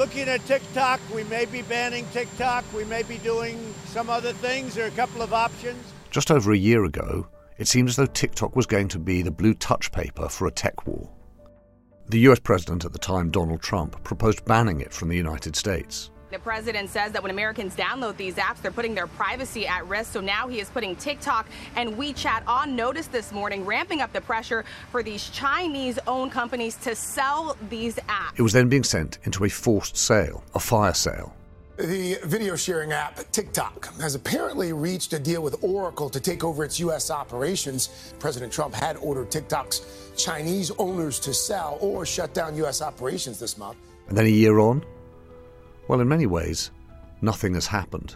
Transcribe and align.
Looking 0.00 0.30
at 0.30 0.42
TikTok. 0.46 0.98
We 1.14 1.24
may 1.24 1.44
be 1.44 1.60
banning 1.60 2.06
TikTok. 2.10 2.64
We 2.74 2.84
may 2.86 3.02
be 3.02 3.18
doing 3.18 3.74
some 3.84 4.08
other 4.08 4.32
things. 4.32 4.74
There 4.74 4.86
are 4.86 4.88
a 4.88 4.92
couple 4.92 5.20
of 5.20 5.34
options. 5.34 5.92
Just 6.10 6.30
over 6.30 6.52
a 6.52 6.56
year 6.56 6.84
ago, 6.84 7.28
it 7.58 7.68
seemed 7.68 7.90
as 7.90 7.96
though 7.96 8.06
TikTok 8.06 8.56
was 8.56 8.64
going 8.64 8.88
to 8.88 8.98
be 8.98 9.20
the 9.20 9.30
blue 9.30 9.52
touch 9.52 9.92
paper 9.92 10.30
for 10.30 10.46
a 10.46 10.50
tech 10.50 10.86
war. 10.86 11.12
The 12.08 12.20
US 12.20 12.38
president 12.38 12.86
at 12.86 12.94
the 12.94 12.98
time, 12.98 13.30
Donald 13.30 13.60
Trump, 13.60 14.02
proposed 14.02 14.42
banning 14.46 14.80
it 14.80 14.94
from 14.94 15.10
the 15.10 15.18
United 15.18 15.54
States. 15.54 16.10
The 16.30 16.38
president 16.38 16.90
says 16.90 17.10
that 17.12 17.22
when 17.22 17.32
Americans 17.32 17.74
download 17.74 18.16
these 18.16 18.36
apps, 18.36 18.62
they're 18.62 18.70
putting 18.70 18.94
their 18.94 19.08
privacy 19.08 19.66
at 19.66 19.86
risk. 19.88 20.12
So 20.12 20.20
now 20.20 20.46
he 20.46 20.60
is 20.60 20.70
putting 20.70 20.94
TikTok 20.94 21.46
and 21.74 21.94
WeChat 21.96 22.46
on 22.46 22.76
notice 22.76 23.08
this 23.08 23.32
morning, 23.32 23.66
ramping 23.66 24.00
up 24.00 24.12
the 24.12 24.20
pressure 24.20 24.64
for 24.92 25.02
these 25.02 25.28
Chinese 25.30 25.98
owned 26.06 26.30
companies 26.30 26.76
to 26.76 26.94
sell 26.94 27.56
these 27.68 27.96
apps. 27.96 28.38
It 28.38 28.42
was 28.42 28.52
then 28.52 28.68
being 28.68 28.84
sent 28.84 29.18
into 29.24 29.44
a 29.44 29.48
forced 29.48 29.96
sale, 29.96 30.44
a 30.54 30.60
fire 30.60 30.94
sale. 30.94 31.34
The 31.78 32.18
video 32.24 32.54
sharing 32.54 32.92
app 32.92 33.18
TikTok 33.32 33.92
has 34.00 34.14
apparently 34.14 34.72
reached 34.72 35.12
a 35.14 35.18
deal 35.18 35.42
with 35.42 35.64
Oracle 35.64 36.10
to 36.10 36.20
take 36.20 36.44
over 36.44 36.62
its 36.62 36.78
U.S. 36.78 37.10
operations. 37.10 38.12
President 38.20 38.52
Trump 38.52 38.74
had 38.74 38.98
ordered 38.98 39.32
TikTok's 39.32 40.12
Chinese 40.16 40.70
owners 40.78 41.18
to 41.20 41.34
sell 41.34 41.78
or 41.80 42.06
shut 42.06 42.34
down 42.34 42.54
U.S. 42.58 42.82
operations 42.82 43.40
this 43.40 43.58
month. 43.58 43.78
And 44.08 44.16
then 44.16 44.26
a 44.26 44.28
year 44.28 44.58
on, 44.58 44.84
well, 45.90 46.00
in 46.00 46.06
many 46.06 46.26
ways, 46.26 46.70
nothing 47.20 47.54
has 47.54 47.66
happened. 47.66 48.14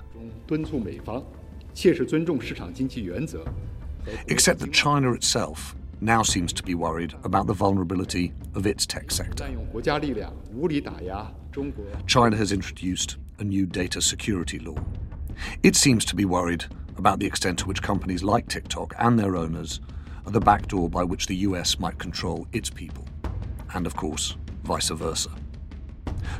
Except 4.28 4.60
that 4.60 4.72
China 4.72 5.12
itself 5.12 5.74
now 6.00 6.22
seems 6.22 6.52
to 6.52 6.62
be 6.62 6.76
worried 6.76 7.14
about 7.24 7.48
the 7.48 7.52
vulnerability 7.52 8.32
of 8.54 8.64
its 8.64 8.86
tech 8.86 9.10
sector. 9.10 9.50
China 12.06 12.36
has 12.36 12.52
introduced 12.52 13.16
a 13.40 13.44
new 13.44 13.66
data 13.66 14.00
security 14.00 14.60
law. 14.60 14.76
It 15.64 15.74
seems 15.74 16.04
to 16.04 16.14
be 16.14 16.24
worried 16.24 16.66
about 16.96 17.18
the 17.18 17.26
extent 17.26 17.58
to 17.58 17.66
which 17.66 17.82
companies 17.82 18.22
like 18.22 18.46
TikTok 18.46 18.94
and 19.00 19.18
their 19.18 19.34
owners 19.34 19.80
are 20.26 20.30
the 20.30 20.38
backdoor 20.38 20.88
by 20.88 21.02
which 21.02 21.26
the 21.26 21.36
US 21.48 21.80
might 21.80 21.98
control 21.98 22.46
its 22.52 22.70
people, 22.70 23.04
and 23.74 23.84
of 23.84 23.96
course, 23.96 24.36
vice 24.62 24.90
versa. 24.90 25.30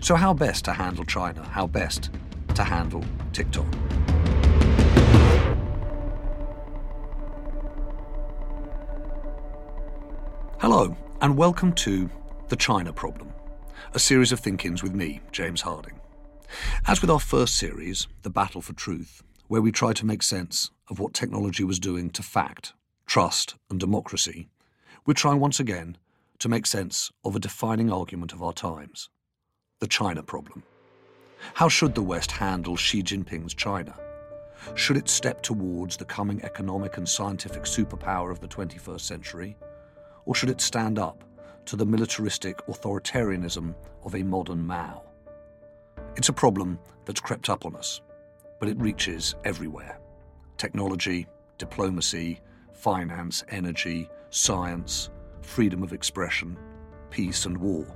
So, 0.00 0.14
how 0.16 0.34
best 0.34 0.64
to 0.66 0.72
handle 0.72 1.04
China? 1.04 1.42
How 1.44 1.66
best 1.66 2.10
to 2.54 2.64
handle 2.64 3.04
TikTok? 3.32 3.66
Hello, 10.60 10.96
and 11.20 11.36
welcome 11.36 11.72
to 11.74 12.08
The 12.48 12.56
China 12.56 12.92
Problem, 12.92 13.32
a 13.92 13.98
series 13.98 14.32
of 14.32 14.40
ThinkIns 14.40 14.82
with 14.82 14.94
me, 14.94 15.20
James 15.32 15.60
Harding. 15.60 16.00
As 16.86 17.00
with 17.00 17.10
our 17.10 17.20
first 17.20 17.56
series, 17.56 18.06
The 18.22 18.30
Battle 18.30 18.62
for 18.62 18.72
Truth, 18.72 19.22
where 19.48 19.60
we 19.60 19.72
try 19.72 19.92
to 19.92 20.06
make 20.06 20.22
sense 20.22 20.70
of 20.88 20.98
what 20.98 21.12
technology 21.12 21.64
was 21.64 21.78
doing 21.78 22.10
to 22.10 22.22
fact, 22.22 22.72
trust, 23.06 23.56
and 23.68 23.78
democracy, 23.78 24.48
we're 25.06 25.14
trying 25.14 25.40
once 25.40 25.60
again 25.60 25.98
to 26.38 26.48
make 26.48 26.66
sense 26.66 27.10
of 27.24 27.36
a 27.36 27.40
defining 27.40 27.92
argument 27.92 28.32
of 28.32 28.42
our 28.42 28.52
times 28.52 29.10
the 29.84 29.88
China 29.88 30.22
problem. 30.22 30.62
How 31.52 31.68
should 31.68 31.94
the 31.94 32.02
West 32.02 32.32
handle 32.32 32.74
Xi 32.74 33.02
Jinping's 33.02 33.52
China? 33.52 33.94
Should 34.74 34.96
it 34.96 35.10
step 35.10 35.42
towards 35.42 35.98
the 35.98 36.06
coming 36.06 36.42
economic 36.42 36.96
and 36.96 37.06
scientific 37.06 37.64
superpower 37.64 38.30
of 38.30 38.40
the 38.40 38.48
21st 38.48 39.02
century? 39.02 39.58
Or 40.24 40.34
should 40.34 40.48
it 40.48 40.62
stand 40.62 40.98
up 40.98 41.22
to 41.66 41.76
the 41.76 41.84
militaristic 41.84 42.66
authoritarianism 42.66 43.74
of 44.04 44.14
a 44.14 44.22
modern 44.22 44.66
Mao? 44.66 45.02
It's 46.16 46.30
a 46.30 46.32
problem 46.32 46.78
that's 47.04 47.20
crept 47.20 47.50
up 47.50 47.66
on 47.66 47.76
us, 47.76 48.00
but 48.60 48.70
it 48.70 48.80
reaches 48.80 49.34
everywhere 49.44 50.00
technology, 50.56 51.26
diplomacy, 51.58 52.40
finance, 52.72 53.44
energy, 53.50 54.08
science, 54.30 55.10
freedom 55.42 55.82
of 55.82 55.92
expression, 55.92 56.56
peace 57.10 57.44
and 57.44 57.58
war. 57.58 57.86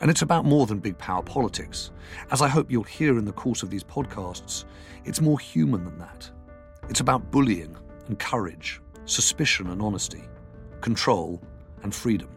And 0.00 0.10
it's 0.10 0.22
about 0.22 0.44
more 0.44 0.66
than 0.66 0.78
big 0.78 0.98
power 0.98 1.22
politics. 1.22 1.90
As 2.30 2.42
I 2.42 2.48
hope 2.48 2.70
you'll 2.70 2.82
hear 2.82 3.18
in 3.18 3.24
the 3.24 3.32
course 3.32 3.62
of 3.62 3.70
these 3.70 3.84
podcasts, 3.84 4.64
it's 5.04 5.20
more 5.20 5.38
human 5.38 5.84
than 5.84 5.98
that. 5.98 6.30
It's 6.88 7.00
about 7.00 7.30
bullying 7.30 7.76
and 8.08 8.18
courage, 8.18 8.80
suspicion 9.04 9.68
and 9.68 9.80
honesty, 9.80 10.24
control 10.80 11.40
and 11.82 11.94
freedom. 11.94 12.28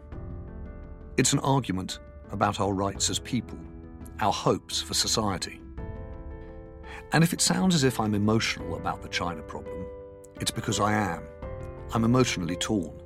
It's 1.16 1.32
an 1.32 1.38
argument 1.40 2.00
about 2.30 2.60
our 2.60 2.72
rights 2.72 3.10
as 3.10 3.18
people, 3.18 3.58
our 4.20 4.32
hopes 4.32 4.80
for 4.80 4.94
society. 4.94 5.60
And 7.12 7.22
if 7.22 7.32
it 7.32 7.40
sounds 7.40 7.74
as 7.74 7.84
if 7.84 8.00
I'm 8.00 8.14
emotional 8.14 8.76
about 8.76 9.02
the 9.02 9.08
China 9.08 9.42
problem, 9.42 9.86
it's 10.40 10.50
because 10.50 10.80
I 10.80 10.92
am. 10.92 11.22
I'm 11.94 12.04
emotionally 12.04 12.56
torn. 12.56 13.00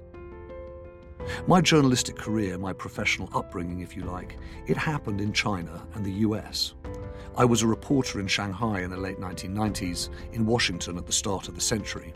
My 1.47 1.60
journalistic 1.60 2.16
career, 2.16 2.58
my 2.58 2.72
professional 2.72 3.28
upbringing, 3.34 3.81
if 3.81 3.97
you 3.97 4.04
like, 4.04 4.38
it 4.66 4.76
happened 4.76 5.20
in 5.20 5.32
China 5.32 5.86
and 5.94 6.04
the 6.04 6.12
US. 6.26 6.75
I 7.36 7.44
was 7.44 7.62
a 7.62 7.66
reporter 7.66 8.20
in 8.20 8.26
Shanghai 8.26 8.81
in 8.81 8.91
the 8.91 8.97
late 8.97 9.19
1990s, 9.19 10.10
in 10.32 10.47
Washington 10.47 10.98
at 10.98 11.06
the 11.06 11.12
start 11.12 11.48
of 11.48 11.54
the 11.54 11.60
century, 11.60 12.12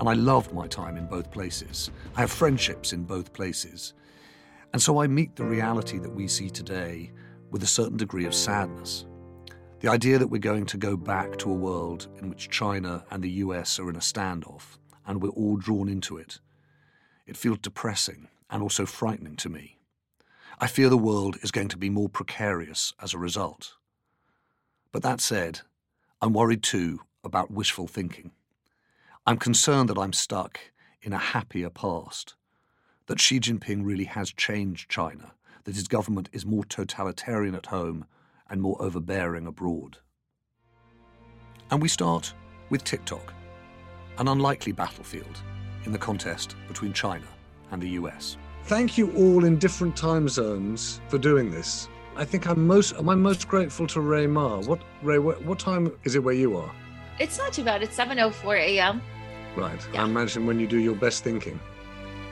and 0.00 0.08
I 0.08 0.14
loved 0.14 0.52
my 0.52 0.66
time 0.66 0.96
in 0.96 1.06
both 1.06 1.30
places. 1.30 1.90
I 2.16 2.20
have 2.20 2.30
friendships 2.30 2.92
in 2.92 3.04
both 3.04 3.32
places. 3.32 3.94
And 4.72 4.82
so 4.82 5.00
I 5.00 5.06
meet 5.06 5.36
the 5.36 5.44
reality 5.44 5.98
that 5.98 6.14
we 6.14 6.28
see 6.28 6.50
today 6.50 7.12
with 7.50 7.62
a 7.62 7.66
certain 7.66 7.96
degree 7.96 8.26
of 8.26 8.34
sadness. 8.34 9.06
The 9.80 9.90
idea 9.90 10.18
that 10.18 10.26
we're 10.28 10.38
going 10.38 10.66
to 10.66 10.76
go 10.76 10.96
back 10.96 11.36
to 11.38 11.50
a 11.50 11.54
world 11.54 12.08
in 12.18 12.28
which 12.28 12.50
China 12.50 13.04
and 13.10 13.22
the 13.22 13.30
US 13.30 13.78
are 13.78 13.88
in 13.88 13.96
a 13.96 14.00
standoff, 14.00 14.78
and 15.06 15.22
we're 15.22 15.30
all 15.30 15.56
drawn 15.56 15.88
into 15.88 16.18
it, 16.18 16.40
it 17.26 17.36
feels 17.36 17.58
depressing 17.58 18.28
and 18.50 18.62
also 18.62 18.86
frightening 18.86 19.36
to 19.36 19.48
me. 19.48 19.78
I 20.58 20.66
fear 20.66 20.88
the 20.88 20.96
world 20.96 21.36
is 21.42 21.50
going 21.50 21.68
to 21.68 21.76
be 21.76 21.90
more 21.90 22.08
precarious 22.08 22.94
as 23.00 23.12
a 23.12 23.18
result. 23.18 23.74
But 24.90 25.02
that 25.02 25.20
said, 25.20 25.60
I'm 26.22 26.32
worried 26.32 26.62
too 26.62 27.00
about 27.22 27.50
wishful 27.50 27.86
thinking. 27.86 28.30
I'm 29.26 29.36
concerned 29.36 29.90
that 29.90 29.98
I'm 29.98 30.12
stuck 30.12 30.60
in 31.02 31.12
a 31.12 31.18
happier 31.18 31.68
past, 31.68 32.36
that 33.06 33.20
Xi 33.20 33.38
Jinping 33.38 33.84
really 33.84 34.04
has 34.04 34.32
changed 34.32 34.90
China, 34.90 35.32
that 35.64 35.74
his 35.74 35.88
government 35.88 36.28
is 36.32 36.46
more 36.46 36.64
totalitarian 36.64 37.54
at 37.54 37.66
home 37.66 38.06
and 38.48 38.62
more 38.62 38.80
overbearing 38.80 39.46
abroad. 39.46 39.98
And 41.70 41.82
we 41.82 41.88
start 41.88 42.32
with 42.70 42.84
TikTok, 42.84 43.34
an 44.18 44.28
unlikely 44.28 44.72
battlefield 44.72 45.42
in 45.84 45.92
the 45.92 45.98
contest 45.98 46.56
between 46.68 46.92
China 46.92 47.26
and 47.70 47.82
the 47.82 47.90
US. 48.00 48.36
thank 48.64 48.98
you 48.98 49.12
all 49.14 49.44
in 49.44 49.58
different 49.58 49.96
time 49.96 50.28
zones 50.28 51.00
for 51.08 51.18
doing 51.18 51.50
this. 51.50 51.88
I 52.16 52.24
think 52.24 52.46
I'm 52.48 52.66
most 52.66 52.94
am 52.96 53.08
I 53.08 53.14
most 53.14 53.46
grateful 53.48 53.86
to 53.88 54.00
Rui 54.00 54.26
Ma. 54.26 54.58
What 54.60 54.80
Rui? 55.02 55.18
What, 55.18 55.44
what 55.44 55.58
time 55.58 55.92
is 56.04 56.14
it 56.14 56.22
where 56.24 56.34
you 56.34 56.56
are? 56.56 56.70
It's 57.18 57.38
not 57.38 57.52
too 57.52 57.64
bad. 57.64 57.82
It's 57.82 57.96
7:04 57.96 58.58
a.m. 58.58 59.02
Right. 59.56 59.80
Yeah. 59.92 60.02
I 60.02 60.04
imagine 60.06 60.46
when 60.46 60.58
you 60.60 60.66
do 60.66 60.78
your 60.78 60.94
best 60.94 61.24
thinking. 61.24 61.58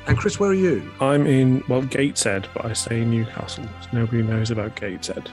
And 0.06 0.18
Chris, 0.18 0.38
where 0.40 0.50
are 0.50 0.54
you? 0.68 0.90
I'm 1.00 1.26
in 1.26 1.62
well 1.68 1.82
Gateshead, 1.82 2.48
but 2.54 2.64
I 2.66 2.72
say 2.74 3.04
Newcastle. 3.04 3.64
so 3.82 3.88
Nobody 3.92 4.22
knows 4.22 4.50
about 4.50 4.76
Gateshead. 4.76 5.30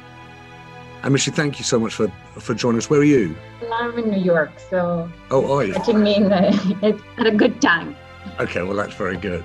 And 1.04 1.16
Mishi, 1.16 1.34
thank 1.34 1.58
you 1.58 1.66
so 1.66 1.80
much 1.80 1.94
for 1.94 2.08
for 2.40 2.54
joining 2.54 2.78
us. 2.78 2.90
Where 2.90 3.00
are 3.00 3.04
you? 3.04 3.36
I'm 3.74 3.98
in 3.98 4.10
New 4.12 4.22
York, 4.22 4.52
so 4.70 5.10
Oh, 5.30 5.58
are 5.58 5.64
you? 5.66 5.74
catching 5.74 6.04
me 6.04 6.16
in 6.16 6.24
the, 6.30 7.02
at 7.18 7.26
a 7.26 7.32
good 7.32 7.62
time. 7.62 7.96
Okay, 8.40 8.62
well 8.62 8.76
that's 8.76 8.94
very 8.96 9.18
good. 9.18 9.44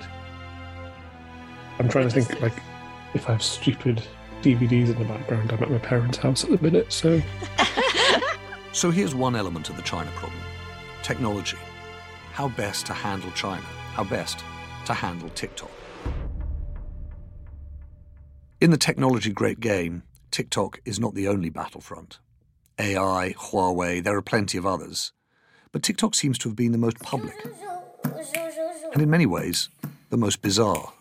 I'm 1.79 1.89
trying 1.89 2.09
to 2.09 2.23
think 2.23 2.41
like 2.41 2.55
if 3.15 3.29
I 3.29 3.33
have 3.33 3.43
stupid 3.43 4.03
DVDs 4.43 4.89
in 4.89 4.99
the 4.99 5.05
background. 5.05 5.53
I'm 5.53 5.63
at 5.63 5.71
my 5.71 5.79
parents' 5.79 6.19
house 6.19 6.45
at 6.45 6.51
the 6.51 6.59
minute, 6.63 6.93
so 6.93 7.21
So 8.77 8.91
here's 8.91 9.15
one 9.15 9.35
element 9.35 9.71
of 9.71 9.77
the 9.77 9.83
China 9.83 10.11
problem 10.17 10.39
technology. 11.03 11.57
How 12.33 12.49
best 12.49 12.85
to 12.87 12.93
handle 12.93 13.31
China? 13.31 13.65
How 13.95 14.05
best 14.05 14.45
to 14.85 14.93
handle 14.93 15.31
TikTok? 15.31 15.71
In 18.61 18.71
the 18.71 18.77
technology 18.77 19.33
great 19.33 19.61
game, 19.61 20.03
TikTok 20.31 20.81
is 20.85 21.01
not 21.01 21.15
the 21.15 21.27
only 21.27 21.49
battlefront. 21.49 22.19
AI, 22.79 23.35
Huawei, 23.39 24.05
there 24.05 24.17
are 24.17 24.23
plenty 24.23 24.59
of 24.59 24.67
others. 24.67 25.13
But 25.73 25.83
TikTok 25.83 26.15
seems 26.15 26.37
to 26.39 26.51
have 26.51 26.57
been 26.57 26.73
the 26.73 26.79
most 26.79 26.99
public, 26.99 27.47
and 28.93 29.03
in 29.03 29.09
many 29.09 29.27
ways, 29.27 29.71
the 30.11 30.19
most 30.19 30.43
bizarre. 30.43 30.93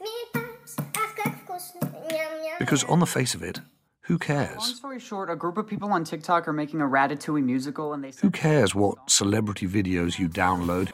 Because 2.66 2.84
on 2.86 2.98
the 2.98 3.06
face 3.06 3.36
of 3.36 3.44
it, 3.44 3.62
who 4.02 4.18
cares? 4.18 4.58
Long 4.58 4.74
story 4.74 5.00
short, 5.00 5.30
a 5.30 5.36
group 5.36 5.56
of 5.56 5.68
people 5.68 5.94
on 5.94 6.04
TikTok 6.04 6.48
are 6.48 6.54
making 6.54 6.82
a 6.82 6.86
Ratatouille 6.86 7.44
musical, 7.44 7.94
and 7.94 8.04
they 8.04 8.12
Who 8.22 8.32
cares 8.32 8.74
what 8.74 9.08
celebrity 9.08 9.68
videos 9.68 10.18
you 10.18 10.28
download? 10.28 10.90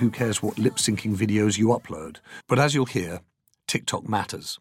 Who 0.00 0.10
cares 0.10 0.42
what 0.42 0.58
lip 0.58 0.74
syncing 0.74 1.14
videos 1.14 1.56
you 1.56 1.68
upload? 1.68 2.16
But 2.48 2.58
as 2.58 2.74
you'll 2.74 2.86
hear, 2.86 3.20
TikTok 3.68 4.08
matters. 4.08 4.58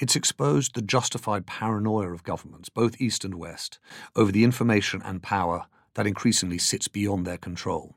It's 0.00 0.16
exposed 0.16 0.74
the 0.74 0.82
justified 0.82 1.46
paranoia 1.46 2.12
of 2.12 2.24
governments, 2.24 2.68
both 2.68 3.00
East 3.00 3.24
and 3.24 3.36
West, 3.36 3.78
over 4.16 4.32
the 4.32 4.42
information 4.42 5.02
and 5.04 5.22
power 5.22 5.66
that 5.94 6.08
increasingly 6.08 6.58
sits 6.58 6.88
beyond 6.88 7.28
their 7.28 7.38
control. 7.38 7.94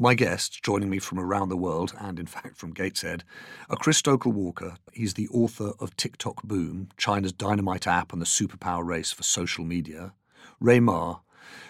My 0.00 0.14
guests, 0.14 0.60
joining 0.60 0.90
me 0.90 1.00
from 1.00 1.18
around 1.18 1.48
the 1.48 1.56
world, 1.56 1.92
and 1.98 2.20
in 2.20 2.26
fact 2.26 2.56
from 2.56 2.72
Gateshead, 2.72 3.24
are 3.68 3.76
Chris 3.76 4.00
Stokel 4.00 4.30
Walker. 4.30 4.76
He's 4.92 5.14
the 5.14 5.26
author 5.30 5.72
of 5.80 5.96
TikTok 5.96 6.44
Boom, 6.44 6.90
China's 6.96 7.32
dynamite 7.32 7.88
app 7.88 8.12
and 8.12 8.22
the 8.22 8.26
superpower 8.26 8.86
race 8.86 9.10
for 9.10 9.24
social 9.24 9.64
media. 9.64 10.12
Rui 10.60 10.78
Ma, 10.78 11.18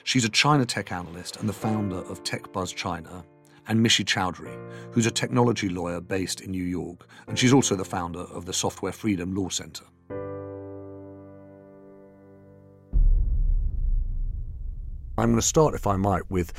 she's 0.04 0.26
a 0.26 0.28
China 0.28 0.66
tech 0.66 0.92
analyst 0.92 1.38
and 1.38 1.48
the 1.48 1.54
founder 1.54 2.00
of 2.00 2.22
Tech 2.22 2.52
Buzz 2.52 2.70
China. 2.70 3.24
And 3.66 3.80
Mishi 3.80 4.04
Choudhary, 4.04 4.58
who's 4.92 5.06
a 5.06 5.10
technology 5.10 5.70
lawyer 5.70 6.02
based 6.02 6.42
in 6.42 6.50
New 6.50 6.64
York, 6.64 7.08
and 7.28 7.38
she's 7.38 7.54
also 7.54 7.76
the 7.76 7.84
founder 7.84 8.20
of 8.20 8.44
the 8.44 8.52
Software 8.52 8.92
Freedom 8.92 9.34
Law 9.34 9.48
Center. 9.48 9.84
I'm 15.16 15.30
going 15.30 15.36
to 15.36 15.42
start, 15.42 15.74
if 15.74 15.86
I 15.86 15.96
might, 15.96 16.30
with 16.30 16.52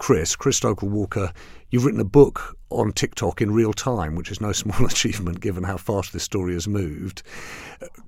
Chris. 0.00 0.34
Chris 0.34 0.58
Stokel 0.58 0.88
Walker, 0.88 1.32
you've 1.70 1.84
written 1.84 2.00
a 2.00 2.04
book 2.04 2.56
on 2.70 2.90
TikTok 2.90 3.40
in 3.40 3.52
real 3.52 3.72
time, 3.72 4.16
which 4.16 4.32
is 4.32 4.40
no 4.40 4.50
small 4.62 4.84
achievement 4.84 5.40
given 5.40 5.62
how 5.62 5.76
fast 5.76 6.12
this 6.12 6.24
story 6.24 6.54
has 6.54 6.66
moved. 6.66 7.22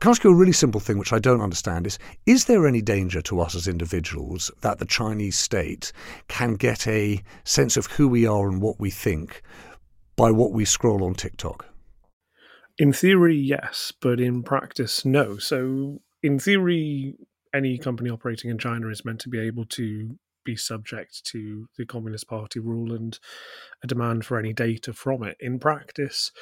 Can 0.01 0.09
I 0.09 0.11
ask 0.11 0.25
you 0.25 0.31
a 0.31 0.35
really 0.35 0.53
simple 0.53 0.81
thing, 0.81 0.99
which 0.99 1.13
I 1.13 1.19
don't 1.19 1.41
understand? 1.41 1.87
Is 1.87 1.99
is 2.27 2.47
there 2.47 2.67
any 2.67 2.83
danger 2.83 3.23
to 3.23 3.41
us 3.41 3.55
as 3.55 3.69
individuals 3.69 4.51
that 4.63 4.79
the 4.79 4.87
Chinese 4.87 5.37
state 5.37 5.93
can 6.27 6.55
get 6.55 6.89
a 6.89 7.23
sense 7.45 7.77
of 7.77 7.87
who 7.87 8.09
we 8.09 8.27
are 8.27 8.49
and 8.49 8.61
what 8.61 8.81
we 8.81 8.91
think 8.91 9.43
by 10.17 10.31
what 10.31 10.53
we 10.53 10.65
scroll 10.65 11.05
on 11.05 11.15
TikTok? 11.15 11.67
in 12.79 12.93
theory, 12.93 13.37
yes, 13.37 13.93
but 14.01 14.21
in 14.21 14.43
practice, 14.43 15.05
no. 15.05 15.37
So 15.39 16.01
in 16.23 16.39
theory, 16.39 17.15
any 17.55 17.79
company 17.79 18.11
operating 18.11 18.51
in 18.51 18.59
China 18.59 18.89
is 18.89 19.05
meant 19.05 19.21
to 19.21 19.29
be 19.29 19.39
able 19.39 19.67
to 19.67 20.17
be 20.45 20.57
subject 20.57 21.25
to 21.27 21.67
the 21.77 21.87
Communist 21.87 22.29
Party 22.29 22.61
rule 22.61 22.93
and 22.93 23.19
a 23.83 23.87
demand 23.87 24.25
for 24.25 24.39
any 24.39 24.53
data 24.53 24.93
from 24.93 25.23
it. 25.23 25.37
In 25.41 25.59
practice, 25.59 26.33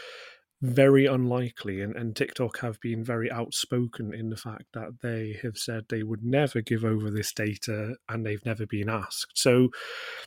very 0.63 1.07
unlikely, 1.07 1.81
and, 1.81 1.97
and 1.97 2.15
TikTok 2.15 2.59
have 2.59 2.79
been 2.81 3.03
very 3.03 3.31
outspoken 3.31 4.13
in 4.13 4.29
the 4.29 4.37
fact 4.37 4.67
that 4.75 5.01
they 5.03 5.39
have 5.43 5.57
said 5.57 5.85
they 5.89 6.03
would 6.03 6.23
never 6.23 6.61
give 6.61 6.85
over 6.85 7.11
this 7.11 7.33
data 7.33 7.95
and 8.11 8.27
they've 8.27 8.45
never 8.45 8.67
been 8.67 8.91
asked. 8.91 9.33
So 9.35 9.71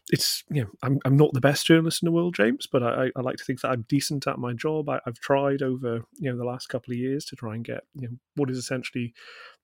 it's, 0.10 0.44
you 0.50 0.64
know, 0.64 0.70
I'm, 0.82 0.98
I'm 1.06 1.18
not 1.18 1.34
the 1.34 1.40
best 1.40 1.68
journalist 1.68 2.02
in 2.02 2.08
the 2.08 2.12
world, 2.12 2.34
James, 2.34 2.66
but 2.66 2.82
I, 2.82 3.12
I 3.16 3.22
like 3.22 3.38
to 3.38 3.44
think 3.44 3.62
that 3.62 3.70
I'm 3.70 3.86
decent 3.88 4.26
at 4.26 4.40
my 4.40 4.54
job. 4.54 4.90
I, 4.90 5.00
I've 5.06 5.20
tried 5.20 5.62
over, 5.62 6.02
you 6.18 6.32
know, 6.32 6.38
the 6.38 6.46
last 6.46 6.68
couple 6.68 6.94
of 6.94 6.98
years 6.98 7.26
to 7.26 7.36
try 7.36 7.54
and 7.54 7.64
get, 7.64 7.84
you 7.94 8.08
know, 8.08 8.18
what 8.36 8.50
is 8.50 8.58
essentially 8.58 9.14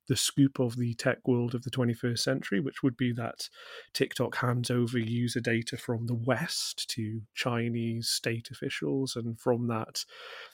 the 0.10 0.18
scoop 0.18 0.60
of 0.60 0.76
the 0.76 0.96
tech 0.96 1.20
world 1.26 1.54
of 1.54 1.64
the 1.64 1.70
21st 1.70 2.20
century, 2.20 2.60
which 2.60 2.82
would 2.82 2.98
be 2.98 3.14
that 3.14 3.48
TikTok 3.94 4.38
hands 4.38 4.72
over 4.72 4.98
user 4.98 5.40
data 5.40 5.78
from 5.78 6.08
the 6.08 6.16
West 6.16 6.90
to 6.90 7.22
Chinese 7.36 8.10
state 8.10 8.50
officials. 8.52 9.16
And 9.16 9.40
from 9.40 9.68
that, 9.68 10.04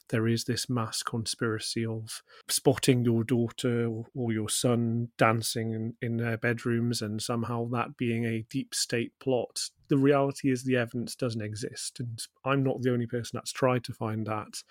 there 0.10 0.28
is 0.28 0.44
this 0.44 0.70
mass 0.70 1.02
conspiracy 1.02 1.86
of 1.86 2.22
spotting 2.50 3.06
your 3.06 3.24
daughter 3.24 3.90
or, 4.14 4.34
your 4.36 4.50
son 4.50 5.08
dancing 5.18 5.72
in, 5.72 5.94
in 6.02 6.18
their 6.18 6.36
bedrooms 6.36 7.02
and 7.02 7.22
somehow 7.22 7.70
that 7.70 7.96
being 7.96 8.26
a 8.26 8.46
deep 8.50 8.76
state 8.76 9.14
plot. 9.22 9.70
The 9.88 9.98
reality 9.98 10.52
is 10.52 10.64
the 10.64 10.76
evidence 10.76 11.16
doesn't 11.16 11.42
exist. 11.42 12.02
And 12.02 12.22
I'm 12.44 12.62
not 12.62 12.82
the 12.82 12.92
only 12.92 13.08
person 13.08 13.32
that's 13.38 13.54
tried 13.54 13.86
to 13.86 13.94
find 13.94 14.26
that. 14.28 14.64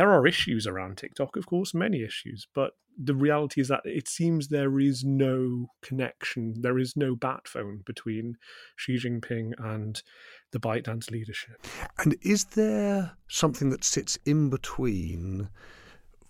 There 0.00 0.14
are 0.14 0.26
issues 0.26 0.66
around 0.66 0.96
TikTok, 0.96 1.36
of 1.36 1.44
course, 1.44 1.74
many 1.74 2.02
issues, 2.02 2.46
but 2.54 2.72
the 2.96 3.14
reality 3.14 3.60
is 3.60 3.68
that 3.68 3.82
it 3.84 4.08
seems 4.08 4.48
there 4.48 4.80
is 4.80 5.04
no 5.04 5.66
connection, 5.82 6.54
there 6.62 6.78
is 6.78 6.96
no 6.96 7.14
bat 7.14 7.46
phone 7.46 7.82
between 7.84 8.38
Xi 8.76 8.96
Jinping 8.96 9.52
and 9.58 10.02
the 10.52 10.58
ByteDance 10.58 11.10
leadership. 11.10 11.66
And 11.98 12.16
is 12.22 12.46
there 12.46 13.12
something 13.28 13.68
that 13.68 13.84
sits 13.84 14.18
in 14.24 14.48
between 14.48 15.50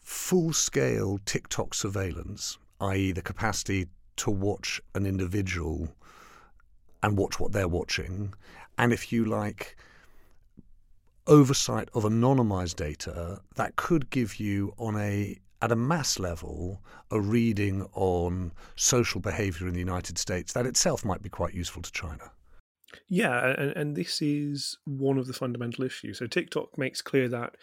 full 0.02 0.52
scale 0.52 1.20
TikTok 1.24 1.72
surveillance, 1.72 2.58
i.e., 2.80 3.12
the 3.12 3.22
capacity 3.22 3.86
to 4.16 4.32
watch 4.32 4.80
an 4.96 5.06
individual 5.06 5.94
and 7.04 7.16
watch 7.16 7.38
what 7.38 7.52
they're 7.52 7.68
watching, 7.68 8.34
and 8.76 8.92
if 8.92 9.12
you 9.12 9.24
like, 9.24 9.76
oversight 11.26 11.88
of 11.94 12.04
anonymized 12.04 12.76
data 12.76 13.40
that 13.56 13.76
could 13.76 14.10
give 14.10 14.40
you 14.40 14.72
on 14.78 14.96
a 14.96 15.38
at 15.62 15.72
a 15.72 15.76
mass 15.76 16.18
level 16.18 16.82
a 17.10 17.20
reading 17.20 17.86
on 17.92 18.52
social 18.76 19.20
behavior 19.20 19.68
in 19.68 19.74
the 19.74 19.80
United 19.80 20.16
States 20.16 20.52
that 20.54 20.66
itself 20.66 21.04
might 21.04 21.22
be 21.22 21.28
quite 21.28 21.54
useful 21.54 21.82
to 21.82 21.92
China. 21.92 22.30
Yeah, 23.08 23.54
and, 23.58 23.76
and 23.76 23.96
this 23.96 24.22
is 24.22 24.78
one 24.84 25.18
of 25.18 25.26
the 25.26 25.32
fundamental 25.32 25.84
issues. 25.84 26.18
So 26.18 26.26
TikTok 26.26 26.78
makes 26.78 27.02
clear 27.02 27.28
that 27.28 27.56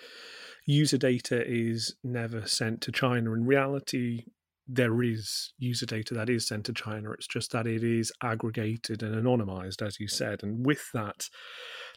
user 0.65 0.97
data 0.97 1.43
is 1.45 1.95
never 2.03 2.45
sent 2.45 2.81
to 2.81 2.91
China. 2.91 3.33
In 3.33 3.45
reality, 3.45 4.25
there 4.67 5.01
is 5.01 5.53
user 5.57 5.85
data 5.85 6.13
that 6.13 6.29
is 6.29 6.47
sent 6.47 6.65
to 6.65 6.73
China. 6.73 7.11
It's 7.11 7.27
just 7.27 7.51
that 7.51 7.67
it 7.67 7.83
is 7.83 8.11
aggregated 8.21 9.01
and 9.01 9.15
anonymized, 9.15 9.85
as 9.85 9.99
you 9.99 10.07
said. 10.07 10.43
And 10.43 10.65
with 10.65 10.89
that, 10.93 11.29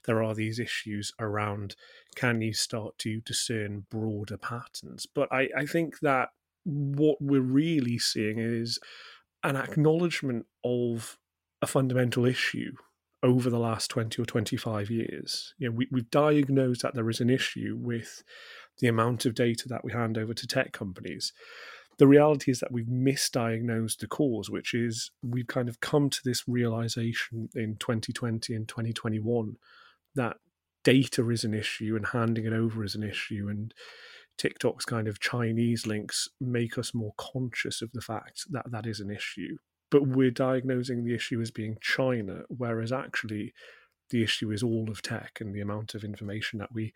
there 0.06 0.22
are 0.22 0.34
these 0.34 0.58
issues 0.58 1.12
around 1.18 1.74
can 2.14 2.40
you 2.40 2.52
start 2.52 2.98
to 2.98 3.20
discern 3.20 3.86
broader 3.90 4.36
patterns? 4.36 5.06
But 5.12 5.32
I, 5.32 5.48
I 5.56 5.66
think 5.66 6.00
that 6.00 6.28
what 6.64 7.18
we're 7.20 7.40
really 7.40 7.98
seeing 7.98 8.38
is 8.38 8.78
an 9.42 9.56
acknowledgement 9.56 10.46
of 10.64 11.18
a 11.62 11.66
fundamental 11.66 12.24
issue 12.24 12.72
over 13.22 13.50
the 13.50 13.58
last 13.58 13.90
20 13.90 14.20
or 14.20 14.24
25 14.24 14.90
years. 14.90 15.54
You 15.58 15.68
know, 15.68 15.76
we, 15.76 15.88
we've 15.90 16.10
diagnosed 16.10 16.82
that 16.82 16.94
there 16.94 17.10
is 17.10 17.20
an 17.20 17.30
issue 17.30 17.76
with 17.78 18.22
the 18.78 18.88
amount 18.88 19.26
of 19.26 19.34
data 19.34 19.68
that 19.68 19.84
we 19.84 19.92
hand 19.92 20.16
over 20.16 20.32
to 20.32 20.46
tech 20.46 20.72
companies. 20.72 21.32
The 22.00 22.08
reality 22.08 22.50
is 22.50 22.60
that 22.60 22.72
we've 22.72 22.86
misdiagnosed 22.86 23.98
the 23.98 24.08
cause, 24.08 24.50
which 24.50 24.74
is 24.74 25.10
we've 25.22 25.46
kind 25.46 25.68
of 25.68 25.80
come 25.80 26.10
to 26.10 26.20
this 26.24 26.48
realization 26.48 27.50
in 27.54 27.76
2020 27.76 28.54
and 28.54 28.66
2021 28.66 29.56
that 30.14 30.38
data 30.82 31.28
is 31.28 31.44
an 31.44 31.54
issue 31.54 31.94
and 31.96 32.06
handing 32.06 32.46
it 32.46 32.52
over 32.52 32.82
is 32.82 32.94
an 32.94 33.02
issue. 33.04 33.48
And 33.50 33.74
TikTok's 34.38 34.86
kind 34.86 35.08
of 35.08 35.20
Chinese 35.20 35.86
links 35.86 36.26
make 36.40 36.78
us 36.78 36.94
more 36.94 37.12
conscious 37.18 37.82
of 37.82 37.92
the 37.92 38.00
fact 38.00 38.44
that 38.50 38.70
that 38.72 38.86
is 38.86 39.00
an 39.00 39.10
issue 39.10 39.58
but 39.90 40.06
we're 40.06 40.30
diagnosing 40.30 41.04
the 41.04 41.14
issue 41.14 41.40
as 41.40 41.50
being 41.50 41.76
China, 41.80 42.42
whereas 42.48 42.92
actually 42.92 43.52
The 44.10 44.22
issue 44.24 44.50
is 44.50 44.62
all 44.62 44.90
of 44.90 45.02
tech 45.02 45.38
and 45.40 45.54
the 45.54 45.60
amount 45.60 45.94
of 45.94 46.02
information 46.02 46.58
that 46.58 46.72
we 46.72 46.92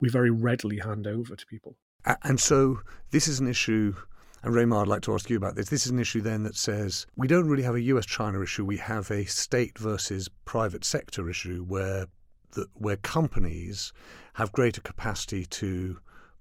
we 0.00 0.08
very 0.08 0.30
readily 0.30 0.78
hand 0.78 1.06
over 1.06 1.34
to 1.34 1.46
people. 1.46 1.76
And 2.22 2.38
so 2.38 2.80
this 3.10 3.26
is 3.26 3.40
an 3.40 3.48
issue 3.48 3.94
and 4.42 4.54
Rui 4.54 4.66
Ma, 4.66 4.82
I'd 4.82 4.88
like 4.88 5.02
to 5.02 5.14
ask 5.14 5.30
you 5.30 5.36
about 5.36 5.54
this. 5.54 5.68
This 5.68 5.86
is 5.86 5.92
an 5.92 5.98
issue 5.98 6.20
then 6.20 6.42
that 6.42 6.56
says 6.56 7.06
we 7.16 7.28
don't 7.28 7.48
really 7.48 7.62
have 7.62 7.74
a 7.74 7.80
US 7.80 8.06
China 8.06 8.42
issue, 8.42 8.64
we 8.64 8.78
have 8.78 9.10
a 9.10 9.24
state 9.24 9.78
versus 9.78 10.28
private 10.44 10.84
sector 10.84 11.30
issue 11.30 11.64
where 11.64 12.06
the, 12.52 12.66
where 12.74 12.96
companies 12.96 13.92
have 14.34 14.52
greater 14.52 14.80
capacity 14.80 15.44
to 15.46 15.98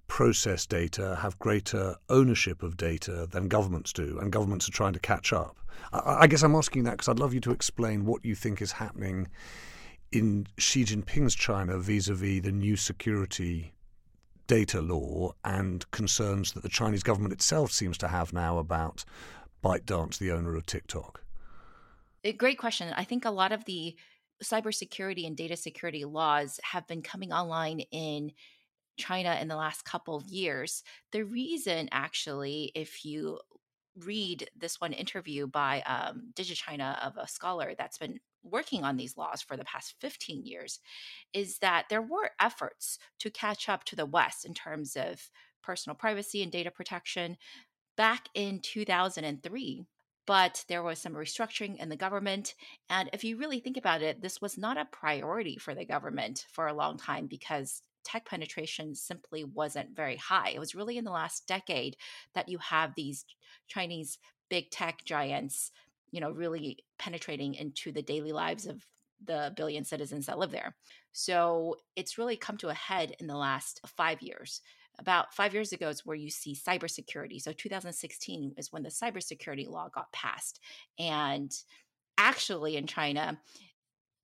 process 0.07 0.65
data, 0.65 1.17
have 1.21 1.39
greater 1.39 1.95
ownership 2.09 2.63
of 2.63 2.75
data 2.75 3.27
than 3.31 3.47
governments 3.47 3.93
do, 3.93 4.17
and 4.19 4.31
governments 4.31 4.67
are 4.67 4.73
trying 4.73 4.93
to 4.93 4.99
catch 4.99 5.31
up. 5.31 5.57
I, 5.93 6.23
I 6.23 6.27
guess 6.27 6.43
I'm 6.43 6.55
asking 6.55 6.83
that 6.83 6.91
because 6.91 7.07
I'd 7.07 7.19
love 7.19 7.33
you 7.33 7.39
to 7.41 7.51
explain 7.51 8.05
what 8.05 8.25
you 8.25 8.35
think 8.35 8.61
is 8.61 8.73
happening 8.73 9.27
in 10.11 10.47
Xi 10.57 10.83
Jinping's 10.83 11.35
China 11.35 11.77
vis 11.77 12.09
a 12.09 12.13
vis 12.13 12.41
the 12.41 12.51
new 12.51 12.75
security 12.75 13.73
data 14.51 14.81
law 14.81 15.31
and 15.45 15.89
concerns 15.91 16.51
that 16.51 16.61
the 16.61 16.67
Chinese 16.67 17.03
government 17.03 17.31
itself 17.31 17.71
seems 17.71 17.97
to 17.97 18.09
have 18.09 18.33
now 18.33 18.57
about 18.57 19.05
ByteDance, 19.63 20.17
the 20.17 20.29
owner 20.29 20.57
of 20.57 20.65
TikTok? 20.65 21.23
A 22.25 22.33
great 22.33 22.57
question. 22.57 22.93
I 22.97 23.05
think 23.05 23.23
a 23.23 23.31
lot 23.31 23.53
of 23.53 23.63
the 23.63 23.95
cybersecurity 24.43 25.25
and 25.25 25.37
data 25.37 25.55
security 25.55 26.03
laws 26.03 26.59
have 26.63 26.85
been 26.85 27.01
coming 27.01 27.31
online 27.31 27.79
in 27.93 28.33
China 28.97 29.37
in 29.39 29.47
the 29.47 29.55
last 29.55 29.85
couple 29.85 30.17
of 30.17 30.25
years. 30.25 30.83
The 31.13 31.23
reason, 31.23 31.87
actually, 31.93 32.73
if 32.75 33.05
you 33.05 33.39
read 34.03 34.49
this 34.53 34.81
one 34.81 34.91
interview 34.91 35.47
by 35.47 35.81
um, 35.83 36.33
DigiChina 36.35 37.07
of 37.07 37.15
a 37.15 37.25
scholar 37.25 37.73
that's 37.77 37.99
been 37.99 38.19
working 38.43 38.83
on 38.83 38.97
these 38.97 39.17
laws 39.17 39.41
for 39.41 39.57
the 39.57 39.65
past 39.65 39.95
15 39.99 40.45
years 40.45 40.79
is 41.33 41.59
that 41.59 41.85
there 41.89 42.01
were 42.01 42.31
efforts 42.39 42.97
to 43.19 43.29
catch 43.29 43.69
up 43.69 43.83
to 43.85 43.95
the 43.95 44.05
West 44.05 44.45
in 44.45 44.53
terms 44.53 44.95
of 44.95 45.29
personal 45.63 45.95
privacy 45.95 46.41
and 46.43 46.51
data 46.51 46.71
protection 46.71 47.37
back 47.97 48.29
in 48.33 48.59
2003. 48.59 49.85
But 50.27 50.63
there 50.69 50.83
was 50.83 50.99
some 50.99 51.13
restructuring 51.13 51.77
in 51.77 51.89
the 51.89 51.95
government. 51.95 52.53
And 52.89 53.09
if 53.11 53.23
you 53.23 53.37
really 53.37 53.59
think 53.59 53.77
about 53.77 54.01
it, 54.01 54.21
this 54.21 54.39
was 54.39 54.57
not 54.57 54.77
a 54.77 54.85
priority 54.85 55.57
for 55.57 55.73
the 55.73 55.85
government 55.85 56.45
for 56.51 56.67
a 56.67 56.73
long 56.73 56.97
time 56.97 57.27
because 57.27 57.81
tech 58.03 58.25
penetration 58.25 58.95
simply 58.95 59.43
wasn't 59.43 59.95
very 59.95 60.15
high. 60.15 60.49
It 60.49 60.59
was 60.59 60.75
really 60.75 60.97
in 60.97 61.05
the 61.05 61.11
last 61.11 61.47
decade 61.47 61.97
that 62.33 62.49
you 62.49 62.59
have 62.59 62.93
these 62.95 63.25
Chinese 63.67 64.19
big 64.49 64.69
tech 64.69 65.03
giants 65.05 65.71
you 66.11 66.19
know, 66.19 66.31
really 66.31 66.77
penetrating 66.99 67.55
into 67.55 67.91
the 67.91 68.01
daily 68.01 68.31
lives 68.31 68.67
of 68.67 68.85
the 69.25 69.53
billion 69.55 69.83
citizens 69.83 70.25
that 70.25 70.39
live 70.39 70.51
there. 70.51 70.75
So 71.11 71.77
it's 71.95 72.17
really 72.17 72.37
come 72.37 72.57
to 72.57 72.69
a 72.69 72.73
head 72.73 73.15
in 73.19 73.27
the 73.27 73.37
last 73.37 73.81
five 73.85 74.21
years. 74.21 74.61
About 74.99 75.33
five 75.33 75.53
years 75.53 75.71
ago 75.71 75.89
is 75.89 76.05
where 76.05 76.15
you 76.15 76.29
see 76.29 76.55
cybersecurity. 76.55 77.41
So 77.41 77.53
2016 77.53 78.53
is 78.57 78.71
when 78.71 78.83
the 78.83 78.89
cybersecurity 78.89 79.67
law 79.69 79.89
got 79.93 80.11
passed. 80.11 80.59
And 80.99 81.51
actually, 82.17 82.77
in 82.77 82.87
China, 82.87 83.39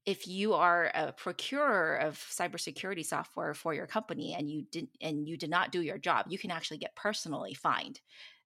if 0.05 0.27
you 0.27 0.53
are 0.53 0.91
a 0.93 1.11
procurer 1.11 1.97
of 1.97 2.15
cybersecurity 2.15 3.05
software 3.05 3.53
for 3.53 3.73
your 3.73 3.87
company 3.87 4.35
and 4.37 4.49
you 4.49 4.63
did 4.71 4.87
and 5.01 5.27
you 5.27 5.37
did 5.37 5.49
not 5.49 5.71
do 5.71 5.81
your 5.81 5.97
job, 5.97 6.27
you 6.29 6.37
can 6.37 6.51
actually 6.51 6.77
get 6.77 6.95
personally 6.95 7.53
fined. 7.53 7.99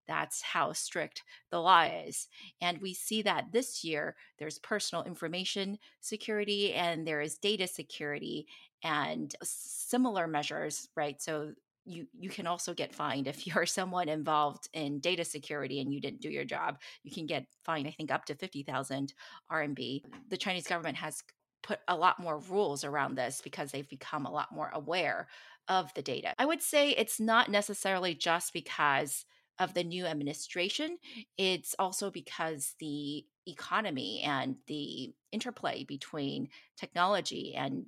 That's 0.06 0.42
how 0.42 0.72
strict 0.72 1.22
the 1.50 1.60
law 1.60 1.82
is. 1.82 2.28
And 2.60 2.78
we 2.78 2.94
see 2.94 3.22
that 3.22 3.52
this 3.52 3.84
year 3.84 4.16
there's 4.38 4.58
personal 4.58 5.04
information 5.04 5.78
security 6.00 6.74
and 6.74 7.06
there 7.06 7.20
is 7.20 7.38
data 7.38 7.66
security 7.66 8.46
and 8.82 9.34
similar 9.42 10.26
measures, 10.26 10.88
right? 10.96 11.20
So 11.20 11.52
you 11.84 12.06
you 12.16 12.30
can 12.30 12.46
also 12.46 12.74
get 12.74 12.94
fined 12.94 13.26
if 13.26 13.46
you're 13.46 13.66
someone 13.66 14.08
involved 14.08 14.68
in 14.72 15.00
data 15.00 15.24
security 15.24 15.80
and 15.80 15.92
you 15.92 16.00
didn't 16.00 16.20
do 16.20 16.30
your 16.30 16.44
job. 16.44 16.78
You 17.02 17.10
can 17.10 17.26
get 17.26 17.46
fined, 17.64 17.88
I 17.88 17.90
think, 17.92 18.10
up 18.10 18.24
to 18.26 18.34
fifty 18.34 18.62
thousand 18.62 19.14
RMB. 19.50 20.02
The 20.28 20.36
Chinese 20.36 20.66
government 20.66 20.96
has 20.96 21.22
put 21.62 21.78
a 21.86 21.96
lot 21.96 22.18
more 22.18 22.38
rules 22.38 22.84
around 22.84 23.14
this 23.14 23.40
because 23.42 23.70
they've 23.70 23.88
become 23.88 24.26
a 24.26 24.32
lot 24.32 24.52
more 24.52 24.70
aware 24.72 25.28
of 25.68 25.94
the 25.94 26.02
data. 26.02 26.34
I 26.38 26.46
would 26.46 26.60
say 26.60 26.90
it's 26.90 27.20
not 27.20 27.50
necessarily 27.50 28.14
just 28.14 28.52
because 28.52 29.24
of 29.58 29.74
the 29.74 29.84
new 29.84 30.06
administration, 30.06 30.98
it's 31.36 31.74
also 31.78 32.10
because 32.10 32.74
the 32.80 33.24
economy 33.46 34.22
and 34.24 34.56
the 34.66 35.12
interplay 35.32 35.84
between 35.84 36.48
technology 36.76 37.54
and 37.56 37.86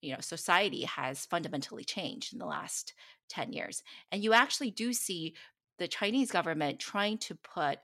you 0.00 0.12
know 0.12 0.20
society 0.20 0.82
has 0.82 1.26
fundamentally 1.26 1.84
changed 1.84 2.32
in 2.32 2.38
the 2.38 2.46
last 2.46 2.94
10 3.28 3.52
years. 3.52 3.82
And 4.12 4.22
you 4.22 4.32
actually 4.32 4.70
do 4.70 4.92
see 4.92 5.34
the 5.78 5.88
chinese 5.88 6.30
government 6.30 6.78
trying 6.78 7.18
to 7.18 7.34
put 7.34 7.78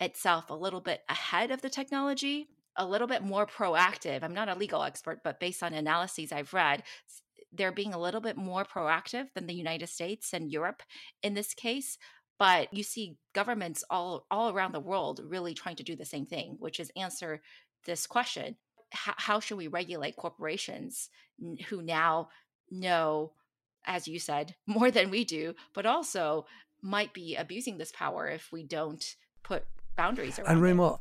itself 0.00 0.50
a 0.50 0.54
little 0.54 0.80
bit 0.80 1.02
ahead 1.08 1.50
of 1.50 1.62
the 1.62 1.70
technology 1.70 2.48
a 2.76 2.86
little 2.86 3.08
bit 3.08 3.22
more 3.22 3.46
proactive. 3.46 4.22
I'm 4.22 4.32
not 4.32 4.48
a 4.48 4.54
legal 4.54 4.82
expert 4.82 5.20
but 5.22 5.40
based 5.40 5.62
on 5.62 5.74
analyses 5.74 6.32
i've 6.32 6.54
read 6.54 6.82
they're 7.52 7.72
being 7.72 7.94
a 7.94 8.00
little 8.00 8.20
bit 8.20 8.36
more 8.36 8.64
proactive 8.64 9.26
than 9.34 9.46
the 9.46 9.54
united 9.54 9.88
states 9.88 10.32
and 10.32 10.52
europe 10.52 10.82
in 11.22 11.34
this 11.34 11.54
case 11.54 11.98
but 12.40 12.72
you 12.72 12.82
see 12.82 13.18
governments 13.34 13.84
all 13.90 14.26
all 14.30 14.50
around 14.50 14.72
the 14.72 14.80
world 14.80 15.20
really 15.24 15.54
trying 15.54 15.76
to 15.76 15.84
do 15.84 15.94
the 15.94 16.04
same 16.04 16.26
thing 16.26 16.56
which 16.58 16.80
is 16.80 16.90
answer 16.96 17.40
this 17.86 18.08
question 18.08 18.56
how, 18.90 19.14
how 19.16 19.38
should 19.38 19.58
we 19.58 19.68
regulate 19.68 20.16
corporations 20.16 21.10
who 21.68 21.80
now 21.80 22.28
know 22.72 23.30
as 23.86 24.08
you 24.08 24.18
said 24.18 24.56
more 24.66 24.90
than 24.90 25.10
we 25.10 25.24
do 25.24 25.54
but 25.72 25.86
also 25.86 26.44
might 26.82 27.12
be 27.12 27.36
abusing 27.36 27.78
this 27.78 27.92
power 27.92 28.26
if 28.26 28.50
we 28.50 28.64
don't 28.64 29.16
put 29.42 29.64
boundaries 29.96 30.38
around 30.38 30.46
it. 30.46 30.52
and 30.52 30.62
Rui 30.62 30.74
Ma, 30.74 30.96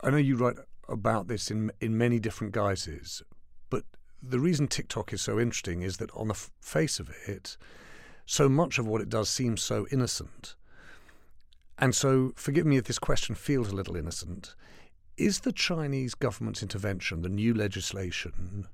I 0.00 0.10
know 0.10 0.16
you 0.16 0.36
write 0.36 0.56
about 0.88 1.28
this 1.28 1.50
in 1.50 1.70
in 1.82 1.98
many 1.98 2.18
different 2.18 2.54
guises, 2.54 3.22
but 3.68 3.84
the 4.22 4.40
reason 4.40 4.68
TikTok 4.68 5.12
is 5.12 5.20
so 5.20 5.38
interesting 5.38 5.82
is 5.82 5.98
that 5.98 6.10
on 6.12 6.28
the 6.28 6.34
face 6.34 6.98
of 6.98 7.10
it, 7.26 7.58
so 8.26 8.48
much 8.48 8.78
of 8.78 8.86
what 8.86 9.00
it 9.00 9.08
does 9.08 9.28
seems 9.28 9.62
so 9.62 9.86
innocent. 9.90 10.54
And 11.78 11.94
so, 11.94 12.32
forgive 12.36 12.66
me 12.66 12.76
if 12.76 12.84
this 12.84 12.98
question 12.98 13.34
feels 13.34 13.70
a 13.70 13.74
little 13.74 13.96
innocent. 13.96 14.54
Is 15.16 15.40
the 15.40 15.52
Chinese 15.52 16.14
government's 16.14 16.62
intervention, 16.62 17.22
the 17.22 17.28
new 17.28 17.52
legislation, 17.54 18.66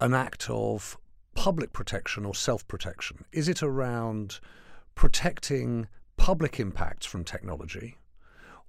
an 0.00 0.14
act 0.14 0.48
of 0.50 0.98
public 1.34 1.72
protection 1.72 2.24
or 2.24 2.34
self 2.34 2.66
protection? 2.68 3.24
Is 3.32 3.48
it 3.48 3.62
around 3.62 4.40
protecting 4.94 5.88
public 6.16 6.58
impacts 6.58 7.06
from 7.06 7.24
technology, 7.24 7.98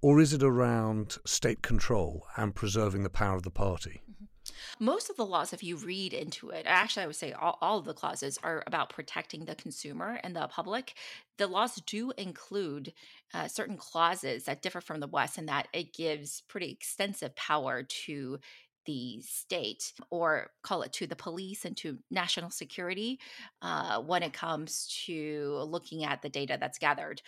or 0.01 0.19
is 0.19 0.33
it 0.33 0.43
around 0.43 1.17
state 1.25 1.61
control 1.61 2.25
and 2.35 2.53
preserving 2.53 3.03
the 3.03 3.09
power 3.09 3.35
of 3.35 3.43
the 3.43 3.49
party? 3.49 4.01
Most 4.79 5.09
of 5.09 5.15
the 5.15 5.25
laws, 5.25 5.53
if 5.53 5.63
you 5.63 5.77
read 5.77 6.13
into 6.13 6.49
it, 6.49 6.63
actually, 6.65 7.03
I 7.03 7.07
would 7.07 7.15
say 7.15 7.33
all, 7.33 7.57
all 7.61 7.79
of 7.79 7.85
the 7.85 7.93
clauses 7.93 8.39
are 8.43 8.63
about 8.67 8.89
protecting 8.89 9.45
the 9.45 9.55
consumer 9.55 10.19
and 10.23 10.35
the 10.35 10.47
public. 10.47 10.93
The 11.37 11.47
laws 11.47 11.75
do 11.85 12.11
include 12.17 12.93
uh, 13.33 13.47
certain 13.47 13.77
clauses 13.77 14.45
that 14.45 14.61
differ 14.61 14.81
from 14.81 14.99
the 14.99 15.07
West 15.07 15.37
in 15.37 15.45
that 15.47 15.67
it 15.73 15.93
gives 15.93 16.41
pretty 16.47 16.71
extensive 16.71 17.35
power 17.35 17.83
to 17.83 18.39
the 18.87 19.21
state 19.21 19.93
or 20.09 20.49
call 20.63 20.81
it 20.81 20.93
to 20.93 21.05
the 21.05 21.15
police 21.15 21.65
and 21.65 21.77
to 21.77 21.97
national 22.09 22.49
security 22.49 23.19
uh, 23.61 23.99
when 23.99 24.23
it 24.23 24.33
comes 24.33 24.87
to 25.05 25.61
looking 25.67 26.05
at 26.05 26.21
the 26.21 26.29
data 26.29 26.57
that's 26.59 26.79
gathered 26.79 27.21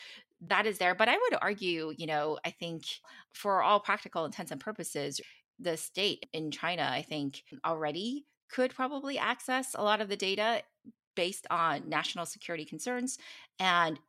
that 0.47 0.65
is 0.65 0.77
there 0.77 0.95
but 0.95 1.09
i 1.09 1.17
would 1.17 1.37
argue 1.41 1.93
you 1.97 2.07
know 2.07 2.39
i 2.45 2.49
think 2.49 2.85
for 3.33 3.61
all 3.61 3.79
practical 3.79 4.23
intents 4.23 4.51
and 4.51 4.61
purposes 4.61 5.19
the 5.59 5.77
state 5.77 6.25
in 6.33 6.51
China, 6.51 6.87
I 6.89 7.01
think, 7.01 7.43
already 7.65 8.25
could 8.49 8.73
probably 8.73 9.17
access 9.17 9.75
a 9.75 9.83
lot 9.83 10.01
of 10.01 10.09
the 10.09 10.17
data 10.17 10.63
based 11.15 11.45
on 11.49 11.87
national 11.87 12.25
security 12.25 12.65
concerns. 12.65 13.17
And 13.59 13.99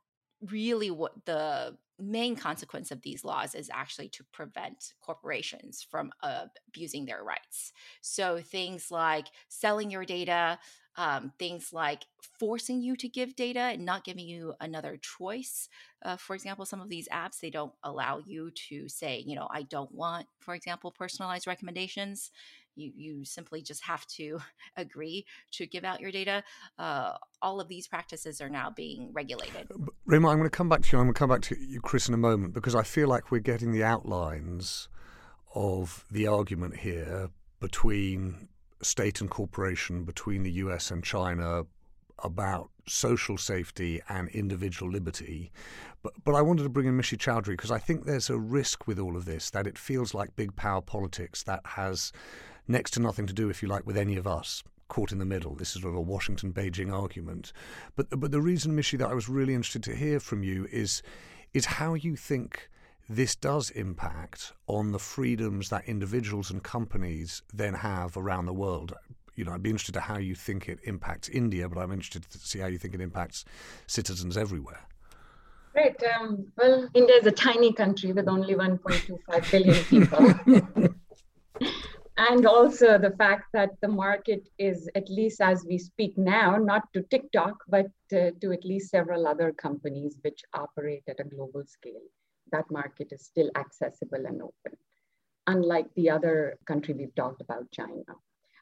really, 0.49 0.89
what 0.91 1.25
the 1.25 1.77
main 2.01 2.35
consequence 2.35 2.91
of 2.91 3.01
these 3.01 3.23
laws 3.23 3.55
is 3.55 3.69
actually 3.73 4.09
to 4.09 4.23
prevent 4.31 4.93
corporations 5.01 5.85
from 5.89 6.11
uh, 6.23 6.45
abusing 6.67 7.05
their 7.05 7.23
rights. 7.23 7.73
So 8.01 8.39
things 8.39 8.91
like 8.91 9.27
selling 9.49 9.91
your 9.91 10.05
data, 10.05 10.59
um, 10.97 11.31
things 11.39 11.71
like 11.71 12.03
forcing 12.39 12.81
you 12.81 12.95
to 12.97 13.07
give 13.07 13.35
data 13.35 13.59
and 13.59 13.85
not 13.85 14.03
giving 14.03 14.27
you 14.27 14.53
another 14.59 14.97
choice. 14.97 15.69
Uh, 16.03 16.17
for 16.17 16.35
example, 16.35 16.65
some 16.65 16.81
of 16.81 16.89
these 16.89 17.07
apps, 17.09 17.39
they 17.39 17.49
don't 17.49 17.73
allow 17.83 18.19
you 18.25 18.51
to 18.69 18.89
say, 18.89 19.23
you 19.25 19.35
know, 19.35 19.47
I 19.51 19.63
don't 19.63 19.93
want, 19.93 20.27
for 20.39 20.53
example, 20.53 20.91
personalized 20.91 21.47
recommendations. 21.47 22.31
You, 22.75 22.91
you 22.95 23.25
simply 23.25 23.61
just 23.61 23.83
have 23.83 24.05
to 24.07 24.39
agree 24.77 25.25
to 25.53 25.65
give 25.65 25.83
out 25.83 25.99
your 25.99 26.11
data. 26.11 26.43
Uh, 26.77 27.13
all 27.41 27.59
of 27.59 27.67
these 27.67 27.87
practices 27.87 28.41
are 28.41 28.49
now 28.49 28.69
being 28.69 29.09
regulated. 29.13 29.67
Rui 30.05 30.19
Ma, 30.19 30.31
I'm 30.31 30.37
going 30.37 30.49
to 30.49 30.55
come 30.55 30.69
back 30.69 30.81
to 30.83 30.91
you. 30.91 30.99
I'm 30.99 31.05
going 31.05 31.13
to 31.13 31.19
come 31.19 31.29
back 31.29 31.41
to 31.43 31.59
you, 31.59 31.81
Chris, 31.81 32.07
in 32.07 32.13
a 32.13 32.17
moment 32.17 32.53
because 32.53 32.75
I 32.75 32.83
feel 32.83 33.07
like 33.07 33.31
we're 33.31 33.39
getting 33.39 33.71
the 33.71 33.83
outlines 33.83 34.89
of 35.53 36.05
the 36.09 36.27
argument 36.27 36.77
here 36.77 37.29
between 37.59 38.47
state 38.81 39.21
and 39.21 39.29
corporation 39.29 40.03
between 40.03 40.43
the 40.43 40.51
US 40.51 40.91
and 40.91 41.03
China 41.03 41.63
about 42.23 42.69
social 42.87 43.37
safety 43.37 44.01
and 44.09 44.29
individual 44.29 44.91
liberty. 44.91 45.51
But, 46.03 46.13
but 46.23 46.35
I 46.35 46.41
wanted 46.41 46.63
to 46.63 46.69
bring 46.69 46.87
in 46.87 46.97
Mishi 46.97 47.17
Choudhary 47.17 47.53
because 47.53 47.71
I 47.71 47.79
think 47.79 48.05
there's 48.05 48.29
a 48.29 48.37
risk 48.37 48.87
with 48.87 48.99
all 48.99 49.15
of 49.15 49.25
this 49.25 49.49
that 49.51 49.67
it 49.67 49.77
feels 49.77 50.13
like 50.13 50.35
big 50.35 50.55
power 50.55 50.81
politics 50.81 51.43
that 51.43 51.61
has 51.65 52.11
next 52.67 52.91
to 52.91 52.99
nothing 52.99 53.27
to 53.27 53.33
do, 53.33 53.49
if 53.49 53.61
you 53.61 53.67
like, 53.67 53.85
with 53.85 53.97
any 53.97 54.17
of 54.17 54.27
us 54.27 54.63
caught 54.87 55.13
in 55.13 55.19
the 55.19 55.25
middle. 55.25 55.55
This 55.55 55.73
is 55.75 55.81
sort 55.81 55.93
of 55.93 55.97
a 55.97 56.01
Washington 56.01 56.51
Beijing 56.51 56.93
argument. 56.93 57.53
But 57.95 58.07
but 58.19 58.31
the 58.31 58.41
reason, 58.41 58.75
Mishi, 58.75 58.97
that 58.97 59.09
I 59.09 59.13
was 59.13 59.29
really 59.29 59.53
interested 59.53 59.83
to 59.83 59.95
hear 59.95 60.19
from 60.19 60.43
you 60.43 60.67
is 60.71 61.01
is 61.53 61.65
how 61.65 61.93
you 61.93 62.15
think 62.15 62.69
this 63.09 63.35
does 63.35 63.69
impact 63.71 64.53
on 64.67 64.91
the 64.91 64.99
freedoms 64.99 65.69
that 65.69 65.85
individuals 65.85 66.51
and 66.51 66.63
companies 66.63 67.41
then 67.53 67.73
have 67.73 68.15
around 68.15 68.45
the 68.45 68.53
world. 68.53 68.93
You 69.35 69.45
know, 69.45 69.53
I'd 69.53 69.63
be 69.63 69.69
interested 69.69 69.93
to 69.93 70.01
how 70.01 70.17
you 70.17 70.35
think 70.35 70.69
it 70.69 70.79
impacts 70.83 71.29
India, 71.29 71.67
but 71.67 71.79
I'm 71.79 71.91
interested 71.91 72.29
to 72.29 72.37
see 72.37 72.59
how 72.59 72.67
you 72.67 72.77
think 72.77 72.93
it 72.93 73.01
impacts 73.01 73.45
citizens 73.87 74.37
everywhere. 74.37 74.81
Right. 75.73 75.95
Um, 76.19 76.51
well, 76.57 76.89
India 76.93 77.15
is 77.15 77.25
a 77.25 77.31
tiny 77.31 77.71
country 77.73 78.11
with 78.11 78.27
only 78.27 78.55
1.25 78.55 79.51
billion 79.51 79.83
people. 79.85 80.89
and 82.29 82.45
also 82.45 82.99
the 82.99 83.15
fact 83.17 83.45
that 83.53 83.71
the 83.81 83.87
market 83.87 84.47
is, 84.59 84.87
at 84.93 85.09
least 85.09 85.41
as 85.41 85.65
we 85.67 85.77
speak 85.79 86.15
now, 86.17 86.55
not 86.55 86.83
to 86.93 87.01
TikTok, 87.01 87.57
but 87.67 87.87
to 88.09 88.51
at 88.53 88.63
least 88.63 88.91
several 88.91 89.25
other 89.25 89.51
companies 89.53 90.17
which 90.21 90.41
operate 90.53 91.03
at 91.07 91.19
a 91.19 91.23
global 91.23 91.63
scale 91.65 92.05
that 92.51 92.69
market 92.69 93.07
is 93.11 93.25
still 93.25 93.49
accessible 93.55 94.23
and 94.27 94.41
open, 94.41 94.77
unlike 95.47 95.87
the 95.95 96.09
other 96.11 96.59
country 96.67 96.93
we've 96.93 97.15
talked 97.15 97.41
about, 97.41 97.71
China. 97.71 98.03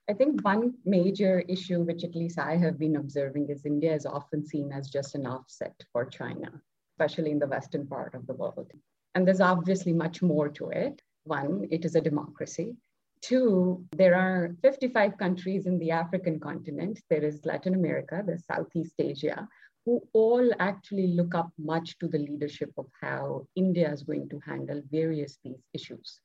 I 0.10 0.14
think 0.14 0.44
one 0.46 0.76
major 0.86 1.42
issue, 1.42 1.82
which 1.82 2.04
at 2.06 2.16
least 2.16 2.40
I 2.40 2.56
have 2.58 2.80
been 2.80 2.96
observing, 2.96 3.50
is 3.50 3.66
India 3.66 3.94
is 3.94 4.06
often 4.06 4.46
seen 4.46 4.72
as 4.72 4.90
just 4.90 5.16
an 5.16 5.26
offset 5.26 5.76
for 5.92 6.06
China, 6.06 6.50
especially 6.94 7.32
in 7.32 7.40
the 7.40 7.48
Western 7.48 7.88
part 7.88 8.16
of 8.16 8.26
the 8.26 8.34
world. 8.34 8.72
And 9.16 9.28
there's 9.28 9.42
obviously 9.42 9.92
much 9.92 10.22
more 10.22 10.48
to 10.50 10.70
it. 10.70 11.02
One, 11.24 11.68
it 11.72 11.84
is 11.84 11.96
a 11.96 12.02
democracy. 12.02 12.78
Two, 13.22 13.86
there 13.96 14.16
are 14.16 14.56
55 14.62 15.18
countries 15.18 15.66
in 15.66 15.78
the 15.78 15.92
African 15.92 16.40
continent. 16.40 17.02
There 17.10 17.24
is 17.24 17.46
Latin 17.46 17.76
America, 17.76 18.24
there's 18.26 18.46
Southeast 18.46 18.94
Asia, 18.98 19.48
who 19.86 20.02
all 20.14 20.52
actually 20.60 21.08
look 21.08 21.36
up 21.36 21.52
much 21.58 21.98
to 22.00 22.08
the 22.08 22.20
leadership 22.20 22.72
of 22.78 22.88
how 23.02 23.46
India 23.56 23.92
is 23.92 24.04
going 24.04 24.30
to 24.30 24.40
handle 24.46 24.82
various 24.90 25.38
these 25.44 25.64
issues, 25.74 26.20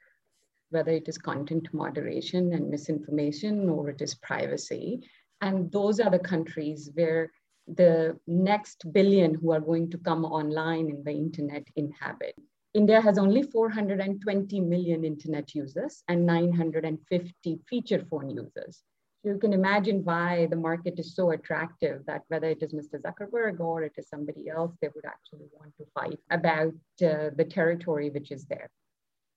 whether 0.71 0.93
it 0.93 1.09
is 1.09 1.19
content 1.19 1.69
moderation 1.73 2.53
and 2.53 2.71
misinformation 2.71 3.69
or 3.69 3.91
it 3.91 4.01
is 4.01 4.15
privacy. 4.17 5.01
And 5.41 5.71
those 5.73 5.99
are 5.99 6.11
the 6.11 6.19
countries 6.19 6.91
where 6.95 7.31
the 7.67 8.19
next 8.27 8.93
billion 8.93 9.35
who 9.35 9.53
are 9.53 9.61
going 9.61 9.91
to 9.91 9.99
come 9.99 10.25
online 10.25 10.91
in 10.91 11.03
the 11.03 11.13
internet 11.13 11.67
inhabit. 11.77 12.37
India 12.75 13.01
has 13.01 13.19
only 13.19 13.43
420 13.43 14.61
million 14.61 15.05
internet 15.05 15.55
users 15.55 16.03
and 16.09 16.27
950 16.27 17.61
feature 17.69 18.05
phone 18.11 18.31
users 18.31 18.83
you 19.25 19.39
can 19.39 19.55
imagine 19.55 20.05
why 20.05 20.47
the 20.47 20.57
market 20.57 20.99
is 20.99 21.15
so 21.17 21.31
attractive 21.31 22.05
that 22.07 22.23
whether 22.29 22.49
it 22.49 22.63
is 22.63 22.75
Mr. 22.75 23.01
Zuckerberg 23.01 23.59
or 23.59 23.83
it 23.83 23.95
is 23.97 24.09
somebody 24.09 24.51
else, 24.51 24.73
they 24.81 24.91
would 24.95 25.07
actually 25.07 25.47
want 25.53 25.73
to 25.79 25.87
fight 25.95 26.21
about 26.31 26.75
uh, 27.03 27.31
the 27.35 27.47
territory 27.49 28.11
which 28.11 28.31
is 28.31 28.45
there. 28.45 28.69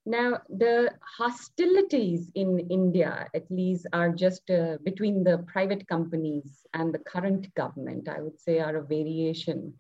Now, 0.06 0.42
the 0.50 0.92
hostilities 1.18 2.32
in 2.36 2.60
India, 2.70 3.28
at 3.34 3.50
least, 3.50 3.88
are 3.94 4.10
just 4.10 4.50
uh, 4.50 4.78
between 4.84 5.24
the 5.24 5.40
private 5.48 5.88
companies 5.88 6.66
and 6.74 6.94
the 6.94 7.00
current 7.00 7.54
government, 7.56 8.08
I 8.08 8.22
would 8.22 8.40
say, 8.40 8.60
are 8.60 8.78
a 8.78 8.86
variation 8.86 9.74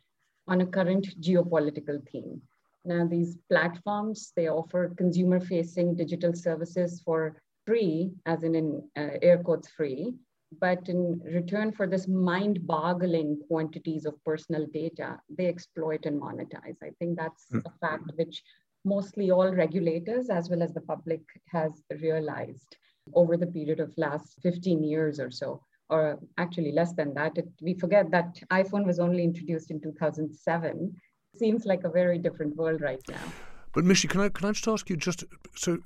on 0.47 0.61
a 0.61 0.65
current 0.65 1.19
geopolitical 1.21 2.05
theme. 2.09 2.41
Now, 2.87 3.05
these 3.05 3.37
platforms, 3.49 4.31
they 4.35 4.47
offer 4.47 4.93
consumer 4.97 5.39
facing 5.39 5.95
digital 5.95 6.33
services 6.33 7.01
for 7.03 7.35
free, 7.65 8.11
as 8.25 8.43
in, 8.43 8.55
in 8.55 8.81
uh, 8.97 9.17
air 9.21 9.37
quotes 9.39 9.67
free, 9.67 10.13
but 10.61 10.87
in 10.87 11.19
return 11.25 11.73
for 11.73 11.85
this 11.85 12.07
mind 12.07 12.65
boggling 12.65 13.41
quantities 13.47 14.05
of 14.05 14.23
personal 14.23 14.65
data, 14.73 15.19
they 15.29 15.47
exploit 15.47 16.05
and 16.05 16.21
monetize. 16.21 16.77
I 16.81 16.91
think 16.97 17.17
that's 17.17 17.45
mm. 17.53 17.61
a 17.65 17.71
fact 17.81 18.09
which 18.15 18.41
mostly 18.85 19.31
all 19.31 19.51
regulators 19.53 20.29
as 20.29 20.49
well 20.49 20.63
as 20.63 20.73
the 20.73 20.81
public 20.81 21.21
has 21.47 21.83
realized 22.01 22.77
over 23.13 23.35
the 23.35 23.47
period 23.47 23.81
of 23.81 23.93
last 23.97 24.39
15 24.41 24.83
years 24.83 25.19
or 25.19 25.29
so 25.29 25.61
or 25.89 26.19
actually 26.37 26.71
less 26.71 26.93
than 26.93 27.13
that 27.13 27.37
it, 27.37 27.47
we 27.61 27.73
forget 27.73 28.11
that 28.11 28.39
iphone 28.51 28.85
was 28.85 28.99
only 28.99 29.23
introduced 29.23 29.71
in 29.71 29.79
2007 29.79 30.93
seems 31.39 31.65
like 31.65 31.83
a 31.83 31.89
very 31.89 32.17
different 32.17 32.55
world 32.55 32.81
right 32.81 33.01
now 33.09 33.31
but 33.73 33.83
mishi 33.83 34.07
can 34.07 34.21
i 34.21 34.29
can 34.29 34.47
i 34.47 34.51
just 34.51 34.67
ask 34.67 34.89
you 34.89 34.97
just 34.97 35.23
so 35.55 35.77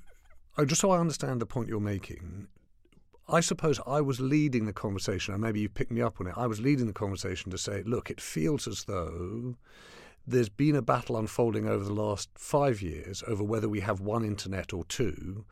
just 0.66 0.82
so 0.82 0.92
I 0.92 1.00
understand 1.00 1.42
the 1.42 1.46
point 1.46 1.70
you're 1.70 1.80
making, 1.80 2.48
I 3.28 3.40
suppose 3.40 3.80
I 3.88 4.02
was 4.02 4.20
leading 4.20 4.66
the 4.66 4.74
conversation, 4.74 5.34
and 5.34 5.42
maybe 5.42 5.62
you 5.62 5.70
picked 5.70 5.92
me 5.92 6.02
up 6.02 6.20
on 6.20 6.28
it. 6.28 6.34
I 6.36 6.48
was 6.48 6.62
leading 6.62 6.88
the 6.88 6.94
conversation 6.94 7.52
to 7.52 7.58
say, 7.58 7.84
look, 7.84 8.10
it 8.10 8.20
feels 8.20 8.68
as 8.68 8.84
though 8.86 9.56
there's 10.28 10.50
been 10.50 10.76
a 10.76 10.82
battle 10.82 11.18
unfolding 11.18 11.68
over 11.68 11.84
the 11.84 11.94
last 11.94 12.30
five 12.36 12.82
years 12.82 13.24
over 13.28 13.44
whether 13.44 13.68
we 13.68 13.80
have 13.80 14.02
one 14.02 14.24
internet 14.24 14.74
or 14.74 14.84
two. 14.86 15.46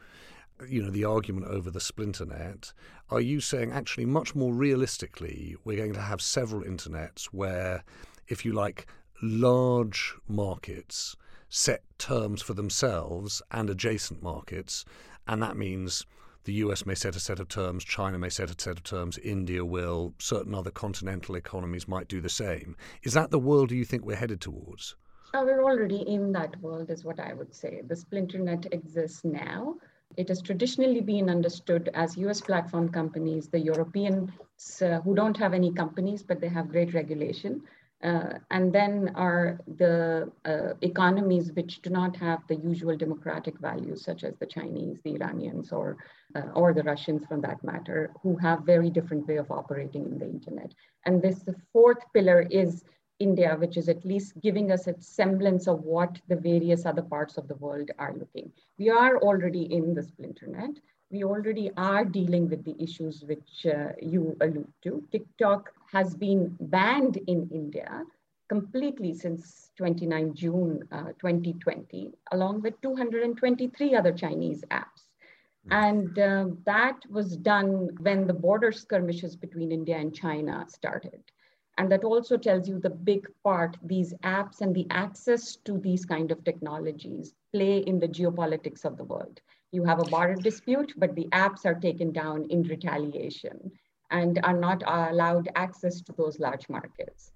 You 0.68 0.84
know, 0.84 0.90
the 0.90 1.06
argument 1.06 1.48
over 1.48 1.72
the 1.72 1.80
splinternet. 1.80 2.74
Are 3.10 3.22
you 3.22 3.40
saying 3.40 3.72
actually, 3.72 4.06
much 4.06 4.36
more 4.36 4.54
realistically, 4.54 5.56
we're 5.64 5.78
going 5.78 5.94
to 5.94 6.02
have 6.02 6.22
several 6.22 6.64
internets 6.64 7.26
where, 7.26 7.84
if 8.28 8.44
you 8.44 8.52
like, 8.52 8.86
large 9.22 10.16
markets 10.28 11.16
set 11.50 11.84
terms 11.98 12.42
for 12.42 12.54
themselves 12.54 13.42
and 13.52 13.70
adjacent 13.70 14.22
markets, 14.22 14.86
and 15.28 15.42
that 15.42 15.58
means 15.58 16.06
the 16.46 16.54
US 16.54 16.86
may 16.86 16.96
set 16.96 17.16
a 17.16 17.20
set 17.20 17.40
of 17.40 17.48
terms, 17.48 17.84
China 17.84 18.18
may 18.18 18.30
set 18.30 18.50
a 18.50 18.62
set 18.62 18.78
of 18.78 18.84
terms, 18.84 19.18
India 19.18 19.66
will, 19.66 20.14
certain 20.20 20.56
other 20.56 20.72
continental 20.72 21.36
economies 21.36 21.88
might 21.88 22.08
do 22.08 22.22
the 22.22 22.30
same. 22.30 22.76
Is 23.04 23.14
that 23.14 23.30
the 23.30 23.40
world 23.40 23.72
you 23.72 23.86
think 23.86 24.06
we're 24.06 24.16
headed 24.16 24.42
towards? 24.42 24.96
We're 25.34 25.64
already 25.64 26.02
in 26.08 26.32
that 26.32 26.60
world, 26.62 26.90
is 26.90 27.04
what 27.04 27.20
I 27.20 27.34
would 27.34 27.54
say. 27.54 27.82
The 27.86 27.96
splinter 27.96 28.40
net 28.40 28.66
exists 28.72 29.24
now. 29.24 29.76
It 30.18 30.28
has 30.30 30.42
traditionally 30.42 31.02
been 31.02 31.30
understood 31.30 31.90
as 31.94 32.18
US 32.18 32.42
platform 32.42 32.90
companies, 32.90 33.48
the 33.48 33.60
Europeans 33.60 34.32
uh, 34.82 35.02
who 35.02 35.14
don't 35.14 35.38
have 35.38 35.54
any 35.54 35.72
companies, 35.72 36.24
but 36.24 36.42
they 36.42 36.50
have 36.50 36.70
great 36.70 36.94
regulation, 36.96 37.62
uh, 38.02 38.34
and 38.50 38.72
then 38.72 39.12
are 39.16 39.60
the 39.78 40.32
uh, 40.46 40.74
economies 40.82 41.52
which 41.52 41.82
do 41.82 41.90
not 41.90 42.16
have 42.16 42.40
the 42.48 42.56
usual 42.56 42.96
democratic 42.96 43.60
values, 43.60 44.04
such 44.04 44.24
as 44.24 44.36
the 44.38 44.46
Chinese, 44.46 45.00
the 45.04 45.16
Iranians, 45.16 45.74
or, 45.74 45.98
uh, 46.36 46.48
or 46.56 46.74
the 46.74 46.84
Russians, 46.84 47.26
from 47.26 47.42
that 47.42 47.62
matter, 47.64 48.12
who 48.24 48.38
have 48.38 48.62
very 48.62 48.90
different 48.90 49.28
way 49.28 49.36
of 49.36 49.52
operating 49.52 50.06
in 50.06 50.18
the 50.18 50.26
internet. 50.26 50.74
And 51.06 51.22
this, 51.22 51.40
the 51.40 51.56
fourth 51.74 52.00
pillar 52.14 52.48
is 52.50 52.86
India, 53.20 53.58
which 53.60 53.76
is 53.76 53.90
at 53.90 54.06
least 54.06 54.40
giving 54.42 54.72
us 54.72 54.88
a 54.88 54.96
semblance 55.02 55.68
of 55.68 55.84
what 55.84 56.22
the 56.30 56.38
various 56.38 56.86
other 56.86 57.02
parts 57.02 57.38
of 57.38 57.50
the 57.50 57.56
world 57.56 57.92
are 58.00 58.16
looking. 58.18 58.50
We 58.78 58.90
are 58.90 59.18
already 59.18 59.64
in 59.74 59.94
the 59.94 60.02
splinternet. 60.02 60.78
We 61.12 61.26
already 61.26 61.72
are 61.76 62.06
dealing 62.06 62.50
with 62.50 62.64
the 62.64 62.82
issues 62.82 63.26
which 63.26 63.66
uh, 63.66 63.90
you 64.02 64.38
allude 64.40 64.72
to. 64.84 65.04
TikTok 65.12 65.74
has 65.92 66.16
been 66.16 66.56
banned 66.60 67.18
in 67.28 67.50
India 67.52 68.04
completely 68.48 69.14
since 69.14 69.70
29 69.78 70.34
June 70.34 70.84
uh, 70.92 71.12
2020, 71.20 72.12
along 72.32 72.62
with 72.62 72.80
223 72.82 73.96
other 73.96 74.12
Chinese 74.12 74.64
apps. 74.72 75.10
Hmm. 75.68 75.74
And 75.74 76.20
uh, 76.20 76.46
that 76.66 76.98
was 77.10 77.38
done 77.38 77.90
when 78.02 78.28
the 78.28 78.34
border 78.34 78.72
skirmishes 78.72 79.36
between 79.36 79.72
India 79.72 79.98
and 79.98 80.14
China 80.14 80.66
started. 80.68 81.22
And 81.78 81.90
that 81.92 82.04
also 82.04 82.36
tells 82.36 82.68
you 82.68 82.80
the 82.80 82.90
big 82.90 83.26
part 83.44 83.78
these 83.84 84.14
apps 84.24 84.60
and 84.62 84.76
the 84.76 84.88
access 84.90 85.56
to 85.58 85.78
these 85.78 86.06
kind 86.06 86.30
of 86.32 86.44
technologies 86.44 87.34
play 87.54 87.78
in 87.78 88.00
the 88.00 88.08
geopolitics 88.08 88.84
of 88.84 88.98
the 88.98 89.06
world. 89.06 89.40
You 89.72 89.86
have 89.86 90.00
a 90.00 90.10
border 90.10 90.36
dispute, 90.36 90.94
but 90.98 91.16
the 91.16 91.28
apps 91.32 91.66
are 91.66 91.76
taken 91.76 92.12
down 92.12 92.48
in 92.50 92.64
retaliation 92.64 93.72
and 94.12 94.40
are 94.44 94.58
not 94.58 94.84
allowed 94.86 95.50
access 95.56 96.02
to 96.02 96.14
those 96.14 96.40
large 96.40 96.68
markets. 96.70 97.32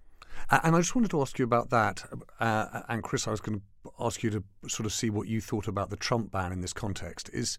And 0.50 0.76
I 0.76 0.80
just 0.80 0.96
wanted 0.96 1.12
to 1.12 1.22
ask 1.22 1.40
you 1.40 1.46
about 1.46 1.70
that. 1.70 2.04
Uh, 2.40 2.82
and 2.90 3.04
Chris, 3.04 3.28
I 3.28 3.32
was 3.32 3.40
going 3.40 3.60
to 3.60 3.92
ask 4.00 4.24
you 4.24 4.30
to 4.32 4.44
sort 4.68 4.86
of 4.86 4.94
see 4.94 5.10
what 5.10 5.28
you 5.28 5.42
thought 5.42 5.68
about 5.68 5.90
the 5.90 5.96
Trump 5.96 6.32
ban 6.32 6.52
in 6.52 6.62
this 6.62 6.74
context. 6.74 7.30
Is 7.34 7.58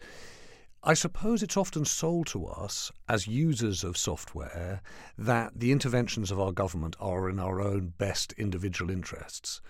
I 0.83 0.93
suppose 0.93 1.43
it's 1.43 1.57
often 1.57 1.87
sold 1.87 2.27
to 2.29 2.47
us 2.47 2.93
as 3.09 3.27
users 3.27 3.85
of 3.85 3.97
software 3.97 4.83
that 5.17 5.59
the 5.59 5.73
interventions 5.73 6.31
of 6.31 6.39
our 6.39 6.53
government 6.53 6.95
are 7.01 7.31
in 7.31 7.41
our 7.41 7.61
own 7.61 7.95
best 7.97 8.33
individual 8.35 8.91
interests. 8.91 9.63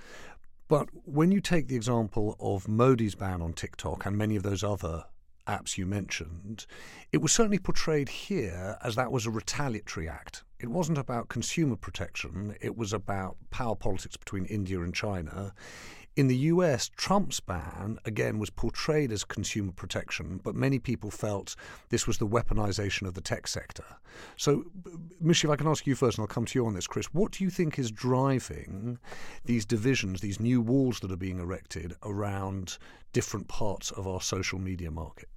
But 0.66 0.88
when 1.04 1.30
you 1.30 1.40
take 1.40 1.68
the 1.68 1.76
example 1.76 2.36
of 2.40 2.66
Modi's 2.66 3.14
ban 3.14 3.42
on 3.42 3.52
TikTok 3.52 4.06
and 4.06 4.18
many 4.18 4.34
of 4.34 4.42
those 4.42 4.64
other 4.64 5.04
apps 5.46 5.76
you 5.76 5.86
mentioned, 5.86 6.66
it 7.12 7.18
was 7.18 7.32
certainly 7.32 7.58
portrayed 7.58 8.08
here 8.08 8.76
as 8.82 8.94
that 8.96 9.12
was 9.12 9.26
a 9.26 9.30
retaliatory 9.30 10.08
act. 10.08 10.44
It 10.58 10.68
wasn't 10.70 10.98
about 10.98 11.28
consumer 11.28 11.76
protection, 11.76 12.56
it 12.60 12.76
was 12.76 12.92
about 12.92 13.36
power 13.50 13.76
politics 13.76 14.16
between 14.16 14.46
India 14.46 14.80
and 14.80 14.94
China. 14.94 15.52
In 16.16 16.28
the 16.28 16.36
US, 16.36 16.90
Trump's 16.90 17.40
ban, 17.40 17.98
again, 18.04 18.38
was 18.38 18.48
portrayed 18.48 19.10
as 19.10 19.24
consumer 19.24 19.72
protection, 19.72 20.40
but 20.44 20.54
many 20.54 20.78
people 20.78 21.10
felt 21.10 21.56
this 21.88 22.06
was 22.06 22.18
the 22.18 22.26
weaponization 22.26 23.08
of 23.08 23.14
the 23.14 23.20
tech 23.20 23.48
sector. 23.48 23.84
So, 24.36 24.64
Mishi, 25.20 25.44
if 25.44 25.50
I 25.50 25.56
can 25.56 25.66
ask 25.66 25.88
you 25.88 25.96
first, 25.96 26.16
and 26.16 26.22
I'll 26.22 26.28
come 26.28 26.44
to 26.44 26.58
you 26.58 26.66
on 26.66 26.74
this, 26.74 26.86
Chris, 26.86 27.06
what 27.12 27.32
do 27.32 27.42
you 27.42 27.50
think 27.50 27.80
is 27.80 27.90
driving 27.90 29.00
these 29.44 29.66
divisions, 29.66 30.20
these 30.20 30.38
new 30.38 30.60
walls 30.60 31.00
that 31.00 31.10
are 31.10 31.16
being 31.16 31.40
erected 31.40 31.94
around 32.04 32.78
different 33.12 33.48
parts 33.48 33.90
of 33.90 34.06
our 34.06 34.20
social 34.20 34.60
media 34.60 34.92
market? 34.92 35.28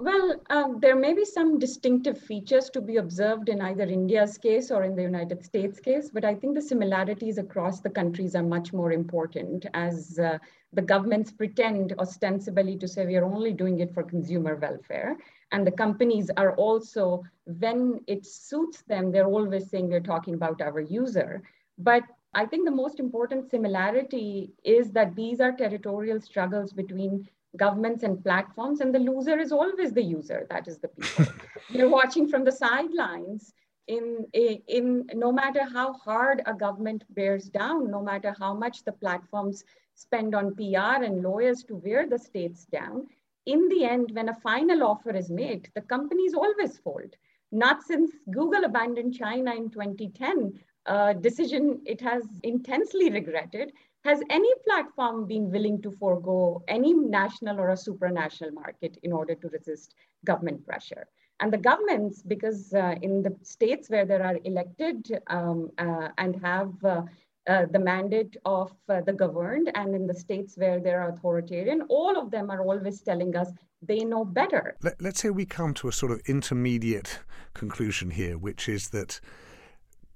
Well, 0.00 0.40
um, 0.50 0.80
there 0.80 0.96
may 0.96 1.14
be 1.14 1.24
some 1.24 1.58
distinctive 1.60 2.18
features 2.18 2.68
to 2.70 2.80
be 2.80 2.96
observed 2.96 3.48
in 3.48 3.60
either 3.60 3.84
India's 3.84 4.36
case 4.36 4.72
or 4.72 4.82
in 4.82 4.96
the 4.96 5.02
United 5.02 5.44
States 5.44 5.78
case, 5.78 6.10
but 6.10 6.24
I 6.24 6.34
think 6.34 6.56
the 6.56 6.62
similarities 6.62 7.38
across 7.38 7.80
the 7.80 7.90
countries 7.90 8.34
are 8.34 8.42
much 8.42 8.72
more 8.72 8.90
important 8.90 9.66
as 9.72 10.18
uh, 10.18 10.38
the 10.72 10.82
governments 10.82 11.30
pretend 11.30 11.94
ostensibly 12.00 12.76
to 12.78 12.88
say 12.88 13.06
we 13.06 13.14
are 13.14 13.24
only 13.24 13.52
doing 13.52 13.78
it 13.78 13.94
for 13.94 14.02
consumer 14.02 14.56
welfare. 14.56 15.16
And 15.52 15.64
the 15.64 15.70
companies 15.70 16.28
are 16.36 16.56
also, 16.56 17.22
when 17.44 18.00
it 18.08 18.26
suits 18.26 18.82
them, 18.82 19.12
they're 19.12 19.26
always 19.26 19.70
saying 19.70 19.88
we're 19.88 20.00
talking 20.00 20.34
about 20.34 20.60
our 20.60 20.80
user. 20.80 21.40
But 21.78 22.02
I 22.34 22.46
think 22.46 22.64
the 22.64 22.72
most 22.72 22.98
important 22.98 23.48
similarity 23.48 24.54
is 24.64 24.90
that 24.90 25.14
these 25.14 25.40
are 25.40 25.52
territorial 25.52 26.20
struggles 26.20 26.72
between 26.72 27.28
governments 27.56 28.02
and 28.02 28.22
platforms, 28.22 28.80
and 28.80 28.94
the 28.94 28.98
loser 28.98 29.38
is 29.38 29.52
always 29.52 29.92
the 29.92 30.02
user, 30.02 30.46
that 30.50 30.68
is 30.68 30.78
the 30.78 30.88
people. 30.88 31.32
You're 31.70 31.90
watching 31.90 32.28
from 32.28 32.44
the 32.44 32.52
sidelines 32.52 33.52
in, 33.86 34.26
in 34.32 35.06
no 35.14 35.30
matter 35.30 35.64
how 35.64 35.92
hard 35.92 36.42
a 36.46 36.54
government 36.54 37.04
bears 37.10 37.48
down, 37.48 37.90
no 37.90 38.02
matter 38.02 38.34
how 38.38 38.54
much 38.54 38.84
the 38.84 38.92
platforms 38.92 39.64
spend 39.94 40.34
on 40.34 40.54
PR 40.54 41.04
and 41.04 41.22
lawyers 41.22 41.62
to 41.64 41.76
wear 41.76 42.06
the 42.06 42.18
states 42.18 42.64
down, 42.66 43.06
in 43.46 43.68
the 43.68 43.84
end, 43.84 44.10
when 44.12 44.30
a 44.30 44.34
final 44.34 44.82
offer 44.82 45.14
is 45.14 45.30
made, 45.30 45.68
the 45.74 45.82
companies 45.82 46.34
always 46.34 46.78
fold. 46.78 47.14
Not 47.52 47.82
since 47.82 48.10
Google 48.30 48.64
abandoned 48.64 49.14
China 49.14 49.54
in 49.54 49.70
2010, 49.70 50.58
a 50.86 51.14
decision 51.14 51.80
it 51.86 52.00
has 52.00 52.24
intensely 52.42 53.10
regretted, 53.10 53.72
has 54.04 54.20
any 54.28 54.50
platform 54.66 55.26
been 55.26 55.50
willing 55.50 55.80
to 55.80 55.90
forego 55.90 56.62
any 56.68 56.92
national 56.92 57.58
or 57.58 57.70
a 57.70 57.74
supranational 57.74 58.52
market 58.52 58.98
in 59.02 59.12
order 59.12 59.34
to 59.34 59.48
resist 59.48 59.94
government 60.26 60.64
pressure? 60.66 61.06
And 61.40 61.52
the 61.52 61.58
governments, 61.58 62.22
because 62.22 62.72
uh, 62.74 62.94
in 63.02 63.22
the 63.22 63.34
states 63.42 63.88
where 63.88 64.04
there 64.04 64.22
are 64.22 64.38
elected 64.44 65.20
um, 65.28 65.70
uh, 65.78 66.08
and 66.18 66.40
have 66.42 66.72
uh, 66.84 67.02
uh 67.46 67.66
the 67.70 67.78
mandate 67.78 68.36
of 68.46 68.72
uh, 68.88 69.00
the 69.02 69.12
governed, 69.12 69.70
and 69.74 69.94
in 69.94 70.06
the 70.06 70.14
states 70.14 70.56
where 70.56 70.80
they're 70.80 71.08
authoritarian, 71.08 71.82
all 71.88 72.16
of 72.18 72.30
them 72.30 72.50
are 72.50 72.62
always 72.62 73.00
telling 73.00 73.36
us 73.36 73.50
they 73.82 74.04
know 74.04 74.24
better. 74.24 74.76
Let, 74.82 75.02
let's 75.02 75.20
say 75.20 75.30
we 75.30 75.44
come 75.44 75.74
to 75.74 75.88
a 75.88 75.92
sort 75.92 76.12
of 76.12 76.20
intermediate 76.26 77.20
conclusion 77.52 78.10
here, 78.10 78.38
which 78.38 78.68
is 78.68 78.90
that 78.90 79.20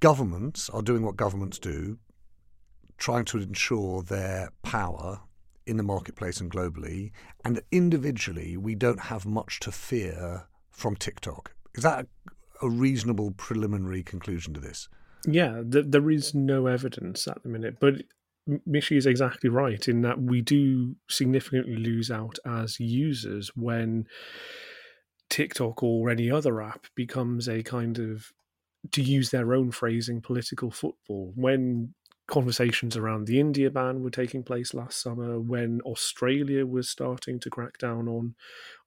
governments 0.00 0.68
are 0.70 0.82
doing 0.82 1.02
what 1.02 1.16
governments 1.16 1.58
do, 1.58 1.98
trying 2.96 3.24
to 3.26 3.38
ensure 3.38 4.02
their 4.02 4.50
power 4.62 5.20
in 5.66 5.76
the 5.76 5.82
marketplace 5.82 6.40
and 6.40 6.50
globally, 6.50 7.12
and 7.44 7.61
individually 7.70 8.56
we 8.56 8.74
don't 8.74 9.00
have 9.00 9.26
much 9.26 9.61
to 9.61 9.70
fear 9.70 10.46
from 10.70 10.96
TikTok. 10.96 11.52
Is 11.74 11.82
that 11.82 12.06
a 12.62 12.68
reasonable 12.68 13.32
preliminary 13.32 14.02
conclusion 14.02 14.54
to 14.54 14.61
this? 14.61 14.88
Yeah, 15.26 15.62
th- 15.70 15.87
there 15.88 16.11
is 16.11 16.34
no 16.34 16.66
evidence 16.66 17.28
at 17.28 17.42
the 17.42 17.48
minute, 17.48 17.76
but 17.80 18.02
Mishi 18.66 18.96
is 18.96 19.06
exactly 19.06 19.50
right 19.50 19.87
in 19.88 20.02
that 20.02 20.20
we 20.20 20.40
do 20.40 20.96
significantly 21.08 21.76
lose 21.76 22.11
out 22.11 22.38
as 22.46 22.80
users 22.80 23.50
when 23.54 24.06
TikTok 25.28 25.82
or 25.82 26.08
any 26.08 26.30
other 26.30 26.62
app 26.62 26.87
becomes 26.94 27.48
a 27.48 27.62
kind 27.62 27.98
of, 27.98 28.32
to 28.93 29.03
use 29.03 29.31
their 29.31 29.55
own 29.55 29.71
phrasing, 29.71 30.21
political 30.21 30.71
football. 30.71 31.33
When 31.35 31.95
conversations 32.29 32.95
around 32.97 33.27
the 33.27 33.41
India 33.41 33.71
ban 33.71 34.03
were 34.03 34.11
taking 34.11 34.43
place 34.43 34.75
last 34.75 35.01
summer 35.01 35.41
when 35.41 35.81
Australia 35.81 36.64
was 36.67 36.88
starting 36.88 37.41
to 37.41 37.51
crack 37.51 37.79
down 37.79 38.07
on 38.07 38.35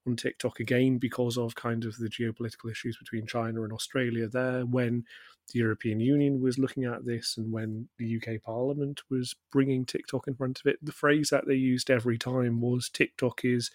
on 0.08 0.16
TikTok 0.16 0.60
again 0.60 0.98
because 0.98 1.38
of 1.38 1.56
kind 1.56 1.84
of 1.86 1.98
the 1.98 2.08
geopolitical 2.08 2.72
issues 2.72 2.98
between 2.98 3.26
China 3.26 3.64
and 3.64 3.74
Australia 3.74 4.28
there 4.28 4.66
when 4.66 5.04
the 5.52 5.60
European 5.60 6.00
Union 6.00 6.40
was 6.40 6.60
looking 6.60 6.86
at 6.86 7.06
this 7.06 7.36
and 7.38 7.52
when 7.52 7.88
the 7.98 8.18
UK 8.18 8.42
Parliament 8.42 9.02
was 9.10 9.36
bringing 9.52 9.86
TikTok 9.86 10.28
in 10.28 10.36
front 10.36 10.60
of 10.60 10.68
it 10.68 10.78
the 10.82 10.92
phrase 10.92 11.30
that 11.30 11.48
they 11.48 11.56
used 11.56 11.90
every 11.90 12.18
time 12.18 12.62
was 12.62 12.90
TikTok 12.90 13.44
is 13.44 13.72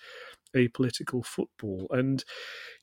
a 0.57 0.69
political 0.69 1.23
football 1.23 1.87
and 1.91 2.25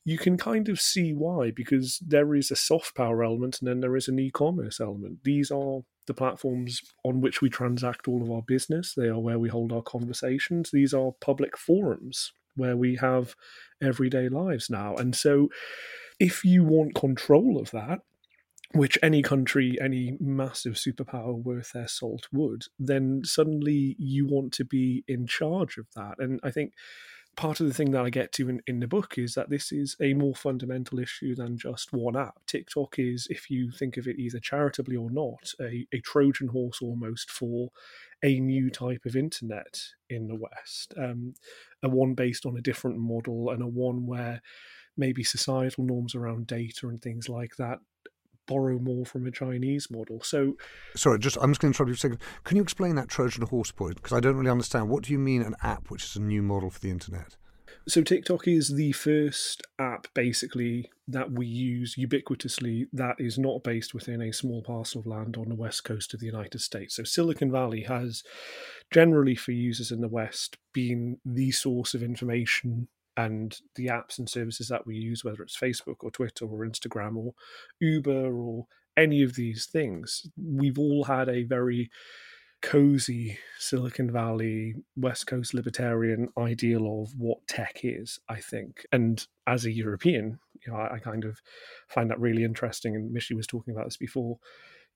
you 0.04 0.18
can 0.18 0.36
kind 0.36 0.68
of 0.68 0.80
see 0.80 1.12
why 1.12 1.50
because 1.50 1.98
there 2.06 2.34
is 2.34 2.50
a 2.50 2.56
soft 2.56 2.94
power 2.94 3.24
element 3.24 3.58
and 3.60 3.68
then 3.68 3.80
there 3.80 3.96
is 3.96 4.08
an 4.08 4.18
e-commerce 4.18 4.80
element 4.80 5.18
these 5.24 5.50
are 5.50 5.80
the 6.06 6.14
platforms 6.14 6.80
on 7.04 7.20
which 7.20 7.40
we 7.40 7.48
transact 7.48 8.08
all 8.08 8.22
of 8.22 8.30
our 8.30 8.42
business. 8.42 8.94
They 8.94 9.08
are 9.08 9.18
where 9.18 9.38
we 9.38 9.48
hold 9.48 9.72
our 9.72 9.82
conversations. 9.82 10.70
These 10.70 10.94
are 10.94 11.12
public 11.20 11.56
forums 11.56 12.32
where 12.56 12.76
we 12.76 12.96
have 12.96 13.34
everyday 13.82 14.28
lives 14.28 14.70
now. 14.70 14.94
And 14.96 15.14
so, 15.14 15.48
if 16.20 16.44
you 16.44 16.62
want 16.62 16.94
control 16.94 17.58
of 17.58 17.70
that, 17.72 18.00
which 18.72 18.98
any 19.02 19.22
country, 19.22 19.76
any 19.80 20.16
massive 20.20 20.74
superpower 20.74 21.34
worth 21.34 21.72
their 21.72 21.88
salt 21.88 22.28
would, 22.32 22.64
then 22.78 23.22
suddenly 23.24 23.96
you 23.98 24.26
want 24.26 24.52
to 24.52 24.64
be 24.64 25.04
in 25.08 25.26
charge 25.26 25.76
of 25.76 25.86
that. 25.96 26.14
And 26.18 26.38
I 26.42 26.50
think 26.50 26.72
part 27.36 27.60
of 27.60 27.66
the 27.66 27.74
thing 27.74 27.90
that 27.92 28.04
I 28.04 28.10
get 28.10 28.32
to 28.32 28.48
in, 28.48 28.62
in 28.66 28.80
the 28.80 28.86
book 28.86 29.18
is 29.18 29.34
that 29.34 29.50
this 29.50 29.72
is 29.72 29.96
a 30.00 30.14
more 30.14 30.34
fundamental 30.34 30.98
issue 30.98 31.34
than 31.34 31.58
just 31.58 31.92
one 31.92 32.16
app. 32.16 32.38
TikTok 32.46 32.98
is, 32.98 33.26
if 33.30 33.50
you 33.50 33.70
think 33.70 33.96
of 33.96 34.06
it 34.06 34.18
either 34.18 34.38
charitably 34.38 34.96
or 34.96 35.10
not, 35.10 35.52
a, 35.60 35.86
a 35.92 36.00
Trojan 36.00 36.48
horse 36.48 36.80
almost 36.82 37.30
for 37.30 37.70
a 38.22 38.40
new 38.40 38.70
type 38.70 39.04
of 39.04 39.16
internet 39.16 39.80
in 40.08 40.26
the 40.28 40.36
West, 40.36 40.94
um, 40.96 41.34
a 41.82 41.88
one 41.88 42.14
based 42.14 42.46
on 42.46 42.56
a 42.56 42.62
different 42.62 42.98
model 42.98 43.50
and 43.50 43.62
a 43.62 43.66
one 43.66 44.06
where 44.06 44.40
maybe 44.96 45.24
societal 45.24 45.84
norms 45.84 46.14
around 46.14 46.46
data 46.46 46.88
and 46.88 47.02
things 47.02 47.28
like 47.28 47.56
that 47.56 47.80
borrow 48.46 48.78
more 48.78 49.04
from 49.04 49.26
a 49.26 49.30
Chinese 49.30 49.90
model. 49.90 50.20
So, 50.22 50.56
sorry, 50.96 51.18
just 51.18 51.36
I'm 51.40 51.50
just 51.50 51.60
going 51.60 51.72
to 51.72 51.76
interrupt 51.76 51.88
you 51.88 51.94
for 51.94 51.98
a 51.98 52.16
second. 52.16 52.18
Can 52.44 52.56
you 52.56 52.62
explain 52.62 52.94
that 52.96 53.08
Trojan 53.08 53.46
horse 53.46 53.72
point? 53.72 53.96
Because 53.96 54.12
I 54.12 54.20
don't 54.20 54.36
really 54.36 54.50
understand. 54.50 54.88
What 54.88 55.04
do 55.04 55.12
you 55.12 55.18
mean 55.18 55.42
an 55.42 55.56
app 55.62 55.90
which 55.90 56.04
is 56.04 56.16
a 56.16 56.22
new 56.22 56.42
model 56.42 56.70
for 56.70 56.80
the 56.80 56.90
internet? 56.90 57.36
So 57.86 58.02
TikTok 58.02 58.48
is 58.48 58.70
the 58.70 58.92
first 58.92 59.62
app 59.78 60.06
basically 60.14 60.90
that 61.06 61.30
we 61.30 61.46
use 61.46 61.96
ubiquitously 61.96 62.86
that 62.94 63.16
is 63.18 63.38
not 63.38 63.62
based 63.62 63.92
within 63.92 64.22
a 64.22 64.32
small 64.32 64.62
parcel 64.62 65.00
of 65.00 65.06
land 65.06 65.36
on 65.36 65.50
the 65.50 65.54
west 65.54 65.84
coast 65.84 66.14
of 66.14 66.20
the 66.20 66.26
United 66.26 66.62
States. 66.62 66.96
So 66.96 67.04
Silicon 67.04 67.52
Valley 67.52 67.82
has 67.82 68.22
generally 68.90 69.34
for 69.34 69.52
users 69.52 69.90
in 69.90 70.00
the 70.00 70.08
West 70.08 70.56
been 70.72 71.18
the 71.26 71.50
source 71.50 71.92
of 71.92 72.02
information 72.02 72.88
and 73.16 73.58
the 73.76 73.86
apps 73.86 74.18
and 74.18 74.28
services 74.28 74.68
that 74.68 74.86
we 74.86 74.96
use, 74.96 75.24
whether 75.24 75.42
it's 75.42 75.58
Facebook 75.58 75.96
or 76.00 76.10
Twitter 76.10 76.46
or 76.46 76.66
Instagram 76.66 77.16
or 77.16 77.34
Uber 77.80 78.34
or 78.34 78.66
any 78.96 79.22
of 79.22 79.34
these 79.34 79.66
things, 79.66 80.26
we've 80.36 80.78
all 80.78 81.04
had 81.04 81.28
a 81.28 81.44
very 81.44 81.90
cozy 82.62 83.38
Silicon 83.58 84.10
Valley, 84.10 84.74
West 84.96 85.26
Coast 85.26 85.52
libertarian 85.52 86.28
ideal 86.38 87.02
of 87.02 87.12
what 87.18 87.46
tech 87.46 87.80
is, 87.82 88.18
I 88.28 88.40
think. 88.40 88.86
And 88.90 89.24
as 89.46 89.66
a 89.66 89.72
European, 89.72 90.38
you 90.64 90.72
know, 90.72 90.78
I, 90.78 90.94
I 90.94 90.98
kind 90.98 91.24
of 91.24 91.40
find 91.88 92.10
that 92.10 92.18
really 92.18 92.42
interesting. 92.42 92.96
And 92.96 93.14
Mishi 93.14 93.36
was 93.36 93.46
talking 93.46 93.74
about 93.74 93.84
this 93.86 93.98
before. 93.98 94.38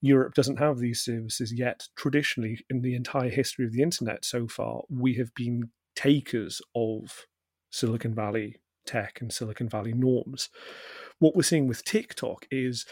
Europe 0.01 0.33
doesn't 0.33 0.57
have 0.57 0.79
these 0.79 1.01
services 1.01 1.53
yet. 1.53 1.87
Traditionally, 1.95 2.65
in 2.69 2.81
the 2.81 2.95
entire 2.95 3.29
history 3.29 3.65
of 3.65 3.71
the 3.71 3.83
internet 3.83 4.25
so 4.25 4.47
far, 4.47 4.81
we 4.89 5.15
have 5.15 5.33
been 5.35 5.69
takers 5.95 6.61
of 6.73 7.27
Silicon 7.69 8.13
Valley 8.13 8.57
tech 8.85 9.21
and 9.21 9.31
Silicon 9.31 9.69
Valley 9.69 9.93
norms. 9.93 10.49
What 11.19 11.35
we're 11.35 11.43
seeing 11.43 11.67
with 11.67 11.83
TikTok 11.83 12.47
is 12.49 12.85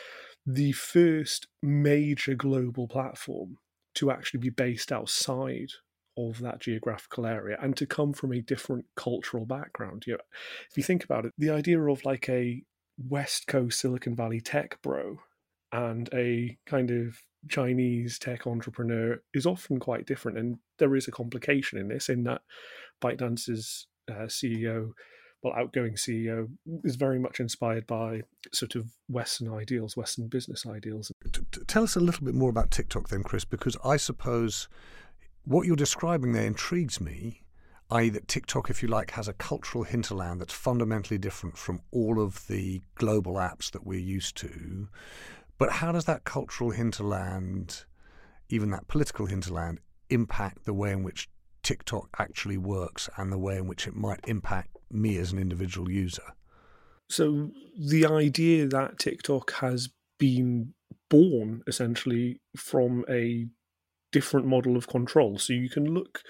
the 0.46 0.72
first 0.72 1.48
major 1.62 2.36
global 2.36 2.88
platform 2.88 3.58
to 3.96 4.12
actually 4.12 4.40
be 4.40 4.50
based 4.50 4.92
outside 4.92 5.72
of 6.18 6.40
that 6.40 6.60
geographical 6.60 7.26
area 7.26 7.58
and 7.62 7.76
to 7.78 7.86
come 7.86 8.14
from 8.14 8.32
a 8.32 8.42
different 8.42 8.86
cultural 8.96 9.46
background. 9.46 10.04
You 10.08 10.14
know, 10.14 10.20
if 10.70 10.78
you 10.78 10.84
think 10.84 11.04
about 11.04 11.26
it, 11.26 11.34
the 11.38 11.50
idea 11.50 11.82
of 11.82 12.06
like 12.06 12.28
a 12.30 12.64
West 12.98 13.48
Coast 13.48 13.80
Silicon 13.80 14.16
Valley 14.16 14.42
tech 14.42 14.82
bro 14.82 15.20
and 15.72 16.10
a 16.14 16.58
kind 16.66 16.92
of 16.92 17.18
Chinese 17.50 18.18
tech 18.18 18.48
entrepreneur 18.48 19.22
is 19.34 19.46
often 19.46 19.80
quite 19.80 20.08
different. 20.08 20.38
And 20.38 20.58
there 20.80 20.96
is 20.96 21.08
a 21.08 21.12
complication 21.12 21.78
in 21.78 21.88
this, 21.88 22.10
in 22.10 22.24
that 22.24 22.42
ByteDance's 23.02 23.88
uh, 24.10 24.26
CEO 24.28 24.92
well, 25.44 25.54
outgoing 25.56 25.94
CEO 25.94 26.50
is 26.84 26.96
very 26.96 27.20
much 27.20 27.40
inspired 27.40 27.86
by 27.86 28.22
sort 28.52 28.76
of 28.76 28.92
Western 29.08 29.54
ideals, 29.54 29.96
Western 29.96 30.28
business 30.28 30.66
ideals. 30.66 31.12
Tell 31.68 31.84
us 31.84 31.96
a 31.96 32.00
little 32.00 32.26
bit 32.26 32.34
more 32.34 32.50
about 32.50 32.72
TikTok 32.72 33.10
then, 33.10 33.24
Chris, 33.24 33.46
because 33.46 33.78
I 33.84 33.98
suppose 33.98 34.68
what 35.44 35.68
you're 35.68 35.76
describing 35.76 36.34
there 36.34 36.46
intrigues 36.46 37.00
me, 37.00 37.44
i.e., 37.92 38.10
that 38.10 38.28
TikTok, 38.28 38.70
if 38.70 38.82
you 38.82 38.90
like, 38.90 39.12
has 39.12 39.28
a 39.28 39.34
cultural 39.34 39.84
hinterland 39.84 40.42
that's 40.42 40.54
fundamentally 40.54 41.20
different 41.20 41.58
from 41.58 41.82
all 41.92 42.20
of 42.22 42.48
the 42.48 42.82
global 42.96 43.36
apps 43.36 43.72
that 43.72 43.86
we're 43.86 44.00
used 44.00 44.36
to. 44.38 44.90
But 45.58 45.72
how 45.74 45.92
does 45.92 46.06
that 46.06 46.24
cultural 46.24 46.72
hinterland, 46.72 47.86
even 48.50 48.72
that 48.72 48.88
political 48.88 49.28
hinterland, 49.28 49.80
impact 50.10 50.66
the 50.66 50.74
way 50.74 50.92
in 50.92 51.04
which 51.04 51.30
TikTok 51.68 52.08
actually 52.18 52.56
works 52.56 53.10
and 53.18 53.30
the 53.30 53.38
way 53.38 53.58
in 53.58 53.68
which 53.68 53.88
it 53.88 53.94
might 53.94 54.22
impact 54.26 54.78
me 54.90 55.18
as 55.18 55.34
an 55.34 55.38
individual 55.38 55.92
user? 55.92 56.24
So, 57.10 57.52
the 57.78 58.06
idea 58.06 58.68
that 58.68 59.00
TikTok 59.00 59.52
has 59.56 59.90
been 60.18 60.74
born 61.10 61.64
essentially 61.68 62.40
from 62.56 63.04
a 63.10 63.48
different 64.14 64.48
model 64.48 64.78
of 64.78 64.88
control. 64.88 65.40
So, 65.40 65.52
you 65.52 65.70
can 65.70 65.94
look 65.94 66.22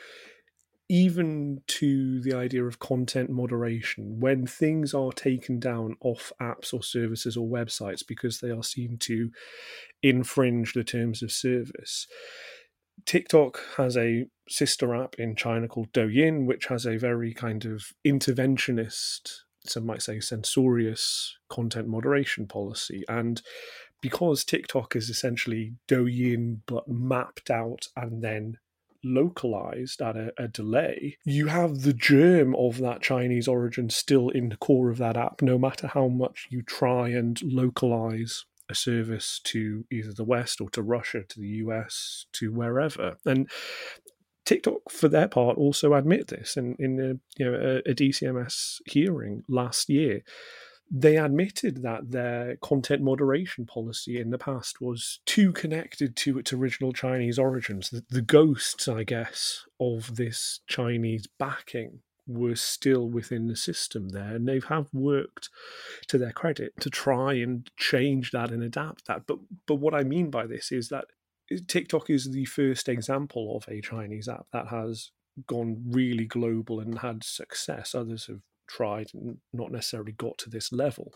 even 0.89 1.61
to 1.67 2.19
the 2.21 2.33
idea 2.33 2.63
of 2.63 2.79
content 2.79 3.29
moderation 3.29 4.19
when 4.19 4.47
things 4.47 4.91
are 4.95 5.11
taken 5.11 5.59
down 5.59 5.97
off 6.01 6.31
apps 6.41 6.73
or 6.73 6.81
services 6.81 7.37
or 7.37 7.47
websites 7.47 8.01
because 8.07 8.39
they 8.39 8.49
are 8.49 8.63
seen 8.63 8.97
to 8.97 9.29
infringe 10.01 10.73
the 10.73 10.83
terms 10.83 11.21
of 11.21 11.31
service. 11.31 12.07
TikTok 13.05 13.59
has 13.77 13.95
a 13.95 14.25
sister 14.49 14.95
app 14.95 15.15
in 15.17 15.35
China 15.35 15.67
called 15.67 15.91
Douyin, 15.93 16.45
which 16.45 16.65
has 16.67 16.85
a 16.85 16.97
very 16.97 17.33
kind 17.33 17.65
of 17.65 17.93
interventionist, 18.05 19.41
some 19.65 19.85
might 19.85 20.01
say 20.01 20.19
censorious 20.19 21.37
content 21.49 21.87
moderation 21.87 22.47
policy. 22.47 23.03
And 23.07 23.41
because 24.01 24.43
TikTok 24.43 24.95
is 24.95 25.09
essentially 25.09 25.73
Douyin 25.87 26.59
but 26.65 26.87
mapped 26.87 27.49
out 27.49 27.87
and 27.95 28.21
then 28.21 28.57
localized 29.03 30.01
at 30.01 30.15
a, 30.15 30.33
a, 30.37 30.47
delay, 30.47 31.17
you 31.23 31.47
have 31.47 31.81
the 31.81 31.93
germ 31.93 32.55
of 32.55 32.77
that 32.79 33.01
Chinese 33.01 33.47
origin 33.47 33.89
still 33.89 34.29
in 34.29 34.49
the 34.49 34.57
core 34.57 34.89
of 34.89 34.97
that 34.97 35.17
app, 35.17 35.41
no 35.41 35.57
matter 35.57 35.87
how 35.87 36.07
much 36.07 36.47
you 36.49 36.61
try 36.61 37.09
and 37.09 37.41
localize 37.43 38.45
a 38.69 38.75
service 38.75 39.39
to 39.45 39.85
either 39.91 40.13
the 40.13 40.23
West 40.23 40.61
or 40.61 40.69
to 40.71 40.81
Russia, 40.81 41.23
to 41.27 41.39
the 41.39 41.47
US, 41.65 42.25
to 42.33 42.51
wherever. 42.51 43.17
And 43.25 43.49
TikTok, 44.45 44.89
for 44.89 45.07
their 45.07 45.27
part, 45.27 45.57
also 45.57 45.93
admit 45.93 46.27
this. 46.27 46.55
And 46.57 46.75
in 46.79 46.99
a, 46.99 47.41
you 47.41 47.51
know, 47.51 47.81
a, 47.85 47.91
a 47.91 47.93
DCMS 47.93 48.81
hearing 48.85 49.43
last 49.49 49.89
year, 49.89 50.21
they 50.89 51.17
admitted 51.17 51.83
that 51.83 52.11
their 52.11 52.55
content 52.57 53.01
moderation 53.01 53.65
policy 53.65 54.19
in 54.19 54.29
the 54.29 54.37
past 54.37 54.79
was 54.79 55.19
too 55.25 55.51
connected 55.51 56.15
to 56.15 56.39
its 56.39 56.53
original 56.53 56.93
Chinese 56.93 57.37
origins. 57.37 57.89
The, 57.89 58.05
the, 58.09 58.21
ghosts, 58.21 58.87
I 58.87 59.03
guess, 59.03 59.65
of 59.81 60.15
this 60.15 60.61
Chinese 60.67 61.27
backing 61.37 61.99
were 62.27 62.55
still 62.55 63.09
within 63.09 63.47
the 63.47 63.55
system 63.55 64.09
there. 64.09 64.35
And 64.35 64.47
they 64.47 64.61
have 64.67 64.87
worked 64.93 65.49
to 66.07 66.17
their 66.17 66.31
credit 66.31 66.73
to 66.81 66.89
try 66.89 67.33
and 67.33 67.69
change 67.77 68.31
that 68.31 68.51
and 68.51 68.61
adapt 68.61 69.07
that. 69.07 69.25
But 69.25 69.39
but 69.65 69.75
what 69.75 69.93
I 69.93 70.03
mean 70.03 70.29
by 70.29 70.45
this 70.45 70.71
is 70.71 70.89
that 70.89 71.05
TikTok 71.67 72.09
is 72.09 72.31
the 72.31 72.45
first 72.45 72.89
example 72.89 73.55
of 73.55 73.65
a 73.71 73.81
Chinese 73.81 74.27
app 74.27 74.47
that 74.51 74.67
has 74.67 75.11
gone 75.45 75.83
really 75.89 76.25
global 76.25 76.79
and 76.79 76.99
had 76.99 77.23
success. 77.23 77.95
Others 77.95 78.27
have 78.27 78.41
tried 78.67 79.11
and 79.13 79.37
not 79.53 79.71
necessarily 79.71 80.11
got 80.11 80.37
to 80.39 80.49
this 80.49 80.71
level. 80.73 81.13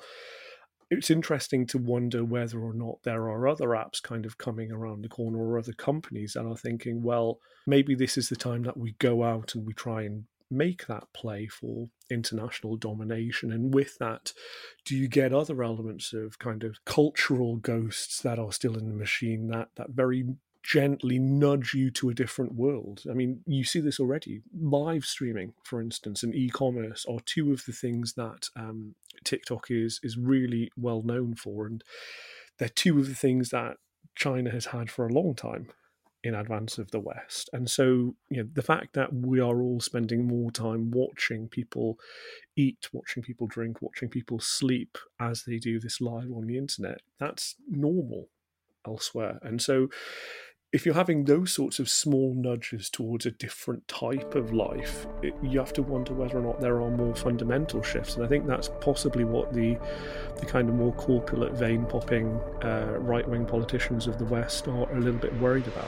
It's 0.89 1.09
interesting 1.09 1.65
to 1.67 1.77
wonder 1.77 2.23
whether 2.23 2.59
or 2.59 2.73
not 2.73 3.03
there 3.03 3.23
are 3.29 3.47
other 3.47 3.69
apps 3.69 4.01
kind 4.01 4.25
of 4.25 4.37
coming 4.37 4.71
around 4.71 5.01
the 5.01 5.09
corner 5.09 5.39
or 5.39 5.57
other 5.57 5.73
companies 5.73 6.33
that 6.33 6.45
are 6.45 6.57
thinking, 6.57 7.01
well, 7.01 7.39
maybe 7.65 7.95
this 7.95 8.17
is 8.17 8.27
the 8.27 8.35
time 8.35 8.63
that 8.63 8.77
we 8.77 8.93
go 8.99 9.23
out 9.23 9.55
and 9.55 9.65
we 9.65 9.73
try 9.73 10.03
and 10.03 10.25
make 10.51 10.87
that 10.87 11.03
play 11.13 11.47
for 11.47 11.87
international 12.09 12.75
domination. 12.75 13.51
And 13.51 13.73
with 13.73 13.97
that, 13.99 14.33
do 14.85 14.95
you 14.95 15.07
get 15.07 15.33
other 15.33 15.63
elements 15.63 16.13
of 16.13 16.39
kind 16.39 16.63
of 16.63 16.83
cultural 16.85 17.55
ghosts 17.55 18.21
that 18.21 18.39
are 18.39 18.51
still 18.51 18.77
in 18.77 18.89
the 18.89 18.95
machine 18.95 19.47
that 19.47 19.69
that 19.75 19.91
very 19.91 20.25
gently 20.63 21.17
nudge 21.17 21.73
you 21.73 21.89
to 21.89 22.09
a 22.09 22.13
different 22.13 22.53
world. 22.53 23.03
I 23.09 23.13
mean, 23.13 23.41
you 23.47 23.63
see 23.63 23.79
this 23.79 23.99
already. 23.99 24.41
Live 24.53 25.05
streaming, 25.05 25.53
for 25.63 25.81
instance, 25.81 26.23
and 26.23 26.35
e-commerce 26.35 27.05
are 27.09 27.19
two 27.25 27.51
of 27.51 27.65
the 27.65 27.71
things 27.71 28.13
that 28.13 28.49
um, 28.55 28.95
TikTok 29.23 29.71
is 29.71 29.99
is 30.03 30.17
really 30.17 30.71
well 30.77 31.01
known 31.01 31.35
for, 31.35 31.65
and 31.65 31.83
they're 32.59 32.69
two 32.69 32.99
of 32.99 33.07
the 33.07 33.15
things 33.15 33.49
that 33.49 33.77
China 34.15 34.51
has 34.51 34.67
had 34.67 34.91
for 34.91 35.07
a 35.07 35.13
long 35.13 35.33
time 35.33 35.69
in 36.23 36.35
advance 36.35 36.77
of 36.77 36.91
the 36.91 36.99
West. 36.99 37.49
And 37.53 37.69
so, 37.69 38.15
you 38.29 38.43
know, 38.43 38.49
the 38.53 38.61
fact 38.61 38.93
that 38.93 39.13
we 39.13 39.39
are 39.39 39.61
all 39.61 39.79
spending 39.79 40.27
more 40.27 40.51
time 40.51 40.91
watching 40.91 41.47
people 41.47 41.97
eat, 42.55 42.89
watching 42.93 43.23
people 43.23 43.47
drink, 43.47 43.81
watching 43.81 44.09
people 44.09 44.39
sleep 44.39 44.97
as 45.19 45.43
they 45.43 45.57
do 45.57 45.79
this 45.79 45.99
live 45.99 46.31
on 46.31 46.45
the 46.45 46.57
internet, 46.57 47.01
that's 47.19 47.55
normal 47.67 48.29
elsewhere. 48.85 49.39
And 49.41 49.61
so 49.61 49.87
if 50.73 50.85
you're 50.85 50.95
having 50.95 51.25
those 51.25 51.51
sorts 51.51 51.79
of 51.79 51.89
small 51.89 52.33
nudges 52.33 52.89
towards 52.89 53.25
a 53.25 53.31
different 53.31 53.85
type 53.89 54.35
of 54.35 54.53
life, 54.53 55.05
it, 55.21 55.35
you 55.43 55.59
have 55.59 55.73
to 55.73 55.83
wonder 55.83 56.13
whether 56.13 56.37
or 56.37 56.41
not 56.41 56.61
there 56.61 56.81
are 56.81 56.89
more 56.89 57.13
fundamental 57.13 57.83
shifts. 57.83 58.15
And 58.15 58.23
I 58.23 58.27
think 58.27 58.47
that's 58.47 58.69
possibly 58.79 59.25
what 59.25 59.53
the 59.53 59.77
the 60.39 60.45
kind 60.45 60.69
of 60.69 60.75
more 60.75 60.93
corpulent, 60.93 61.55
vein 61.55 61.85
popping 61.85 62.39
uh, 62.63 62.95
right 62.99 63.27
wing 63.27 63.45
politicians 63.45 64.07
of 64.07 64.17
the 64.17 64.25
West 64.25 64.67
are 64.69 64.89
a 64.93 64.99
little 64.99 65.19
bit 65.19 65.33
worried 65.41 65.67
about. 65.67 65.87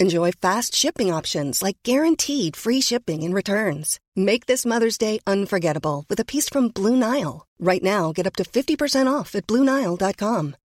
Enjoy 0.00 0.32
fast 0.32 0.74
shipping 0.74 1.12
options 1.12 1.62
like 1.62 1.76
guaranteed 1.84 2.56
free 2.56 2.80
shipping 2.80 3.22
and 3.22 3.34
returns. 3.34 4.00
Make 4.16 4.46
this 4.46 4.66
Mother's 4.66 4.98
Day 4.98 5.20
unforgettable 5.26 6.04
with 6.08 6.18
a 6.20 6.24
piece 6.24 6.48
from 6.48 6.68
Blue 6.68 6.96
Nile. 6.96 7.46
Right 7.58 7.82
now, 7.82 8.12
get 8.12 8.26
up 8.26 8.36
to 8.36 8.44
50% 8.44 9.12
off 9.12 9.34
at 9.34 9.46
BlueNile.com. 9.46 10.56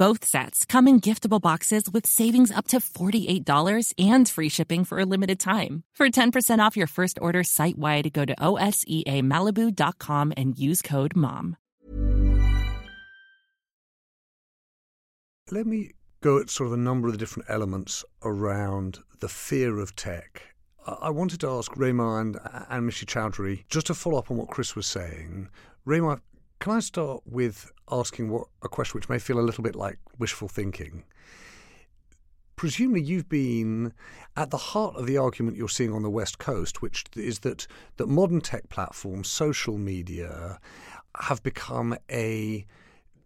Both 0.00 0.24
sets 0.24 0.64
come 0.64 0.88
in 0.88 0.98
giftable 0.98 1.42
boxes 1.42 1.84
with 1.92 2.06
savings 2.06 2.50
up 2.50 2.66
to 2.68 2.78
$48 2.78 3.92
and 3.98 4.26
free 4.26 4.48
shipping 4.48 4.82
for 4.82 4.98
a 4.98 5.04
limited 5.04 5.38
time. 5.38 5.84
For 5.94 6.08
10% 6.08 6.58
off 6.58 6.74
your 6.74 6.86
first 6.86 7.18
order 7.20 7.44
site 7.44 7.76
wide, 7.76 8.10
go 8.14 8.24
to 8.24 8.34
OSEAMalibu.com 8.34 10.32
and 10.38 10.58
use 10.58 10.80
code 10.80 11.14
MOM. 11.14 11.58
Let 15.50 15.66
me 15.66 15.90
go 16.22 16.38
at 16.38 16.48
sort 16.48 16.68
of 16.68 16.72
a 16.72 16.78
number 16.78 17.08
of 17.08 17.12
the 17.12 17.18
different 17.18 17.50
elements 17.50 18.02
around 18.22 19.00
the 19.18 19.28
fear 19.28 19.78
of 19.78 19.94
tech. 19.96 20.54
I 20.86 21.10
wanted 21.10 21.40
to 21.40 21.50
ask 21.50 21.76
Rui 21.76 21.92
Ma 21.92 22.20
and, 22.20 22.36
Mishi 22.36 23.04
Choudhary, 23.04 23.66
just 23.68 23.88
to 23.88 23.94
follow 23.94 24.18
up 24.18 24.30
on 24.30 24.38
what 24.38 24.48
Chris 24.48 24.74
was 24.74 24.86
saying. 24.86 25.50
Rui 25.84 26.00
Ma, 26.00 26.16
can 26.58 26.72
I 26.72 26.80
start 26.80 27.22
with 27.26 27.70
asking 27.90 28.30
what 28.30 28.48
a 28.62 28.68
question 28.68 28.98
which 28.98 29.08
may 29.08 29.18
feel 29.18 29.38
a 29.38 29.42
little 29.42 29.64
bit 29.64 29.74
like 29.74 29.98
wishful 30.18 30.48
thinking? 30.48 31.04
Presumably, 32.56 33.00
you've 33.00 33.28
been 33.28 33.94
at 34.36 34.50
the 34.50 34.58
heart 34.58 34.94
of 34.96 35.06
the 35.06 35.16
argument 35.16 35.56
you're 35.56 35.68
seeing 35.68 35.94
on 35.94 36.02
the 36.02 36.10
West 36.10 36.38
Coast, 36.38 36.82
which 36.82 37.04
is 37.16 37.38
that, 37.38 37.66
that 37.96 38.06
modern 38.06 38.42
tech 38.42 38.68
platforms, 38.68 39.28
social 39.28 39.78
media, 39.78 40.58
have 41.22 41.42
become 41.42 41.96
a 42.10 42.66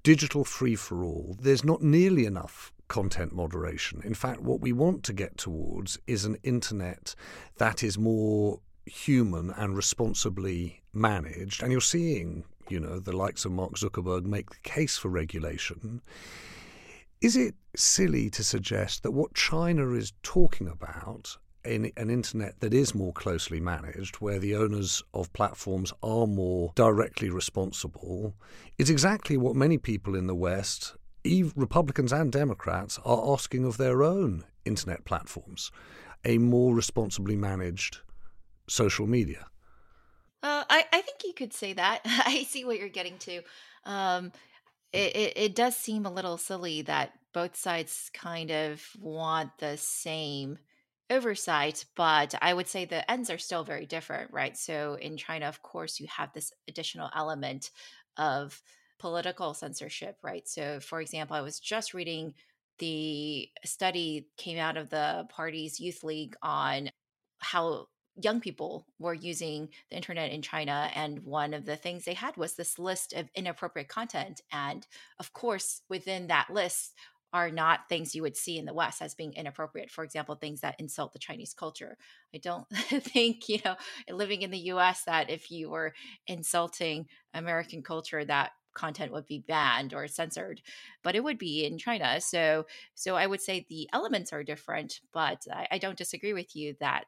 digital 0.04 0.44
free 0.44 0.76
for 0.76 1.02
all. 1.02 1.36
There's 1.40 1.64
not 1.64 1.82
nearly 1.82 2.26
enough 2.26 2.72
content 2.86 3.34
moderation. 3.34 4.00
In 4.04 4.14
fact, 4.14 4.40
what 4.40 4.60
we 4.60 4.72
want 4.72 5.02
to 5.04 5.12
get 5.12 5.36
towards 5.36 5.98
is 6.06 6.24
an 6.24 6.36
internet 6.44 7.16
that 7.56 7.82
is 7.82 7.98
more 7.98 8.60
human 8.86 9.50
and 9.50 9.76
responsibly 9.76 10.82
managed. 10.92 11.62
And 11.62 11.72
you're 11.72 11.80
seeing, 11.80 12.44
you 12.70 12.80
know, 12.80 12.98
the 12.98 13.16
likes 13.16 13.44
of 13.44 13.52
Mark 13.52 13.74
Zuckerberg 13.74 14.24
make 14.24 14.50
the 14.50 14.60
case 14.62 14.96
for 14.96 15.08
regulation. 15.08 16.00
Is 17.20 17.36
it 17.36 17.54
silly 17.76 18.28
to 18.30 18.44
suggest 18.44 19.02
that 19.02 19.12
what 19.12 19.34
China 19.34 19.92
is 19.92 20.12
talking 20.22 20.68
about 20.68 21.38
in 21.64 21.90
an 21.96 22.10
internet 22.10 22.60
that 22.60 22.74
is 22.74 22.94
more 22.94 23.12
closely 23.12 23.60
managed, 23.60 24.16
where 24.16 24.38
the 24.38 24.54
owners 24.54 25.02
of 25.14 25.32
platforms 25.32 25.92
are 26.02 26.26
more 26.26 26.72
directly 26.74 27.30
responsible, 27.30 28.34
is 28.78 28.90
exactly 28.90 29.36
what 29.36 29.56
many 29.56 29.78
people 29.78 30.14
in 30.14 30.26
the 30.26 30.34
West, 30.34 30.94
Republicans 31.56 32.12
and 32.12 32.30
Democrats, 32.30 32.98
are 33.04 33.32
asking 33.32 33.64
of 33.64 33.78
their 33.78 34.02
own 34.02 34.44
internet 34.64 35.04
platforms 35.04 35.70
a 36.24 36.38
more 36.38 36.74
responsibly 36.74 37.36
managed 37.36 38.00
social 38.68 39.06
media. 39.06 39.46
Uh, 40.44 40.62
I, 40.68 40.84
I 40.92 41.00
think 41.00 41.24
you 41.24 41.32
could 41.32 41.54
say 41.54 41.72
that. 41.72 42.02
I 42.04 42.44
see 42.46 42.66
what 42.66 42.78
you're 42.78 42.88
getting 42.90 43.16
to. 43.20 43.40
Um, 43.86 44.30
it, 44.92 45.16
it, 45.16 45.32
it 45.36 45.54
does 45.56 45.74
seem 45.74 46.04
a 46.04 46.12
little 46.12 46.36
silly 46.36 46.82
that 46.82 47.12
both 47.32 47.56
sides 47.56 48.10
kind 48.12 48.50
of 48.50 48.86
want 49.00 49.50
the 49.58 49.78
same 49.78 50.58
oversight, 51.10 51.86
but 51.96 52.34
I 52.42 52.52
would 52.52 52.68
say 52.68 52.84
the 52.84 53.10
ends 53.10 53.30
are 53.30 53.38
still 53.38 53.64
very 53.64 53.86
different, 53.86 54.32
right? 54.32 54.56
So 54.56 54.98
in 55.00 55.16
China, 55.16 55.46
of 55.46 55.62
course, 55.62 55.98
you 55.98 56.06
have 56.08 56.32
this 56.34 56.52
additional 56.68 57.10
element 57.16 57.70
of 58.18 58.60
political 58.98 59.54
censorship, 59.54 60.18
right? 60.22 60.46
So, 60.46 60.78
for 60.78 61.00
example, 61.00 61.36
I 61.36 61.40
was 61.42 61.58
just 61.58 61.94
reading 61.94 62.34
the 62.78 63.48
study 63.64 64.28
came 64.36 64.58
out 64.58 64.76
of 64.76 64.90
the 64.90 65.26
party's 65.30 65.80
youth 65.80 66.04
league 66.04 66.36
on 66.42 66.90
how 67.38 67.86
young 68.16 68.40
people 68.40 68.86
were 68.98 69.14
using 69.14 69.68
the 69.90 69.96
internet 69.96 70.30
in 70.30 70.42
China. 70.42 70.90
And 70.94 71.20
one 71.24 71.54
of 71.54 71.64
the 71.64 71.76
things 71.76 72.04
they 72.04 72.14
had 72.14 72.36
was 72.36 72.54
this 72.54 72.78
list 72.78 73.12
of 73.12 73.28
inappropriate 73.34 73.88
content. 73.88 74.40
And 74.52 74.86
of 75.18 75.32
course, 75.32 75.82
within 75.88 76.28
that 76.28 76.50
list 76.50 76.94
are 77.32 77.50
not 77.50 77.88
things 77.88 78.14
you 78.14 78.22
would 78.22 78.36
see 78.36 78.58
in 78.58 78.64
the 78.64 78.72
West 78.72 79.02
as 79.02 79.16
being 79.16 79.32
inappropriate. 79.32 79.90
For 79.90 80.04
example, 80.04 80.36
things 80.36 80.60
that 80.60 80.76
insult 80.78 81.12
the 81.12 81.18
Chinese 81.18 81.52
culture. 81.52 81.98
I 82.32 82.38
don't 82.38 82.68
think, 82.70 83.48
you 83.48 83.58
know, 83.64 83.74
living 84.08 84.42
in 84.42 84.52
the 84.52 84.70
US, 84.70 85.02
that 85.04 85.30
if 85.30 85.50
you 85.50 85.70
were 85.70 85.94
insulting 86.28 87.06
American 87.34 87.82
culture, 87.82 88.24
that 88.24 88.52
content 88.74 89.12
would 89.12 89.26
be 89.26 89.38
banned 89.38 89.94
or 89.94 90.08
censored 90.08 90.60
but 91.04 91.14
it 91.14 91.22
would 91.22 91.38
be 91.38 91.64
in 91.64 91.78
china 91.78 92.20
so 92.20 92.66
so 92.96 93.14
i 93.14 93.24
would 93.24 93.40
say 93.40 93.64
the 93.68 93.88
elements 93.92 94.32
are 94.32 94.42
different 94.42 95.00
but 95.12 95.46
i, 95.52 95.66
I 95.70 95.78
don't 95.78 95.96
disagree 95.96 96.32
with 96.32 96.56
you 96.56 96.74
that 96.80 97.04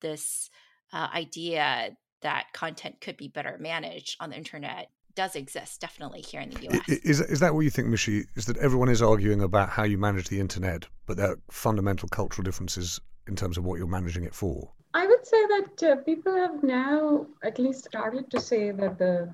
this 0.00 0.50
uh, 0.92 1.08
idea 1.14 1.96
that 2.22 2.46
content 2.52 3.00
could 3.00 3.16
be 3.16 3.28
better 3.28 3.56
managed 3.60 4.16
on 4.20 4.30
the 4.30 4.36
internet 4.36 4.90
does 5.14 5.34
exist 5.34 5.80
definitely 5.80 6.20
here 6.20 6.40
in 6.40 6.50
the 6.50 6.68
US. 6.68 6.88
Is, 6.88 7.20
is 7.20 7.40
that 7.40 7.52
what 7.52 7.62
you 7.62 7.70
think, 7.70 7.88
Mishi? 7.88 8.26
Is 8.36 8.46
that 8.46 8.56
everyone 8.58 8.88
is 8.88 9.02
arguing 9.02 9.42
about 9.42 9.68
how 9.68 9.82
you 9.82 9.98
manage 9.98 10.28
the 10.28 10.38
internet, 10.38 10.86
but 11.06 11.16
there 11.16 11.32
are 11.32 11.38
fundamental 11.50 12.08
cultural 12.08 12.44
differences 12.44 13.00
in 13.26 13.34
terms 13.34 13.58
of 13.58 13.64
what 13.64 13.78
you're 13.78 13.88
managing 13.88 14.22
it 14.22 14.34
for? 14.34 14.70
I 14.94 15.06
would 15.06 15.26
say 15.26 15.46
that 15.46 15.82
uh, 15.82 15.96
people 16.02 16.34
have 16.36 16.62
now 16.62 17.26
at 17.42 17.58
least 17.58 17.84
started 17.84 18.30
to 18.30 18.40
say 18.40 18.70
that 18.70 18.98
the 18.98 19.32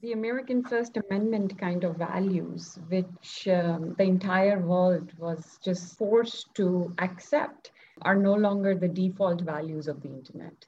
the 0.00 0.12
American 0.12 0.62
First 0.62 0.98
Amendment 0.98 1.58
kind 1.58 1.82
of 1.82 1.96
values, 1.96 2.78
which 2.88 3.48
um, 3.48 3.94
the 3.96 4.04
entire 4.04 4.60
world 4.60 5.10
was 5.18 5.58
just 5.64 5.96
forced 5.96 6.54
to 6.56 6.94
accept, 6.98 7.70
are 8.02 8.16
no 8.16 8.34
longer 8.34 8.74
the 8.74 8.88
default 8.88 9.40
values 9.40 9.88
of 9.88 10.02
the 10.02 10.08
internet. 10.08 10.66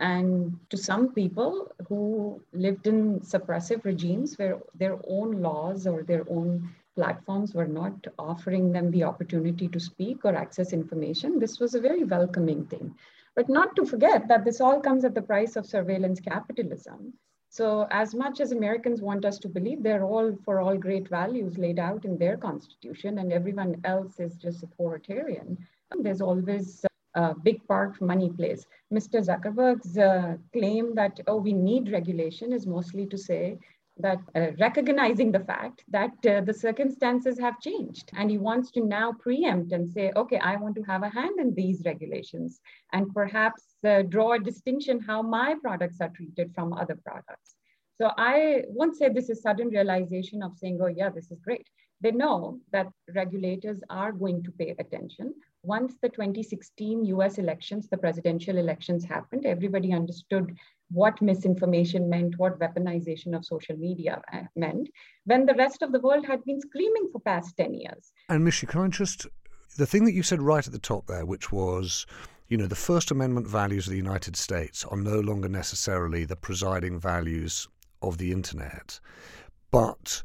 And 0.00 0.58
to 0.70 0.76
some 0.76 1.14
people 1.14 1.70
who 1.88 2.42
lived 2.52 2.86
in 2.86 3.20
suppressive 3.20 3.84
regimes 3.84 4.36
where 4.38 4.58
their 4.74 4.98
own 5.06 5.40
laws 5.40 5.86
or 5.86 6.02
their 6.02 6.24
own 6.28 6.68
platforms 6.96 7.54
were 7.54 7.66
not 7.66 8.06
offering 8.18 8.72
them 8.72 8.90
the 8.90 9.04
opportunity 9.04 9.68
to 9.68 9.80
speak 9.80 10.24
or 10.24 10.34
access 10.34 10.72
information, 10.72 11.38
this 11.38 11.60
was 11.60 11.74
a 11.74 11.80
very 11.80 12.04
welcoming 12.04 12.66
thing. 12.66 12.94
But 13.36 13.48
not 13.48 13.74
to 13.76 13.86
forget 13.86 14.28
that 14.28 14.44
this 14.44 14.60
all 14.60 14.80
comes 14.80 15.04
at 15.04 15.14
the 15.14 15.22
price 15.22 15.56
of 15.56 15.66
surveillance 15.66 16.20
capitalism. 16.20 17.14
So, 17.48 17.86
as 17.92 18.16
much 18.16 18.40
as 18.40 18.50
Americans 18.50 19.00
want 19.00 19.24
us 19.24 19.38
to 19.38 19.48
believe 19.48 19.82
they're 19.82 20.04
all 20.04 20.36
for 20.44 20.60
all 20.60 20.76
great 20.76 21.08
values 21.08 21.56
laid 21.56 21.78
out 21.78 22.04
in 22.04 22.18
their 22.18 22.36
constitution, 22.36 23.18
and 23.18 23.32
everyone 23.32 23.80
else 23.84 24.18
is 24.18 24.36
just 24.36 24.64
authoritarian, 24.64 25.56
there's 26.02 26.20
always 26.20 26.84
a 27.14 27.34
big 27.34 27.66
part 27.68 28.00
money 28.00 28.30
plays. 28.30 28.66
Mr. 28.92 29.24
Zuckerberg's 29.24 29.96
uh, 29.96 30.36
claim 30.52 30.94
that, 30.94 31.20
oh, 31.26 31.36
we 31.36 31.52
need 31.52 31.92
regulation 31.92 32.52
is 32.52 32.66
mostly 32.66 33.06
to 33.06 33.16
say 33.16 33.58
that 33.98 34.18
uh, 34.34 34.48
recognizing 34.58 35.30
the 35.30 35.40
fact 35.40 35.84
that 35.88 36.12
uh, 36.26 36.40
the 36.40 36.52
circumstances 36.52 37.38
have 37.38 37.60
changed 37.60 38.10
and 38.14 38.28
he 38.28 38.38
wants 38.38 38.72
to 38.72 38.84
now 38.84 39.12
preempt 39.12 39.70
and 39.72 39.88
say 39.88 40.10
okay 40.16 40.38
i 40.38 40.56
want 40.56 40.74
to 40.74 40.82
have 40.82 41.04
a 41.04 41.08
hand 41.08 41.38
in 41.38 41.54
these 41.54 41.82
regulations 41.84 42.60
and 42.92 43.14
perhaps 43.14 43.62
uh, 43.86 44.02
draw 44.02 44.32
a 44.32 44.38
distinction 44.38 44.98
how 44.98 45.22
my 45.22 45.54
products 45.62 46.00
are 46.00 46.08
treated 46.08 46.52
from 46.54 46.72
other 46.72 46.98
products 47.04 47.54
so 48.00 48.10
i 48.18 48.62
won't 48.68 48.96
say 48.96 49.08
this 49.08 49.30
is 49.30 49.40
sudden 49.40 49.68
realization 49.68 50.42
of 50.42 50.56
saying 50.56 50.76
oh 50.82 50.88
yeah 50.88 51.08
this 51.08 51.30
is 51.30 51.38
great 51.38 51.68
they 52.00 52.10
know 52.10 52.58
that 52.72 52.88
regulators 53.14 53.80
are 53.90 54.10
going 54.10 54.42
to 54.42 54.50
pay 54.50 54.74
attention 54.80 55.32
once 55.64 55.94
the 56.02 56.08
2016 56.08 57.04
US 57.06 57.38
elections, 57.38 57.88
the 57.88 57.96
presidential 57.96 58.58
elections 58.58 59.04
happened, 59.04 59.46
everybody 59.46 59.92
understood 59.92 60.54
what 60.90 61.20
misinformation 61.22 62.08
meant, 62.08 62.38
what 62.38 62.58
weaponization 62.60 63.34
of 63.34 63.44
social 63.44 63.76
media 63.76 64.20
uh, 64.32 64.42
meant, 64.54 64.88
when 65.24 65.46
the 65.46 65.54
rest 65.54 65.82
of 65.82 65.92
the 65.92 66.00
world 66.00 66.26
had 66.26 66.44
been 66.44 66.60
screaming 66.60 67.08
for 67.10 67.20
past 67.20 67.56
10 67.56 67.74
years. 67.74 68.12
And 68.28 68.46
Mishi, 68.46 68.68
can 68.68 68.82
I 68.82 68.88
just, 68.88 69.26
the 69.76 69.86
thing 69.86 70.04
that 70.04 70.12
you 70.12 70.22
said 70.22 70.42
right 70.42 70.66
at 70.66 70.72
the 70.72 70.78
top 70.78 71.06
there, 71.06 71.24
which 71.24 71.50
was, 71.50 72.06
you 72.48 72.56
know, 72.56 72.66
the 72.66 72.74
First 72.74 73.10
Amendment 73.10 73.48
values 73.48 73.86
of 73.86 73.92
the 73.92 73.96
United 73.96 74.36
States 74.36 74.84
are 74.84 74.96
no 74.96 75.18
longer 75.18 75.48
necessarily 75.48 76.24
the 76.24 76.36
presiding 76.36 77.00
values 77.00 77.66
of 78.02 78.18
the 78.18 78.32
internet, 78.32 79.00
but 79.70 80.22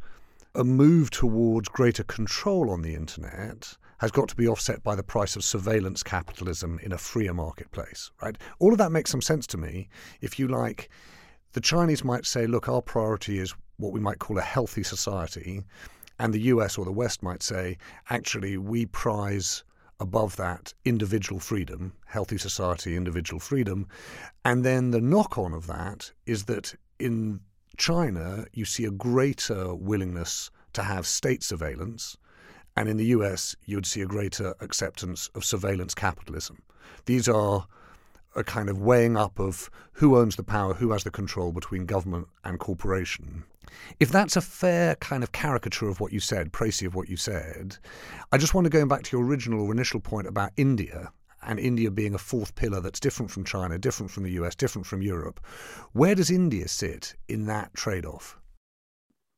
a 0.56 0.64
move 0.64 1.10
towards 1.10 1.70
greater 1.70 2.04
control 2.04 2.72
on 2.72 2.82
the 2.82 2.95
internet 2.95 3.78
has 4.00 4.12
got 4.12 4.30
to 4.30 4.36
be 4.36 4.47
offset 4.47 4.82
by 4.84 4.95
the 4.95 5.04
price 5.04 5.36
of 5.36 5.43
surveillance 5.43 6.04
capitalism 6.04 6.80
in 6.82 6.91
a 6.91 6.97
freer 6.97 7.34
marketplace, 7.34 8.12
right? 8.22 8.38
All 8.60 8.72
of 8.72 8.78
that 8.78 8.91
makes 8.91 9.12
some 9.12 9.22
sense 9.22 9.45
to 9.47 9.58
me. 9.58 9.89
If 10.22 10.39
you 10.39 10.47
like, 10.47 10.89
the 11.54 11.62
Chinese 11.62 12.04
might 12.04 12.26
say, 12.26 12.47
look, 12.47 12.70
our 12.70 12.82
priority 12.82 13.39
is 13.39 13.54
what 13.78 13.91
we 13.91 14.00
might 14.00 14.20
call 14.20 14.38
a 14.38 14.41
healthy 14.41 14.84
society. 14.84 15.64
And 16.18 16.34
the 16.34 16.41
US 16.41 16.78
or 16.78 16.86
the 16.86 16.91
West 16.91 17.22
might 17.22 17.43
say, 17.43 17.78
actually, 18.10 18.58
we 18.58 18.86
prize 18.86 19.64
above 20.00 20.38
that 20.38 20.74
individual 20.86 21.39
freedom, 21.39 21.93
healthy 22.06 22.38
society, 22.38 22.95
individual 22.95 23.39
freedom. 23.39 23.88
And 24.45 24.64
then 24.64 24.91
the 24.91 25.02
knock 25.02 25.38
on 25.38 25.54
of 25.54 25.68
that 25.68 26.12
is 26.26 26.45
that 26.45 26.74
in 27.00 27.41
China, 27.80 28.46
you 28.54 28.66
see 28.66 28.84
a 28.84 28.92
greater 28.92 29.74
willingness 29.74 30.52
to 30.74 30.84
have 30.84 31.08
state 31.08 31.42
surveillance, 31.42 32.18
and 32.76 32.90
in 32.90 32.98
the 32.98 33.06
US, 33.06 33.56
you'd 33.66 33.86
see 33.86 34.02
a 34.02 34.06
greater 34.06 34.54
acceptance 34.60 35.30
of 35.34 35.46
surveillance 35.46 35.96
capitalism. 35.96 36.62
These 37.06 37.30
are 37.30 37.66
a 38.36 38.44
kind 38.44 38.70
of 38.70 38.82
weighing 38.82 39.16
up 39.16 39.40
of 39.40 39.70
who 39.94 40.18
owns 40.18 40.36
the 40.36 40.44
power, 40.44 40.74
who 40.74 40.92
has 40.92 41.06
the 41.06 41.10
control 41.10 41.54
between 41.54 41.86
government 41.86 42.28
and 42.44 42.60
corporation. 42.60 43.46
If 44.00 44.12
that's 44.12 44.36
a 44.36 44.42
fair 44.42 44.96
kind 44.96 45.24
of 45.24 45.32
caricature 45.32 45.88
of 45.88 46.02
what 46.02 46.12
you 46.12 46.20
said, 46.20 46.52
précis 46.52 46.86
of 46.86 46.96
what 46.96 47.08
you 47.08 47.16
said, 47.16 47.78
I 48.34 48.38
just 48.38 48.54
want 48.54 48.66
to 48.66 48.70
go 48.70 48.86
back 48.86 49.04
to 49.04 49.18
your 49.18 49.26
original 49.26 49.62
or 49.62 49.72
initial 49.72 50.02
point 50.02 50.28
about 50.28 50.52
India 50.58 51.14
and 51.50 51.60
India 51.60 51.89
being 51.89 52.14
a 52.14 52.20
fourth 52.20 52.54
pillar 52.54 52.80
that's 52.80 53.00
different 53.00 53.32
from 53.32 53.43
China, 53.43 53.80
different 53.80 54.12
from 54.12 54.22
the 54.22 54.34
US, 54.34 54.54
different 54.54 54.86
from 54.86 55.02
Europe. 55.02 55.39
Where 55.93 56.14
does 56.14 56.30
India 56.30 56.68
sit 56.68 57.16
in 57.28 57.47
that 57.47 57.74
trade 57.74 58.06
off? 58.06 58.38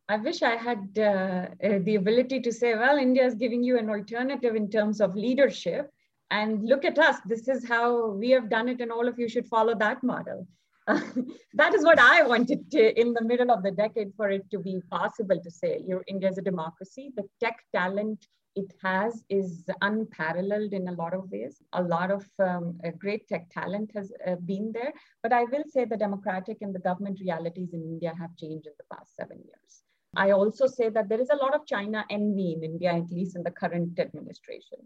I 0.10 0.18
wish 0.18 0.42
I 0.42 0.58
had 0.58 0.90
uh, 0.98 1.02
uh, 1.02 1.80
the 1.84 1.96
ability 1.96 2.42
to 2.42 2.52
say, 2.52 2.76
well, 2.76 2.98
India 2.98 3.26
is 3.26 3.36
giving 3.36 3.64
you 3.64 3.80
an 3.80 3.90
alternative 3.90 4.56
in 4.58 4.70
terms 4.70 5.00
of 5.00 5.16
leadership. 5.16 5.90
And 6.32 6.68
look 6.68 6.84
at 6.84 7.00
us. 7.00 7.18
This 7.26 7.48
is 7.48 7.66
how 7.66 8.08
we 8.08 8.30
have 8.32 8.50
done 8.50 8.68
it, 8.68 8.82
and 8.82 8.92
all 8.92 9.08
of 9.08 9.18
you 9.18 9.30
should 9.30 9.48
follow 9.48 9.74
that 9.76 10.04
model. 10.04 10.48
That 11.54 11.74
is 11.74 11.84
what 11.86 12.00
I 12.00 12.24
wanted 12.24 12.72
to, 12.72 13.00
in 13.00 13.14
the 13.14 13.24
middle 13.24 13.52
of 13.52 13.64
the 13.64 13.72
decade 13.72 14.12
for 14.18 14.30
it 14.30 14.50
to 14.52 14.60
be 14.60 14.82
possible 14.90 15.40
to 15.42 15.52
say. 15.52 15.82
Your 15.88 16.04
India 16.08 16.30
is 16.30 16.38
a 16.38 16.42
democracy. 16.42 17.12
The 17.16 17.24
tech 17.40 17.58
talent 17.74 18.28
it 18.56 18.74
has 18.84 19.24
is 19.30 19.70
unparalleled 19.82 20.74
in 20.74 20.88
a 20.88 20.94
lot 20.94 21.14
of 21.14 21.30
ways. 21.32 21.62
A 21.74 21.82
lot 21.82 22.12
of 22.12 22.26
um, 22.40 22.80
great 22.98 23.28
tech 23.28 23.50
talent 23.50 23.92
has 23.96 24.12
uh, 24.28 24.36
been 24.46 24.72
there. 24.74 24.94
But 25.24 25.34
I 25.34 25.44
will 25.44 25.64
say 25.68 25.86
the 25.86 25.98
democratic 25.98 26.58
and 26.62 26.76
the 26.76 26.80
government 26.80 27.20
realities 27.22 27.74
in 27.74 27.82
India 27.82 28.14
have 28.20 28.36
changed 28.36 28.68
in 28.68 28.74
the 28.78 28.96
past 28.96 29.16
seven 29.16 29.38
years. 29.38 29.84
I 30.16 30.32
also 30.32 30.68
say 30.68 30.90
that 30.90 31.08
there 31.08 31.22
is 31.22 31.30
a 31.30 31.38
lot 31.38 31.56
of 31.56 31.66
China 31.66 32.06
envy 32.10 32.54
in 32.54 32.64
India, 32.64 32.94
at 32.94 33.10
least 33.10 33.38
in 33.38 33.44
the 33.44 33.52
current 33.52 33.98
administration. 33.98 34.80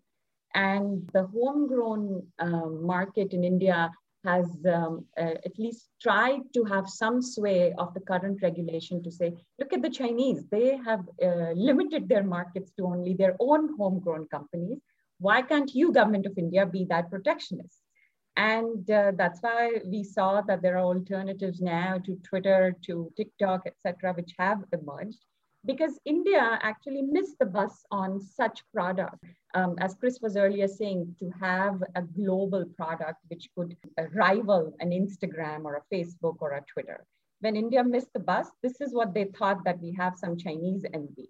And 0.54 1.10
the 1.14 1.26
homegrown 1.26 2.28
uh, 2.40 2.68
market 2.68 3.34
in 3.34 3.44
India 3.44 3.92
has 4.26 4.46
um, 4.74 5.06
uh, 5.18 5.36
at 5.46 5.58
least 5.58 5.90
tried 6.02 6.42
to 6.54 6.64
have 6.66 6.90
some 6.90 7.22
sway 7.22 7.74
of 7.78 7.94
the 7.94 8.00
current 8.00 8.42
regulation 8.42 9.02
to 9.04 9.12
say, 9.12 9.34
look 9.60 9.72
at 9.74 9.82
the 9.82 9.90
Chinese, 9.90 10.44
they 10.52 10.78
have 10.86 11.04
uh, 11.24 11.52
limited 11.54 12.10
their 12.10 12.24
markets 12.24 12.72
to 12.78 12.86
only 12.86 13.14
their 13.14 13.36
own 13.40 13.76
homegrown 13.78 14.28
companies. 14.28 14.80
Why 15.20 15.42
can't 15.42 15.74
you, 15.74 15.94
government 15.94 16.26
of 16.26 16.38
India, 16.38 16.66
be 16.66 16.86
that 16.90 17.10
protectionist? 17.10 17.80
And 18.38 18.90
uh, 18.92 19.14
that's 19.16 19.40
why 19.42 19.80
we 19.86 20.04
saw 20.04 20.42
that 20.42 20.62
there 20.62 20.78
are 20.78 20.86
alternatives 20.94 21.62
now 21.62 22.00
to 22.06 22.16
Twitter, 22.18 22.76
to 22.88 23.12
TikTok, 23.16 23.62
etc., 23.66 24.14
which 24.14 24.34
have 24.38 24.60
emerged 24.74 25.20
because 25.66 26.00
India 26.06 26.60
actually 26.62 27.02
missed 27.02 27.40
the 27.40 27.46
bus 27.46 27.86
on 27.92 28.20
such 28.20 28.62
product. 28.74 29.24
Um, 29.54 29.76
as 29.80 29.96
Chris 29.96 30.20
was 30.22 30.38
earlier 30.38 30.68
saying, 30.68 31.16
to 31.20 31.32
have 31.42 31.82
a 31.96 32.02
global 32.02 32.66
product 32.78 33.20
which 33.30 33.50
could 33.58 33.76
rival 34.14 34.76
an 34.80 34.92
Instagram 34.92 35.64
or 35.66 35.76
a 35.76 35.96
Facebook 35.96 36.38
or 36.40 36.52
a 36.52 36.64
Twitter. 36.72 37.06
When 37.42 37.56
India 37.56 37.84
missed 37.84 38.14
the 38.14 38.20
bus, 38.20 38.50
this 38.62 38.80
is 38.82 38.94
what 38.94 39.14
they 39.14 39.26
thought 39.26 39.64
that 39.66 39.82
we 39.82 39.94
have 39.94 40.18
some 40.18 40.38
Chinese 40.38 40.86
envy. 40.94 41.30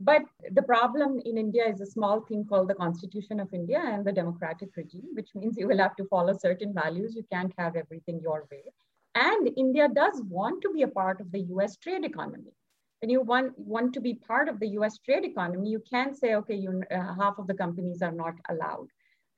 But 0.00 0.22
the 0.50 0.62
problem 0.62 1.20
in 1.24 1.38
India 1.38 1.68
is 1.68 1.80
a 1.80 1.86
small 1.86 2.20
thing 2.22 2.44
called 2.44 2.68
the 2.68 2.74
Constitution 2.74 3.38
of 3.38 3.54
India 3.54 3.80
and 3.84 4.04
the 4.04 4.12
democratic 4.12 4.70
regime, 4.76 5.08
which 5.14 5.30
means 5.34 5.56
you 5.56 5.68
will 5.68 5.78
have 5.78 5.94
to 5.96 6.06
follow 6.06 6.36
certain 6.36 6.74
values. 6.74 7.14
You 7.14 7.24
can't 7.32 7.52
have 7.58 7.76
everything 7.76 8.20
your 8.20 8.46
way. 8.50 8.64
And 9.14 9.48
India 9.56 9.88
does 9.88 10.20
want 10.22 10.62
to 10.62 10.72
be 10.72 10.82
a 10.82 10.88
part 10.88 11.20
of 11.20 11.30
the 11.30 11.42
US 11.54 11.76
trade 11.76 12.04
economy 12.04 12.52
when 13.04 13.10
you 13.10 13.20
want, 13.20 13.52
want 13.58 13.92
to 13.92 14.00
be 14.00 14.14
part 14.14 14.48
of 14.48 14.58
the 14.58 14.68
US 14.78 14.96
trade 14.96 15.26
economy, 15.26 15.68
you 15.68 15.82
can't 15.90 16.16
say, 16.16 16.36
okay, 16.36 16.54
you, 16.54 16.82
uh, 16.90 17.14
half 17.20 17.34
of 17.36 17.46
the 17.46 17.52
companies 17.52 18.00
are 18.00 18.10
not 18.24 18.32
allowed. 18.48 18.86